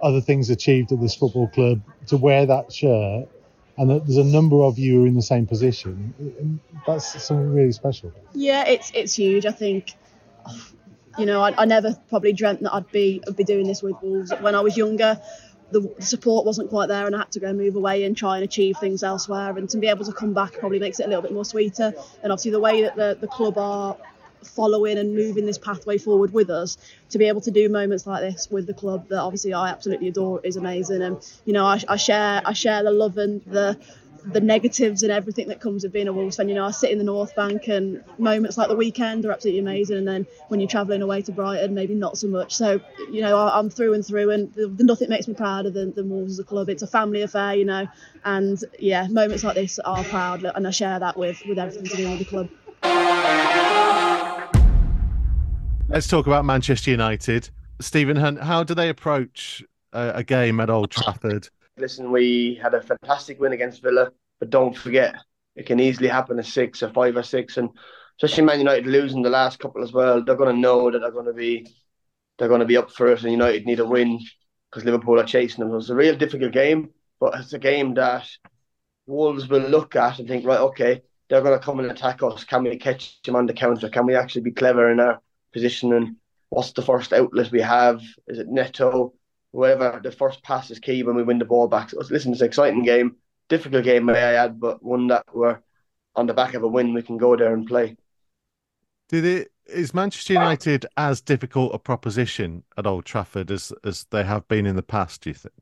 other 0.00 0.20
things 0.20 0.50
achieved 0.50 0.92
at 0.92 1.00
this 1.00 1.16
football 1.16 1.48
club 1.48 1.80
to 2.06 2.16
wear 2.16 2.46
that 2.46 2.72
shirt 2.72 3.28
and 3.76 3.90
that 3.90 4.06
there's 4.06 4.18
a 4.18 4.24
number 4.24 4.62
of 4.62 4.78
you 4.78 4.94
who 4.94 5.04
are 5.04 5.06
in 5.08 5.14
the 5.14 5.22
same 5.22 5.46
position. 5.46 6.60
That's 6.86 7.22
something 7.24 7.52
really 7.52 7.72
special. 7.72 8.12
Yeah, 8.34 8.68
it's 8.68 8.92
it's 8.94 9.14
huge. 9.14 9.46
I 9.46 9.50
think 9.50 9.94
you 11.18 11.26
know, 11.26 11.42
I, 11.42 11.54
I 11.62 11.64
never 11.64 11.94
probably 12.08 12.32
dreamt 12.32 12.62
that 12.62 12.74
I'd 12.74 12.90
be 12.90 13.22
I'd 13.26 13.36
be 13.36 13.44
doing 13.44 13.66
this 13.66 13.82
with 13.82 13.96
Wolves 14.02 14.32
when 14.40 14.54
I 14.54 14.60
was 14.60 14.76
younger. 14.76 15.20
The 15.70 15.92
support 15.98 16.46
wasn't 16.46 16.70
quite 16.70 16.88
there, 16.88 17.06
and 17.06 17.14
I 17.14 17.18
had 17.18 17.32
to 17.32 17.40
go 17.40 17.52
move 17.52 17.74
away 17.76 18.04
and 18.04 18.16
try 18.16 18.36
and 18.36 18.44
achieve 18.44 18.76
things 18.78 19.02
elsewhere. 19.02 19.56
And 19.56 19.68
to 19.70 19.78
be 19.78 19.88
able 19.88 20.04
to 20.04 20.12
come 20.12 20.34
back 20.34 20.52
probably 20.58 20.78
makes 20.78 21.00
it 21.00 21.04
a 21.04 21.08
little 21.08 21.22
bit 21.22 21.32
more 21.32 21.44
sweeter. 21.44 21.94
And 22.22 22.32
obviously, 22.32 22.52
the 22.52 22.60
way 22.60 22.82
that 22.82 22.96
the, 22.96 23.16
the 23.20 23.26
club 23.26 23.58
are 23.58 23.96
following 24.44 24.98
and 24.98 25.14
moving 25.14 25.46
this 25.46 25.58
pathway 25.58 25.98
forward 25.98 26.32
with 26.32 26.50
us 26.50 26.76
to 27.10 27.18
be 27.18 27.26
able 27.26 27.40
to 27.40 27.50
do 27.50 27.68
moments 27.68 28.06
like 28.06 28.20
this 28.20 28.48
with 28.50 28.66
the 28.66 28.74
club 28.74 29.08
that 29.08 29.18
obviously 29.18 29.54
I 29.54 29.70
absolutely 29.70 30.08
adore 30.08 30.40
is 30.44 30.56
amazing 30.56 31.02
and 31.02 31.16
you 31.46 31.54
know 31.54 31.64
I, 31.64 31.80
I 31.88 31.96
share 31.96 32.42
I 32.44 32.52
share 32.52 32.82
the 32.82 32.90
love 32.90 33.16
and 33.16 33.42
the 33.44 33.78
the 34.24 34.40
negatives 34.40 35.02
and 35.02 35.12
everything 35.12 35.48
that 35.48 35.60
comes 35.60 35.82
with 35.82 35.92
being 35.92 36.08
a 36.08 36.12
Wolves 36.12 36.36
fan. 36.36 36.48
You 36.48 36.54
know, 36.54 36.64
I 36.64 36.70
sit 36.70 36.90
in 36.90 36.98
the 36.98 37.04
North 37.04 37.34
Bank 37.36 37.68
and 37.68 38.02
moments 38.18 38.56
like 38.56 38.68
the 38.68 38.76
weekend 38.76 39.24
are 39.24 39.32
absolutely 39.32 39.60
amazing. 39.60 39.98
And 39.98 40.08
then 40.08 40.26
when 40.48 40.60
you're 40.60 40.68
travelling 40.68 41.02
away 41.02 41.22
to 41.22 41.32
Brighton, 41.32 41.74
maybe 41.74 41.94
not 41.94 42.16
so 42.16 42.28
much. 42.28 42.54
So, 42.54 42.80
you 43.10 43.20
know, 43.20 43.36
I, 43.36 43.58
am 43.58 43.70
through 43.70 43.94
and 43.94 44.04
through 44.04 44.30
and 44.30 44.52
the, 44.54 44.68
the, 44.68 44.84
nothing 44.84 45.10
makes 45.10 45.28
me 45.28 45.34
prouder 45.34 45.70
than, 45.70 45.92
than 45.92 46.08
Wolves 46.08 46.32
as 46.32 46.38
a 46.38 46.44
club. 46.44 46.68
It's 46.68 46.82
a 46.82 46.86
family 46.86 47.22
affair, 47.22 47.54
you 47.54 47.64
know. 47.64 47.86
And 48.24 48.62
yeah, 48.78 49.06
moments 49.08 49.44
like 49.44 49.56
this 49.56 49.78
are 49.78 50.04
proud 50.04 50.44
and 50.44 50.66
I 50.66 50.70
share 50.70 50.98
that 50.98 51.16
with, 51.16 51.42
with 51.46 51.58
everything 51.58 51.84
to 51.84 51.96
do 51.96 52.08
with 52.08 52.18
the 52.18 52.24
club. 52.24 52.48
Let's 55.88 56.08
talk 56.08 56.26
about 56.26 56.44
Manchester 56.44 56.90
United. 56.90 57.50
Stephen 57.80 58.16
Hunt, 58.16 58.40
how 58.40 58.64
do 58.64 58.74
they 58.74 58.88
approach 58.88 59.62
a, 59.92 60.12
a 60.16 60.24
game 60.24 60.60
at 60.60 60.70
Old 60.70 60.90
Trafford? 60.90 61.48
Listen, 61.76 62.12
we 62.12 62.58
had 62.62 62.74
a 62.74 62.80
fantastic 62.80 63.40
win 63.40 63.52
against 63.52 63.82
Villa, 63.82 64.10
but 64.38 64.50
don't 64.50 64.76
forget 64.76 65.16
it 65.56 65.66
can 65.66 65.80
easily 65.80 66.08
happen 66.08 66.38
a 66.38 66.44
six, 66.44 66.82
or 66.82 66.90
five, 66.90 67.16
or 67.16 67.22
six, 67.22 67.56
and 67.56 67.70
especially 68.16 68.44
Man 68.44 68.58
United 68.58 68.86
losing 68.86 69.22
the 69.22 69.30
last 69.30 69.58
couple 69.58 69.82
as 69.82 69.92
well. 69.92 70.22
They're 70.22 70.36
going 70.36 70.54
to 70.54 70.60
know 70.60 70.90
that 70.90 71.00
they're 71.00 71.10
going 71.10 71.26
to 71.26 71.32
be 71.32 71.66
they're 72.38 72.48
going 72.48 72.60
to 72.60 72.66
be 72.66 72.76
up 72.76 72.90
for 72.90 73.08
it, 73.08 73.22
and 73.22 73.32
United 73.32 73.66
need 73.66 73.80
a 73.80 73.84
win 73.86 74.20
because 74.70 74.84
Liverpool 74.84 75.20
are 75.20 75.24
chasing 75.24 75.60
them. 75.60 75.70
So 75.72 75.76
it's 75.78 75.88
a 75.90 75.94
real 75.94 76.16
difficult 76.16 76.52
game, 76.52 76.90
but 77.20 77.34
it's 77.38 77.52
a 77.52 77.58
game 77.58 77.94
that 77.94 78.28
Wolves 79.06 79.48
will 79.48 79.68
look 79.68 79.96
at 79.96 80.18
and 80.18 80.28
think, 80.28 80.44
right, 80.44 80.60
okay, 80.60 81.02
they're 81.28 81.42
going 81.42 81.58
to 81.58 81.64
come 81.64 81.78
and 81.80 81.90
attack 81.90 82.22
us. 82.22 82.44
Can 82.44 82.64
we 82.64 82.76
catch 82.76 83.20
them 83.22 83.36
on 83.36 83.46
the 83.46 83.52
counter? 83.52 83.88
Can 83.88 84.06
we 84.06 84.16
actually 84.16 84.42
be 84.42 84.52
clever 84.52 84.90
in 84.90 85.00
our 85.00 85.20
positioning? 85.52 86.16
What's 86.50 86.72
the 86.72 86.82
first 86.82 87.12
outlet 87.12 87.52
we 87.52 87.60
have? 87.60 88.00
Is 88.26 88.38
it 88.38 88.48
Neto? 88.48 89.14
Whoever 89.54 90.00
the 90.02 90.10
first 90.10 90.42
pass 90.42 90.70
is 90.70 90.80
key 90.80 91.04
when 91.04 91.14
we 91.14 91.22
win 91.22 91.38
the 91.38 91.44
ball 91.44 91.68
back. 91.68 91.90
So 91.90 91.98
listen, 92.10 92.32
it's 92.32 92.40
an 92.40 92.48
exciting 92.48 92.82
game, 92.82 93.16
difficult 93.48 93.84
game, 93.84 94.04
may 94.04 94.20
I 94.20 94.44
add, 94.44 94.58
but 94.58 94.82
one 94.82 95.06
that 95.06 95.24
we're 95.32 95.60
on 96.16 96.26
the 96.26 96.34
back 96.34 96.54
of 96.54 96.64
a 96.64 96.68
win, 96.68 96.92
we 96.92 97.02
can 97.02 97.16
go 97.16 97.36
there 97.36 97.54
and 97.54 97.66
play. 97.66 97.96
Did 99.08 99.24
it 99.24 99.52
is 99.66 99.94
Manchester 99.94 100.34
United 100.34 100.84
as 100.96 101.20
difficult 101.22 101.74
a 101.74 101.78
proposition 101.78 102.64
at 102.76 102.86
Old 102.86 103.04
Trafford 103.04 103.50
as 103.50 103.72
as 103.84 104.06
they 104.10 104.24
have 104.24 104.46
been 104.48 104.66
in 104.66 104.76
the 104.76 104.82
past? 104.82 105.22
Do 105.22 105.30
you 105.30 105.34
think? 105.34 105.54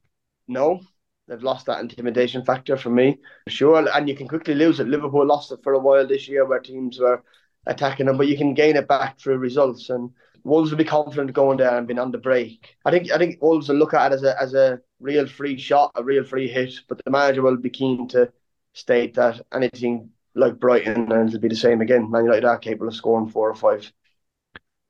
No, 0.48 0.80
they've 1.28 1.42
lost 1.42 1.66
that 1.66 1.80
intimidation 1.80 2.44
factor 2.44 2.76
for 2.76 2.90
me, 2.90 3.18
sure. 3.48 3.86
And 3.94 4.08
you 4.08 4.16
can 4.16 4.26
quickly 4.26 4.54
lose 4.54 4.80
it. 4.80 4.88
Liverpool 4.88 5.26
lost 5.26 5.52
it 5.52 5.60
for 5.62 5.74
a 5.74 5.78
while 5.78 6.06
this 6.06 6.28
year, 6.28 6.46
where 6.46 6.60
teams 6.60 6.98
were 6.98 7.22
attacking 7.66 8.06
them, 8.06 8.16
but 8.16 8.26
you 8.26 8.36
can 8.36 8.54
gain 8.54 8.76
it 8.76 8.88
back 8.88 9.18
through 9.18 9.36
results. 9.36 9.90
And 9.90 10.10
Wolves 10.44 10.70
will 10.70 10.78
be 10.78 10.84
confident 10.84 11.32
going 11.32 11.58
there 11.58 11.76
and 11.76 11.86
being 11.86 11.98
on 11.98 12.10
the 12.10 12.18
break. 12.18 12.76
I 12.84 12.90
think 12.90 13.10
I 13.10 13.18
think 13.18 13.40
Wolves 13.40 13.68
will 13.68 13.76
look 13.76 13.94
at 13.94 14.12
it 14.12 14.14
as 14.14 14.22
a 14.24 14.40
as 14.40 14.54
a 14.54 14.80
real 15.00 15.26
free 15.26 15.58
shot, 15.58 15.92
a 15.94 16.02
real 16.02 16.24
free 16.24 16.48
hit, 16.48 16.74
but 16.88 17.02
the 17.04 17.10
manager 17.10 17.42
will 17.42 17.56
be 17.56 17.70
keen 17.70 18.08
to 18.08 18.32
state 18.72 19.14
that 19.14 19.40
anything 19.52 20.10
like 20.34 20.58
Brighton 20.58 21.12
and 21.12 21.28
it'll 21.28 21.40
be 21.40 21.48
the 21.48 21.56
same 21.56 21.80
again. 21.80 22.10
Man 22.10 22.24
United 22.24 22.44
are 22.44 22.58
capable 22.58 22.88
of 22.88 22.94
scoring 22.94 23.28
four 23.28 23.50
or 23.50 23.54
five. 23.54 23.92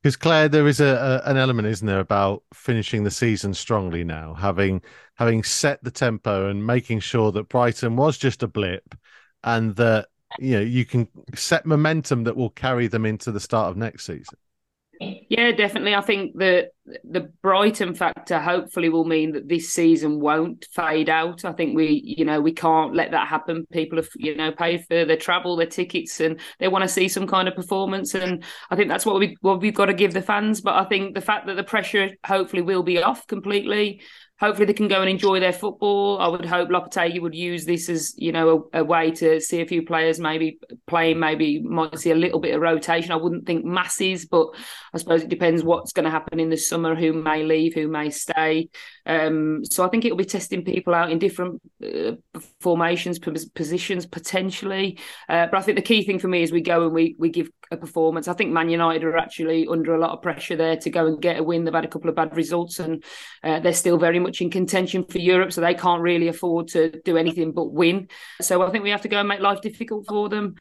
Because 0.02 0.16
Claire, 0.16 0.48
there 0.48 0.66
is 0.66 0.80
a, 0.80 1.22
a, 1.24 1.30
an 1.30 1.36
element, 1.36 1.68
isn't 1.68 1.86
there, 1.86 2.00
about 2.00 2.42
finishing 2.52 3.04
the 3.04 3.10
season 3.10 3.54
strongly 3.54 4.02
now, 4.02 4.34
having 4.34 4.82
having 5.14 5.44
set 5.44 5.82
the 5.84 5.92
tempo 5.92 6.48
and 6.48 6.66
making 6.66 6.98
sure 6.98 7.30
that 7.30 7.48
Brighton 7.48 7.94
was 7.94 8.18
just 8.18 8.42
a 8.42 8.48
blip, 8.48 8.96
and 9.44 9.76
that 9.76 10.08
you 10.40 10.52
know 10.52 10.60
you 10.60 10.84
can 10.84 11.06
set 11.36 11.66
momentum 11.66 12.24
that 12.24 12.36
will 12.36 12.50
carry 12.50 12.88
them 12.88 13.06
into 13.06 13.30
the 13.30 13.38
start 13.38 13.70
of 13.70 13.76
next 13.76 14.04
season. 14.04 14.38
Yeah, 15.00 15.52
definitely. 15.52 15.94
I 15.94 16.00
think 16.00 16.36
that 16.38 16.70
the 17.04 17.32
Brighton 17.42 17.94
factor 17.94 18.40
hopefully 18.40 18.88
will 18.88 19.04
mean 19.04 19.32
that 19.32 19.48
this 19.48 19.72
season 19.72 20.18
won't 20.18 20.66
fade 20.72 21.08
out. 21.08 21.44
I 21.44 21.52
think 21.52 21.76
we, 21.76 22.02
you 22.04 22.24
know, 22.24 22.40
we 22.40 22.52
can't 22.52 22.94
let 22.94 23.12
that 23.12 23.28
happen. 23.28 23.66
People 23.72 23.98
have, 23.98 24.08
you 24.16 24.34
know, 24.34 24.50
paid 24.50 24.84
for 24.86 25.04
their 25.04 25.16
travel, 25.16 25.54
their 25.54 25.66
tickets, 25.66 26.18
and 26.18 26.40
they 26.58 26.68
want 26.68 26.82
to 26.82 26.88
see 26.88 27.08
some 27.08 27.26
kind 27.26 27.46
of 27.46 27.54
performance. 27.54 28.14
And 28.14 28.42
I 28.70 28.76
think 28.76 28.88
that's 28.88 29.06
what 29.06 29.20
we 29.20 29.36
what 29.42 29.60
we've 29.60 29.74
got 29.74 29.86
to 29.86 29.94
give 29.94 30.12
the 30.12 30.22
fans. 30.22 30.60
But 30.60 30.74
I 30.74 30.84
think 30.84 31.14
the 31.14 31.20
fact 31.20 31.46
that 31.46 31.54
the 31.54 31.64
pressure 31.64 32.10
hopefully 32.26 32.62
will 32.62 32.82
be 32.82 33.00
off 33.00 33.26
completely 33.28 34.02
hopefully 34.42 34.66
they 34.66 34.72
can 34.72 34.88
go 34.88 35.00
and 35.00 35.08
enjoy 35.08 35.38
their 35.38 35.52
football. 35.52 36.18
I 36.18 36.26
would 36.26 36.44
hope 36.44 36.68
Lopetegui 36.68 37.22
would 37.22 37.34
use 37.34 37.64
this 37.64 37.88
as 37.88 38.12
you 38.16 38.32
know 38.32 38.68
a, 38.72 38.80
a, 38.80 38.84
way 38.84 39.12
to 39.12 39.40
see 39.40 39.60
a 39.60 39.66
few 39.66 39.86
players 39.86 40.18
maybe 40.18 40.58
playing, 40.88 41.20
maybe 41.20 41.62
might 41.62 41.96
see 42.00 42.10
a 42.10 42.16
little 42.16 42.40
bit 42.40 42.54
of 42.54 42.60
rotation. 42.60 43.12
I 43.12 43.16
wouldn't 43.16 43.46
think 43.46 43.64
masses, 43.64 44.26
but 44.26 44.48
I 44.92 44.98
suppose 44.98 45.22
it 45.22 45.28
depends 45.28 45.62
what's 45.62 45.92
going 45.92 46.06
to 46.06 46.10
happen 46.10 46.40
in 46.40 46.50
the 46.50 46.56
summer. 46.72 46.94
Who 46.94 47.12
may 47.12 47.44
leave, 47.44 47.74
who 47.74 47.88
may 47.88 48.10
stay. 48.10 48.70
Um, 49.04 49.64
so 49.64 49.84
I 49.84 49.88
think 49.88 50.04
it'll 50.04 50.16
be 50.16 50.24
testing 50.24 50.64
people 50.64 50.94
out 50.94 51.10
in 51.10 51.18
different 51.18 51.60
uh, 51.84 52.12
formations, 52.60 53.18
positions 53.18 54.06
potentially. 54.06 54.98
Uh, 55.28 55.46
but 55.46 55.58
I 55.58 55.62
think 55.62 55.76
the 55.76 55.82
key 55.82 56.04
thing 56.04 56.18
for 56.18 56.28
me 56.28 56.42
is 56.42 56.52
we 56.52 56.60
go 56.60 56.84
and 56.84 56.94
we 56.94 57.16
we 57.18 57.28
give 57.28 57.50
a 57.70 57.76
performance. 57.76 58.28
I 58.28 58.34
think 58.34 58.52
Man 58.52 58.70
United 58.70 59.04
are 59.04 59.16
actually 59.16 59.66
under 59.66 59.94
a 59.94 60.00
lot 60.00 60.12
of 60.12 60.22
pressure 60.22 60.56
there 60.56 60.76
to 60.76 60.90
go 60.90 61.06
and 61.06 61.20
get 61.20 61.38
a 61.38 61.42
win. 61.42 61.64
They've 61.64 61.74
had 61.74 61.84
a 61.84 61.88
couple 61.88 62.10
of 62.10 62.16
bad 62.16 62.36
results 62.36 62.78
and 62.78 63.02
uh, 63.42 63.60
they're 63.60 63.72
still 63.72 63.98
very 63.98 64.18
much 64.18 64.40
in 64.40 64.50
contention 64.50 65.04
for 65.04 65.18
Europe, 65.18 65.52
so 65.52 65.60
they 65.60 65.74
can't 65.74 66.02
really 66.02 66.28
afford 66.28 66.68
to 66.68 67.00
do 67.04 67.16
anything 67.16 67.52
but 67.52 67.72
win. 67.72 68.08
So 68.40 68.62
I 68.62 68.70
think 68.70 68.84
we 68.84 68.90
have 68.90 69.02
to 69.02 69.08
go 69.08 69.18
and 69.18 69.28
make 69.28 69.40
life 69.40 69.60
difficult 69.60 70.06
for 70.08 70.28
them. 70.28 70.54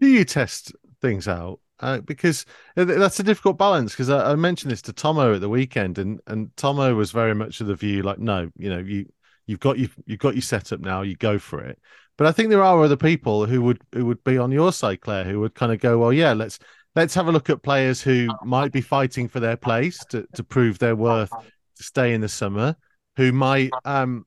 Do 0.00 0.08
you 0.08 0.24
test 0.24 0.72
things 1.00 1.28
out? 1.28 1.60
Uh, 1.80 2.00
because 2.00 2.46
that's 2.76 3.18
a 3.18 3.24
difficult 3.24 3.58
balance. 3.58 3.92
Because 3.92 4.08
I, 4.08 4.32
I, 4.32 4.34
mentioned 4.36 4.70
this 4.70 4.82
to 4.82 4.92
Tomo 4.92 5.34
at 5.34 5.40
the 5.40 5.48
weekend, 5.48 5.98
and 5.98 6.20
and 6.28 6.56
Tomo 6.56 6.94
was 6.94 7.10
very 7.10 7.34
much 7.34 7.60
of 7.60 7.66
the 7.66 7.74
view 7.74 8.02
like, 8.02 8.18
no, 8.18 8.50
you 8.56 8.70
know, 8.70 8.78
you 8.78 9.06
you've 9.46 9.60
got 9.60 9.78
you 9.78 9.88
you've 10.06 10.20
got 10.20 10.34
your 10.34 10.42
setup 10.42 10.80
now, 10.80 11.02
you 11.02 11.16
go 11.16 11.38
for 11.38 11.60
it. 11.60 11.78
But 12.16 12.28
I 12.28 12.32
think 12.32 12.50
there 12.50 12.62
are 12.62 12.82
other 12.82 12.96
people 12.96 13.44
who 13.44 13.60
would 13.62 13.82
who 13.92 14.06
would 14.06 14.22
be 14.22 14.38
on 14.38 14.52
your 14.52 14.72
side, 14.72 15.00
Claire, 15.00 15.24
who 15.24 15.40
would 15.40 15.54
kind 15.54 15.72
of 15.72 15.80
go, 15.80 15.98
well, 15.98 16.12
yeah, 16.12 16.32
let's 16.32 16.60
let's 16.94 17.14
have 17.14 17.26
a 17.26 17.32
look 17.32 17.50
at 17.50 17.62
players 17.62 18.00
who 18.00 18.28
might 18.44 18.72
be 18.72 18.80
fighting 18.80 19.28
for 19.28 19.40
their 19.40 19.56
place 19.56 19.98
to 20.10 20.26
to 20.34 20.44
prove 20.44 20.78
their 20.78 20.96
worth 20.96 21.30
to 21.30 21.82
stay 21.82 22.14
in 22.14 22.20
the 22.20 22.28
summer 22.28 22.76
who 23.16 23.32
might 23.32 23.70
um 23.84 24.24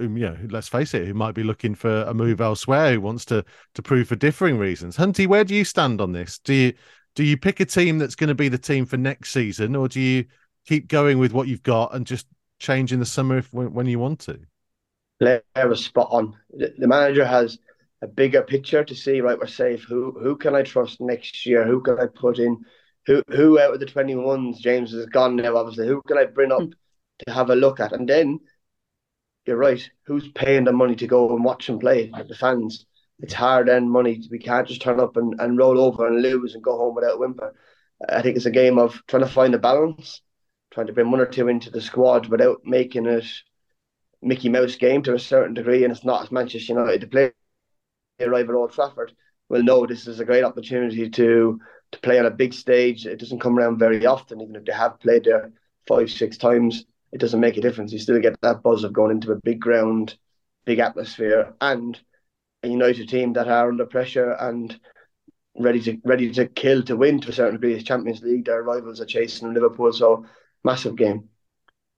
whom, 0.00 0.16
you 0.16 0.26
know, 0.26 0.36
let's 0.48 0.68
face 0.68 0.94
it, 0.94 1.06
who 1.06 1.14
might 1.14 1.34
be 1.34 1.42
looking 1.42 1.74
for 1.74 2.02
a 2.02 2.14
move 2.14 2.40
elsewhere, 2.40 2.92
who 2.92 3.00
wants 3.00 3.24
to 3.26 3.44
to 3.74 3.82
prove 3.82 4.08
for 4.08 4.16
differing 4.16 4.58
reasons. 4.58 4.96
Hunty, 4.96 5.26
where 5.26 5.44
do 5.44 5.54
you 5.54 5.64
stand 5.64 6.00
on 6.00 6.12
this? 6.12 6.38
Do 6.38 6.54
you 6.54 6.72
do 7.14 7.22
you 7.22 7.36
pick 7.36 7.60
a 7.60 7.64
team 7.64 7.98
that's 7.98 8.14
going 8.14 8.28
to 8.28 8.34
be 8.34 8.48
the 8.48 8.58
team 8.58 8.86
for 8.86 8.96
next 8.96 9.32
season, 9.32 9.76
or 9.76 9.88
do 9.88 10.00
you 10.00 10.24
keep 10.66 10.88
going 10.88 11.18
with 11.18 11.32
what 11.32 11.48
you've 11.48 11.62
got 11.62 11.94
and 11.94 12.06
just 12.06 12.26
change 12.58 12.92
in 12.92 13.00
the 13.00 13.06
summer 13.06 13.38
if 13.38 13.52
when, 13.52 13.72
when 13.72 13.86
you 13.86 13.98
want 13.98 14.20
to? 14.20 14.40
Claire 15.20 15.42
was 15.64 15.84
spot 15.84 16.08
on. 16.10 16.34
The, 16.50 16.72
the 16.78 16.88
manager 16.88 17.24
has 17.24 17.58
a 18.02 18.06
bigger 18.06 18.42
picture 18.42 18.82
to 18.82 18.94
see. 18.94 19.20
Right, 19.20 19.38
we're 19.38 19.46
safe. 19.46 19.84
Who 19.84 20.16
who 20.20 20.36
can 20.36 20.54
I 20.54 20.62
trust 20.62 21.00
next 21.00 21.44
year? 21.44 21.66
Who 21.66 21.82
can 21.82 22.00
I 22.00 22.06
put 22.06 22.38
in? 22.38 22.56
Who 23.06 23.22
who 23.28 23.60
out 23.60 23.74
of 23.74 23.80
the 23.80 23.86
twenty 23.86 24.14
ones? 24.14 24.60
James 24.60 24.94
is 24.94 25.06
gone 25.06 25.36
now. 25.36 25.56
Obviously, 25.56 25.86
who 25.86 26.00
can 26.08 26.16
I 26.16 26.24
bring 26.24 26.52
up? 26.52 26.62
Hmm. 26.62 26.70
to 27.26 27.34
have 27.34 27.50
a 27.50 27.54
look 27.54 27.80
at. 27.80 27.92
And 27.92 28.08
then 28.08 28.40
you're 29.46 29.56
right, 29.56 29.90
who's 30.04 30.28
paying 30.28 30.64
the 30.64 30.72
money 30.72 30.96
to 30.96 31.06
go 31.06 31.34
and 31.34 31.44
watch 31.44 31.66
them 31.66 31.78
play? 31.78 32.10
The 32.28 32.34
fans. 32.34 32.86
It's 33.20 33.34
hard 33.34 33.68
earned 33.68 33.90
money. 33.90 34.22
We 34.30 34.38
can't 34.38 34.66
just 34.66 34.82
turn 34.82 35.00
up 35.00 35.16
and, 35.16 35.38
and 35.40 35.58
roll 35.58 35.78
over 35.80 36.06
and 36.06 36.22
lose 36.22 36.54
and 36.54 36.62
go 36.62 36.76
home 36.76 36.94
without 36.94 37.14
a 37.14 37.18
whimper. 37.18 37.54
I 38.08 38.22
think 38.22 38.36
it's 38.36 38.46
a 38.46 38.50
game 38.50 38.78
of 38.78 39.02
trying 39.06 39.24
to 39.24 39.28
find 39.28 39.54
a 39.54 39.58
balance, 39.58 40.22
trying 40.70 40.86
to 40.86 40.92
bring 40.92 41.10
one 41.10 41.20
or 41.20 41.26
two 41.26 41.48
into 41.48 41.70
the 41.70 41.80
squad 41.80 42.26
without 42.28 42.60
making 42.64 43.06
it 43.06 43.26
Mickey 44.22 44.48
Mouse 44.48 44.76
game 44.76 45.02
to 45.02 45.14
a 45.14 45.18
certain 45.18 45.54
degree. 45.54 45.84
And 45.84 45.92
it's 45.92 46.04
not 46.04 46.22
as 46.22 46.32
Manchester 46.32 46.72
United 46.72 47.02
to 47.02 47.06
play 47.08 47.32
arrive 48.20 48.48
at 48.48 48.54
Old 48.54 48.72
Trafford 48.72 49.12
will 49.48 49.62
know 49.62 49.84
this 49.86 50.06
is 50.06 50.20
a 50.20 50.24
great 50.24 50.44
opportunity 50.44 51.10
to 51.10 51.60
to 51.92 51.98
play 52.00 52.20
on 52.20 52.26
a 52.26 52.30
big 52.30 52.54
stage. 52.54 53.04
It 53.04 53.18
doesn't 53.18 53.40
come 53.40 53.58
around 53.58 53.78
very 53.78 54.06
often, 54.06 54.40
even 54.40 54.54
if 54.54 54.64
they 54.64 54.72
have 54.72 55.00
played 55.00 55.24
there 55.24 55.50
five, 55.88 56.08
six 56.08 56.36
times 56.38 56.84
it 57.12 57.18
doesn't 57.18 57.40
make 57.40 57.56
a 57.56 57.60
difference. 57.60 57.92
You 57.92 57.98
still 57.98 58.20
get 58.20 58.40
that 58.40 58.62
buzz 58.62 58.84
of 58.84 58.92
going 58.92 59.10
into 59.10 59.32
a 59.32 59.40
big 59.42 59.60
ground, 59.60 60.16
big 60.64 60.78
atmosphere, 60.78 61.54
and 61.60 61.98
a 62.62 62.68
United 62.68 63.08
team 63.08 63.32
that 63.34 63.48
are 63.48 63.68
under 63.68 63.86
pressure 63.86 64.32
and 64.32 64.78
ready 65.58 65.80
to 65.80 65.98
ready 66.04 66.30
to 66.30 66.46
kill 66.46 66.82
to 66.84 66.96
win 66.96 67.20
to 67.20 67.30
a 67.30 67.32
certain 67.32 67.54
degree. 67.54 67.74
It's 67.74 67.84
Champions 67.84 68.22
League, 68.22 68.44
their 68.44 68.62
rivals 68.62 69.00
are 69.00 69.06
chasing 69.06 69.52
Liverpool, 69.52 69.92
so 69.92 70.26
massive 70.64 70.96
game. 70.96 71.28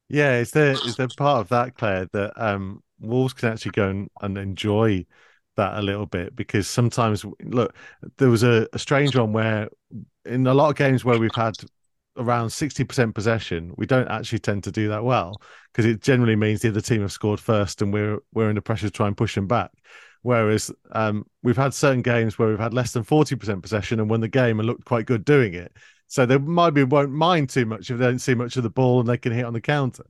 Yeah, 0.08 0.38
is 0.38 0.50
there 0.50 0.72
is 0.72 0.96
there 0.96 1.08
part 1.08 1.40
of 1.40 1.48
that, 1.48 1.74
Claire, 1.74 2.06
that 2.12 2.32
um, 2.36 2.82
Wolves 3.00 3.32
can 3.32 3.50
actually 3.50 3.72
go 3.72 3.88
and, 3.88 4.08
and 4.20 4.38
enjoy 4.38 5.06
that 5.56 5.78
a 5.78 5.82
little 5.82 6.06
bit 6.06 6.34
because 6.34 6.66
sometimes 6.66 7.24
look, 7.42 7.74
there 8.18 8.30
was 8.30 8.42
a, 8.42 8.66
a 8.72 8.78
strange 8.78 9.16
one 9.16 9.32
where 9.32 9.68
in 10.24 10.46
a 10.46 10.54
lot 10.54 10.70
of 10.70 10.76
games 10.76 11.04
where 11.04 11.18
we've 11.18 11.34
had 11.34 11.54
around 12.16 12.48
60% 12.48 13.14
possession, 13.14 13.72
we 13.76 13.86
don't 13.86 14.08
actually 14.08 14.38
tend 14.38 14.64
to 14.64 14.72
do 14.72 14.88
that 14.88 15.04
well 15.04 15.40
because 15.72 15.84
it 15.84 16.00
generally 16.00 16.36
means 16.36 16.60
the 16.60 16.68
other 16.68 16.80
team 16.80 17.02
have 17.02 17.12
scored 17.12 17.40
first 17.40 17.82
and 17.82 17.92
we're 17.92 18.18
we're 18.32 18.48
under 18.48 18.60
pressure 18.60 18.86
to 18.86 18.90
try 18.90 19.06
and 19.06 19.16
push 19.16 19.34
them 19.34 19.46
back. 19.46 19.70
Whereas 20.22 20.70
um, 20.92 21.26
we've 21.42 21.56
had 21.56 21.74
certain 21.74 22.02
games 22.02 22.38
where 22.38 22.48
we've 22.48 22.58
had 22.58 22.74
less 22.74 22.92
than 22.92 23.02
40% 23.02 23.60
possession 23.60 23.98
and 23.98 24.08
won 24.08 24.20
the 24.20 24.28
game 24.28 24.60
and 24.60 24.68
looked 24.68 24.84
quite 24.84 25.06
good 25.06 25.24
doing 25.24 25.54
it. 25.54 25.72
So 26.06 26.26
they 26.26 26.38
might 26.38 26.70
be 26.70 26.84
won't 26.84 27.10
mind 27.10 27.50
too 27.50 27.66
much 27.66 27.90
if 27.90 27.98
they 27.98 28.04
don't 28.04 28.18
see 28.18 28.34
much 28.34 28.56
of 28.56 28.62
the 28.62 28.70
ball 28.70 29.00
and 29.00 29.08
they 29.08 29.16
can 29.16 29.32
hit 29.32 29.44
on 29.44 29.52
the 29.52 29.60
counter. 29.60 30.04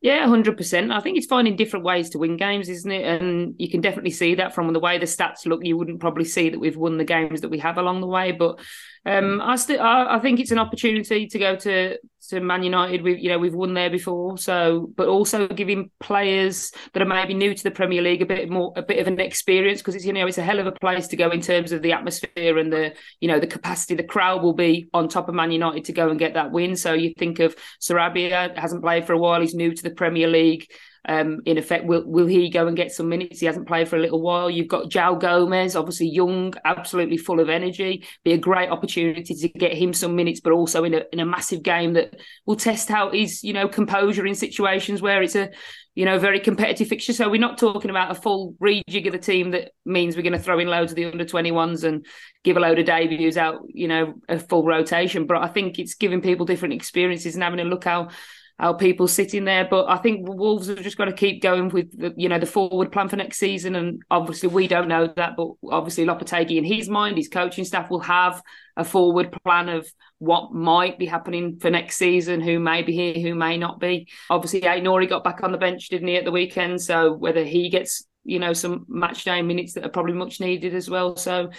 Yeah, 0.00 0.28
hundred 0.28 0.56
percent. 0.56 0.92
I 0.92 1.00
think 1.00 1.18
it's 1.18 1.26
finding 1.26 1.56
different 1.56 1.84
ways 1.84 2.10
to 2.10 2.18
win 2.18 2.36
games, 2.36 2.68
isn't 2.68 2.90
it? 2.90 3.04
And 3.04 3.56
you 3.58 3.68
can 3.68 3.80
definitely 3.80 4.12
see 4.12 4.36
that 4.36 4.54
from 4.54 4.72
the 4.72 4.78
way 4.78 4.96
the 4.96 5.06
stats 5.06 5.44
look. 5.44 5.64
You 5.64 5.76
wouldn't 5.76 5.98
probably 5.98 6.24
see 6.24 6.50
that 6.50 6.58
we've 6.58 6.76
won 6.76 6.98
the 6.98 7.04
games 7.04 7.40
that 7.40 7.48
we 7.48 7.58
have 7.58 7.78
along 7.78 8.00
the 8.00 8.06
way, 8.06 8.30
but 8.30 8.60
um, 9.06 9.40
I 9.40 9.56
still, 9.56 9.80
I, 9.80 10.16
I, 10.16 10.18
think 10.18 10.40
it's 10.40 10.50
an 10.50 10.58
opportunity 10.58 11.26
to 11.26 11.38
go 11.38 11.56
to 11.56 11.96
to 12.28 12.40
Man 12.40 12.62
United. 12.62 13.02
We, 13.02 13.18
you 13.18 13.28
know, 13.28 13.38
we've 13.38 13.54
won 13.54 13.72
there 13.74 13.90
before, 13.90 14.36
so 14.38 14.90
but 14.96 15.08
also 15.08 15.46
giving 15.48 15.90
players 16.00 16.72
that 16.92 17.02
are 17.02 17.06
maybe 17.06 17.32
new 17.32 17.54
to 17.54 17.62
the 17.62 17.70
Premier 17.70 18.02
League 18.02 18.22
a 18.22 18.26
bit 18.26 18.50
more, 18.50 18.72
a 18.76 18.82
bit 18.82 18.98
of 18.98 19.06
an 19.06 19.20
experience 19.20 19.80
because 19.80 19.94
it's 19.94 20.04
you 20.04 20.12
know 20.12 20.26
it's 20.26 20.38
a 20.38 20.42
hell 20.42 20.58
of 20.58 20.66
a 20.66 20.72
place 20.72 21.06
to 21.08 21.16
go 21.16 21.30
in 21.30 21.40
terms 21.40 21.72
of 21.72 21.82
the 21.82 21.92
atmosphere 21.92 22.58
and 22.58 22.72
the 22.72 22.94
you 23.20 23.28
know 23.28 23.40
the 23.40 23.46
capacity. 23.46 23.94
The 23.94 24.02
crowd 24.02 24.42
will 24.42 24.54
be 24.54 24.88
on 24.92 25.08
top 25.08 25.28
of 25.28 25.34
Man 25.34 25.52
United 25.52 25.84
to 25.86 25.92
go 25.92 26.10
and 26.10 26.18
get 26.18 26.34
that 26.34 26.50
win. 26.50 26.76
So 26.76 26.92
you 26.92 27.14
think 27.16 27.38
of 27.38 27.56
Sarabia 27.80 28.56
hasn't 28.56 28.82
played 28.82 29.06
for 29.06 29.12
a 29.12 29.18
while. 29.18 29.40
He's 29.40 29.54
new 29.54 29.74
to 29.74 29.82
the 29.82 29.90
Premier 29.90 30.28
League. 30.28 30.66
Um, 31.08 31.40
in 31.46 31.56
effect, 31.56 31.86
will 31.86 32.04
will 32.06 32.26
he 32.26 32.50
go 32.50 32.66
and 32.66 32.76
get 32.76 32.92
some 32.92 33.08
minutes? 33.08 33.40
He 33.40 33.46
hasn't 33.46 33.66
played 33.66 33.88
for 33.88 33.96
a 33.96 34.00
little 34.00 34.20
while. 34.20 34.50
You've 34.50 34.68
got 34.68 34.90
João 34.90 35.18
Gomes, 35.18 35.74
obviously 35.74 36.08
young, 36.08 36.52
absolutely 36.66 37.16
full 37.16 37.40
of 37.40 37.48
energy. 37.48 38.06
Be 38.24 38.34
a 38.34 38.38
great 38.38 38.68
opportunity 38.68 39.34
to 39.34 39.48
get 39.48 39.72
him 39.72 39.94
some 39.94 40.14
minutes, 40.14 40.40
but 40.40 40.52
also 40.52 40.84
in 40.84 40.92
a 40.92 41.04
in 41.10 41.18
a 41.18 41.24
massive 41.24 41.62
game 41.62 41.94
that 41.94 42.14
will 42.44 42.56
test 42.56 42.90
out 42.90 43.14
his 43.14 43.42
you 43.42 43.54
know 43.54 43.68
composure 43.68 44.26
in 44.26 44.34
situations 44.34 45.00
where 45.00 45.22
it's 45.22 45.34
a 45.34 45.48
you 45.94 46.04
know 46.04 46.18
very 46.18 46.40
competitive 46.40 46.88
fixture. 46.88 47.14
So 47.14 47.30
we're 47.30 47.40
not 47.40 47.56
talking 47.56 47.90
about 47.90 48.10
a 48.10 48.14
full 48.14 48.54
rejig 48.60 49.06
of 49.06 49.12
the 49.12 49.18
team 49.18 49.52
that 49.52 49.70
means 49.86 50.14
we're 50.14 50.22
going 50.22 50.34
to 50.34 50.38
throw 50.38 50.58
in 50.58 50.68
loads 50.68 50.92
of 50.92 50.96
the 50.96 51.06
under 51.06 51.24
twenty 51.24 51.52
ones 51.52 51.84
and 51.84 52.04
give 52.44 52.58
a 52.58 52.60
load 52.60 52.78
of 52.78 52.84
debuts 52.84 53.38
out, 53.38 53.62
you 53.68 53.88
know, 53.88 54.14
a 54.28 54.38
full 54.38 54.64
rotation. 54.64 55.26
But 55.26 55.38
I 55.38 55.48
think 55.48 55.78
it's 55.78 55.94
giving 55.94 56.20
people 56.20 56.44
different 56.44 56.74
experiences 56.74 57.34
and 57.34 57.42
having 57.42 57.60
a 57.60 57.64
look 57.64 57.84
how 57.84 58.10
our 58.58 58.76
people 58.76 59.06
sitting 59.06 59.44
there. 59.44 59.66
But 59.68 59.88
I 59.88 59.96
think 59.98 60.28
Wolves 60.28 60.66
have 60.68 60.82
just 60.82 60.96
got 60.96 61.04
to 61.04 61.12
keep 61.12 61.42
going 61.42 61.68
with 61.68 61.96
the, 61.96 62.12
you 62.16 62.28
know, 62.28 62.38
the 62.38 62.46
forward 62.46 62.90
plan 62.90 63.08
for 63.08 63.16
next 63.16 63.38
season. 63.38 63.76
And 63.76 64.02
obviously, 64.10 64.48
we 64.48 64.66
don't 64.66 64.88
know 64.88 65.12
that, 65.16 65.36
but 65.36 65.52
obviously, 65.70 66.04
Lopetegui 66.04 66.56
in 66.56 66.64
his 66.64 66.88
mind, 66.88 67.16
his 67.16 67.28
coaching 67.28 67.64
staff 67.64 67.90
will 67.90 68.00
have 68.00 68.42
a 68.76 68.84
forward 68.84 69.36
plan 69.44 69.68
of 69.68 69.88
what 70.18 70.52
might 70.52 70.98
be 70.98 71.06
happening 71.06 71.58
for 71.60 71.70
next 71.70 71.96
season, 71.96 72.40
who 72.40 72.58
may 72.58 72.82
be 72.82 72.92
here, 72.92 73.14
who 73.14 73.34
may 73.34 73.56
not 73.56 73.78
be. 73.78 74.08
Obviously, 74.30 74.62
Aït-Nouri 74.62 75.08
got 75.08 75.22
back 75.22 75.42
on 75.44 75.52
the 75.52 75.58
bench, 75.58 75.88
didn't 75.88 76.08
he, 76.08 76.16
at 76.16 76.24
the 76.24 76.32
weekend? 76.32 76.80
So 76.80 77.12
whether 77.12 77.44
he 77.44 77.70
gets 77.70 78.07
you 78.28 78.38
know 78.38 78.52
some 78.52 78.84
match 78.88 79.24
day 79.24 79.40
minutes 79.40 79.72
that 79.72 79.84
are 79.84 79.90
probably 79.90 80.12
much 80.12 80.38
needed 80.38 80.74
as 80.74 80.90
well. 80.90 81.16
So 81.16 81.50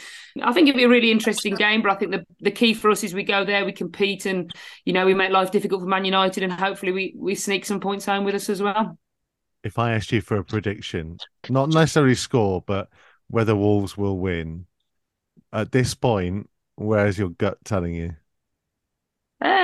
I 0.42 0.54
think 0.54 0.70
it'll 0.70 0.78
be 0.78 0.84
a 0.84 0.90
really 0.90 1.12
interesting 1.12 1.56
game. 1.56 1.82
But 1.82 1.92
I 1.92 1.96
think 1.96 2.12
the 2.12 2.26
the 2.40 2.52
key 2.52 2.74
for 2.76 2.92
us 2.92 3.04
is 3.04 3.14
we 3.14 3.24
go 3.24 3.44
there, 3.44 3.66
we 3.66 3.72
compete, 3.72 4.26
and 4.26 4.52
you 4.86 4.94
know 4.94 5.06
we 5.06 5.16
make 5.16 5.32
life 5.32 5.52
difficult 5.52 5.82
for 5.82 5.88
Man 5.88 6.06
United, 6.06 6.44
and 6.44 6.54
hopefully 6.54 6.92
we 6.92 7.16
we 7.18 7.34
sneak 7.34 7.66
some 7.66 7.80
points 7.80 8.06
home 8.06 8.24
with 8.24 8.36
us 8.36 8.50
as 8.50 8.62
well. 8.62 8.98
If 9.64 9.80
I 9.80 9.94
asked 9.94 10.12
you 10.12 10.22
for 10.22 10.38
a 10.38 10.46
prediction, 10.46 11.18
not 11.50 11.70
necessarily 11.70 12.16
score, 12.16 12.64
but 12.66 12.88
whether 13.30 13.56
Wolves 13.56 13.98
will 13.98 14.18
win 14.18 14.68
at 15.52 15.72
this 15.72 15.96
point, 15.96 16.50
where's 16.76 17.18
your 17.18 17.30
gut 17.30 17.58
telling 17.66 17.94
you? 17.94 18.16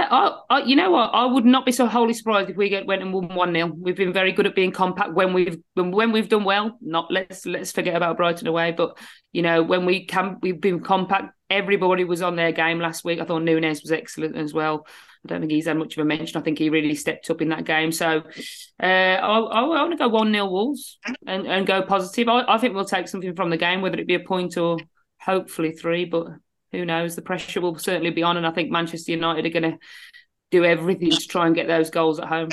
I, 0.10 0.40
I, 0.50 0.64
you 0.64 0.76
know 0.76 0.92
what? 0.92 1.10
I 1.14 1.26
would 1.26 1.46
not 1.46 1.66
be 1.66 1.72
so 1.72 1.86
wholly 1.86 2.14
surprised 2.14 2.50
if 2.50 2.58
we 2.58 2.70
get 2.70 2.86
went 2.86 3.02
and 3.02 3.14
won 3.14 3.34
one 3.34 3.54
0 3.54 3.74
We've 3.78 3.96
been 3.96 4.14
very 4.14 4.32
good 4.32 4.46
at 4.46 4.56
being 4.56 4.72
compact 4.72 5.14
when 5.14 5.34
we've 5.34 5.58
when, 5.74 6.12
we've 6.12 6.30
done 6.30 6.44
well. 6.44 6.78
Not 6.82 7.12
let's 7.12 7.46
let's 7.46 7.72
forget 7.72 7.96
about 7.96 8.18
Brighton 8.18 8.48
away, 8.48 8.72
but 8.72 8.98
you 9.32 9.42
know 9.42 9.64
when 9.64 9.86
we 9.86 10.06
can 10.06 10.38
we've 10.42 10.60
been 10.60 10.82
compact. 10.82 11.34
Everybody 11.50 12.06
was 12.06 12.24
on 12.24 12.36
their 12.36 12.52
game 12.52 12.80
last 12.80 13.06
week. 13.06 13.20
I 13.20 13.26
thought 13.26 13.44
Nunes 13.44 13.82
was 13.84 13.92
excellent 13.92 14.36
as 14.36 14.52
well. 14.52 14.88
I 15.26 15.28
don't 15.28 15.42
think 15.42 15.52
he's 15.52 15.68
had 15.68 15.78
much 15.78 15.96
of 15.96 16.02
a 16.02 16.06
mention. 16.06 16.38
I 16.38 16.44
think 16.44 16.58
he 16.58 16.70
really 16.70 16.96
stepped 16.96 17.30
up 17.30 17.42
in 17.42 17.50
that 17.50 17.66
game. 17.66 17.92
So 17.92 18.24
uh, 18.82 18.86
I, 18.86 19.40
I, 19.40 19.62
I 19.62 19.64
want 19.64 19.92
to 19.92 19.98
go 19.98 20.08
1 20.08 20.32
0 20.32 20.46
Wolves 20.46 21.00
and, 21.26 21.48
and 21.48 21.68
go 21.68 21.84
positive. 21.84 22.28
I, 22.30 22.46
I, 22.48 22.58
think 22.58 22.74
we'll 22.74 22.86
take 22.86 23.08
something 23.08 23.36
from 23.36 23.52
the 23.52 23.58
game, 23.58 23.82
whether 23.82 23.98
it 23.98 24.08
be 24.08 24.16
a 24.16 24.20
point 24.20 24.58
or 24.58 24.78
hopefully 25.20 25.72
three, 25.72 26.06
but 26.06 26.28
who 26.76 26.86
knows? 26.86 27.16
The 27.16 27.22
pressure 27.22 27.62
will 27.62 27.78
certainly 27.78 28.12
be 28.12 28.24
on. 28.24 28.38
And 28.38 28.46
I 28.46 28.52
think 28.52 28.72
Manchester 28.72 29.12
United 29.12 29.46
are 29.46 29.60
going 29.60 29.72
to 29.72 29.78
do 30.52 30.64
everything 30.64 31.12
to 31.12 31.28
try 31.28 31.48
and 31.48 31.56
get 31.56 31.68
those 31.68 31.90
goals 31.90 32.20
at 32.20 32.28
home. 32.28 32.50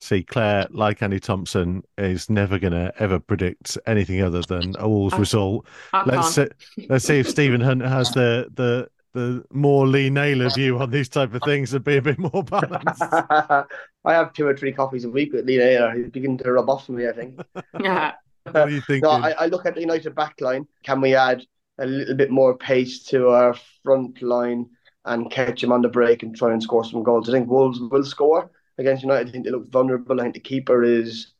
See, 0.00 0.24
Claire, 0.24 0.66
like 0.70 1.00
Andy 1.00 1.20
Thompson, 1.20 1.84
is 1.96 2.28
never 2.28 2.58
going 2.58 2.72
to 2.72 2.92
ever 2.98 3.20
predict 3.20 3.78
anything 3.86 4.20
other 4.20 4.42
than 4.42 4.74
a 4.78 4.88
Wolves 4.88 5.14
I, 5.14 5.18
result. 5.18 5.66
I 5.92 6.02
let's 6.04 6.34
see, 6.34 6.48
let's 6.88 7.04
see 7.04 7.20
if 7.20 7.28
Stephen 7.28 7.60
Hunt 7.60 7.82
has 7.82 8.10
the 8.10 8.48
the 8.54 8.88
the 9.12 9.44
more 9.52 9.86
Lee 9.86 10.10
Naylor 10.10 10.50
view 10.54 10.78
on 10.78 10.90
these 10.90 11.08
type 11.08 11.34
of 11.34 11.42
things 11.42 11.72
and 11.72 11.84
be 11.84 11.98
a 11.98 12.02
bit 12.02 12.18
more 12.18 12.42
balanced. 12.42 13.00
I 13.02 13.64
have 14.04 14.32
two 14.32 14.46
or 14.46 14.56
three 14.56 14.72
coffees 14.72 15.04
a 15.04 15.10
week 15.10 15.32
with 15.32 15.46
Lee 15.46 15.58
Naylor. 15.58 15.92
He's 15.92 16.10
beginning 16.10 16.38
to 16.38 16.52
rub 16.52 16.68
off 16.68 16.90
on 16.90 16.96
me, 16.96 17.08
I 17.08 17.12
think. 17.12 17.40
yeah. 17.80 18.14
What 18.50 18.66
do 18.66 18.74
you 18.74 18.80
think? 18.80 19.04
No, 19.04 19.10
I, 19.10 19.30
I, 19.30 19.46
look 19.46 19.66
at 19.66 19.74
the 19.74 19.80
United 19.80 20.16
backline. 20.16 20.66
Can 20.82 21.00
we 21.00 21.14
add 21.14 21.44
a 21.78 21.86
little 21.86 22.14
bit 22.14 22.30
more 22.30 22.56
pace 22.56 23.04
to 23.04 23.28
our 23.28 23.54
front 23.82 24.22
line 24.22 24.68
and 25.04 25.30
catch 25.30 25.62
him 25.62 25.72
on 25.72 25.82
the 25.82 25.88
break 25.88 26.22
and 26.22 26.36
try 26.36 26.52
and 26.52 26.62
score 26.62 26.84
some 26.84 27.02
goals? 27.02 27.28
I 27.28 27.32
think 27.32 27.48
Wolves 27.48 27.80
will 27.80 28.04
score 28.04 28.50
against 28.78 29.02
United. 29.02 29.28
I 29.28 29.32
think 29.32 29.44
they 29.44 29.50
look 29.50 29.70
vulnerable. 29.70 30.20
I 30.20 30.24
think 30.24 30.34
the 30.34 30.40
keeper 30.40 30.82
is 30.84 31.32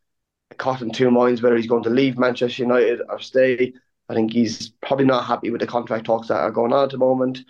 caught 0.59 0.83
in 0.83 0.91
two 0.91 1.11
minds 1.11 1.41
whether 1.43 1.57
he's 1.57 1.67
going 1.67 1.83
to 1.85 1.91
leave 1.91 2.19
Manchester 2.19 2.63
United 2.63 3.01
or 3.09 3.19
stay. 3.21 3.73
I 4.09 4.15
think 4.15 4.33
he's 4.33 4.71
probably 4.83 5.07
not 5.07 5.25
happy 5.25 5.51
with 5.51 5.61
the 5.61 5.67
contract 5.67 6.07
talks 6.07 6.29
that 6.29 6.41
are 6.41 6.51
going 6.51 6.73
on 6.73 6.85
at 6.85 6.91
the 6.91 6.99
moment 6.99 7.45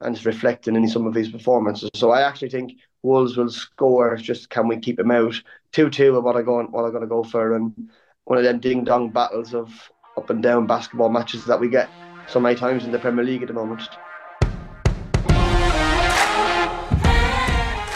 and 0.00 0.14
it's 0.14 0.26
reflecting 0.26 0.76
in 0.76 0.88
some 0.88 1.06
of 1.06 1.14
his 1.14 1.30
performances. 1.30 1.90
So 1.94 2.10
I 2.10 2.22
actually 2.22 2.50
think 2.50 2.78
Wolves 3.02 3.36
will 3.36 3.50
score. 3.50 4.16
Just 4.16 4.50
can 4.50 4.68
we 4.68 4.78
keep 4.78 4.98
him 4.98 5.10
out? 5.10 5.34
Two 5.72 5.90
two 5.90 6.16
of 6.16 6.24
what 6.24 6.36
I 6.36 6.42
go 6.42 6.62
what 6.62 6.84
I'm 6.84 6.90
going 6.90 7.02
to 7.02 7.08
go 7.08 7.24
for, 7.24 7.54
and 7.54 7.90
one 8.24 8.38
of 8.38 8.44
them 8.44 8.60
ding 8.60 8.84
dong 8.84 9.10
battles 9.10 9.54
of 9.54 9.90
up 10.16 10.30
and 10.30 10.42
down 10.42 10.66
basketball 10.66 11.08
matches 11.08 11.44
that 11.46 11.58
we 11.58 11.68
get 11.68 11.88
so 12.28 12.40
many 12.40 12.54
times 12.54 12.84
in 12.84 12.92
the 12.92 12.98
Premier 12.98 13.24
League 13.24 13.42
at 13.42 13.48
the 13.48 13.54
moment. 13.54 13.82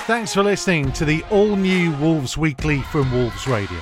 Thanks 0.07 0.33
for 0.33 0.43
listening 0.43 0.91
to 0.93 1.05
the 1.05 1.23
all 1.31 1.55
new 1.55 1.95
Wolves 1.99 2.39
Weekly 2.39 2.81
from 2.83 3.13
Wolves 3.13 3.47
Radio. 3.47 3.79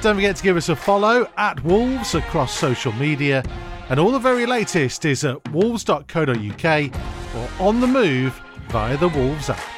Don't 0.00 0.14
forget 0.14 0.36
to 0.36 0.42
give 0.42 0.56
us 0.56 0.70
a 0.70 0.76
follow 0.76 1.26
at 1.36 1.62
Wolves 1.62 2.14
across 2.14 2.56
social 2.56 2.92
media 2.92 3.42
and 3.90 3.98
all 3.98 4.10
the 4.10 4.18
very 4.18 4.46
latest 4.46 5.04
is 5.04 5.24
at 5.24 5.46
wolves.co.uk 5.52 6.94
or 7.36 7.48
on 7.58 7.80
the 7.80 7.86
move 7.86 8.40
via 8.68 8.96
the 8.96 9.08
Wolves 9.08 9.50
app. 9.50 9.77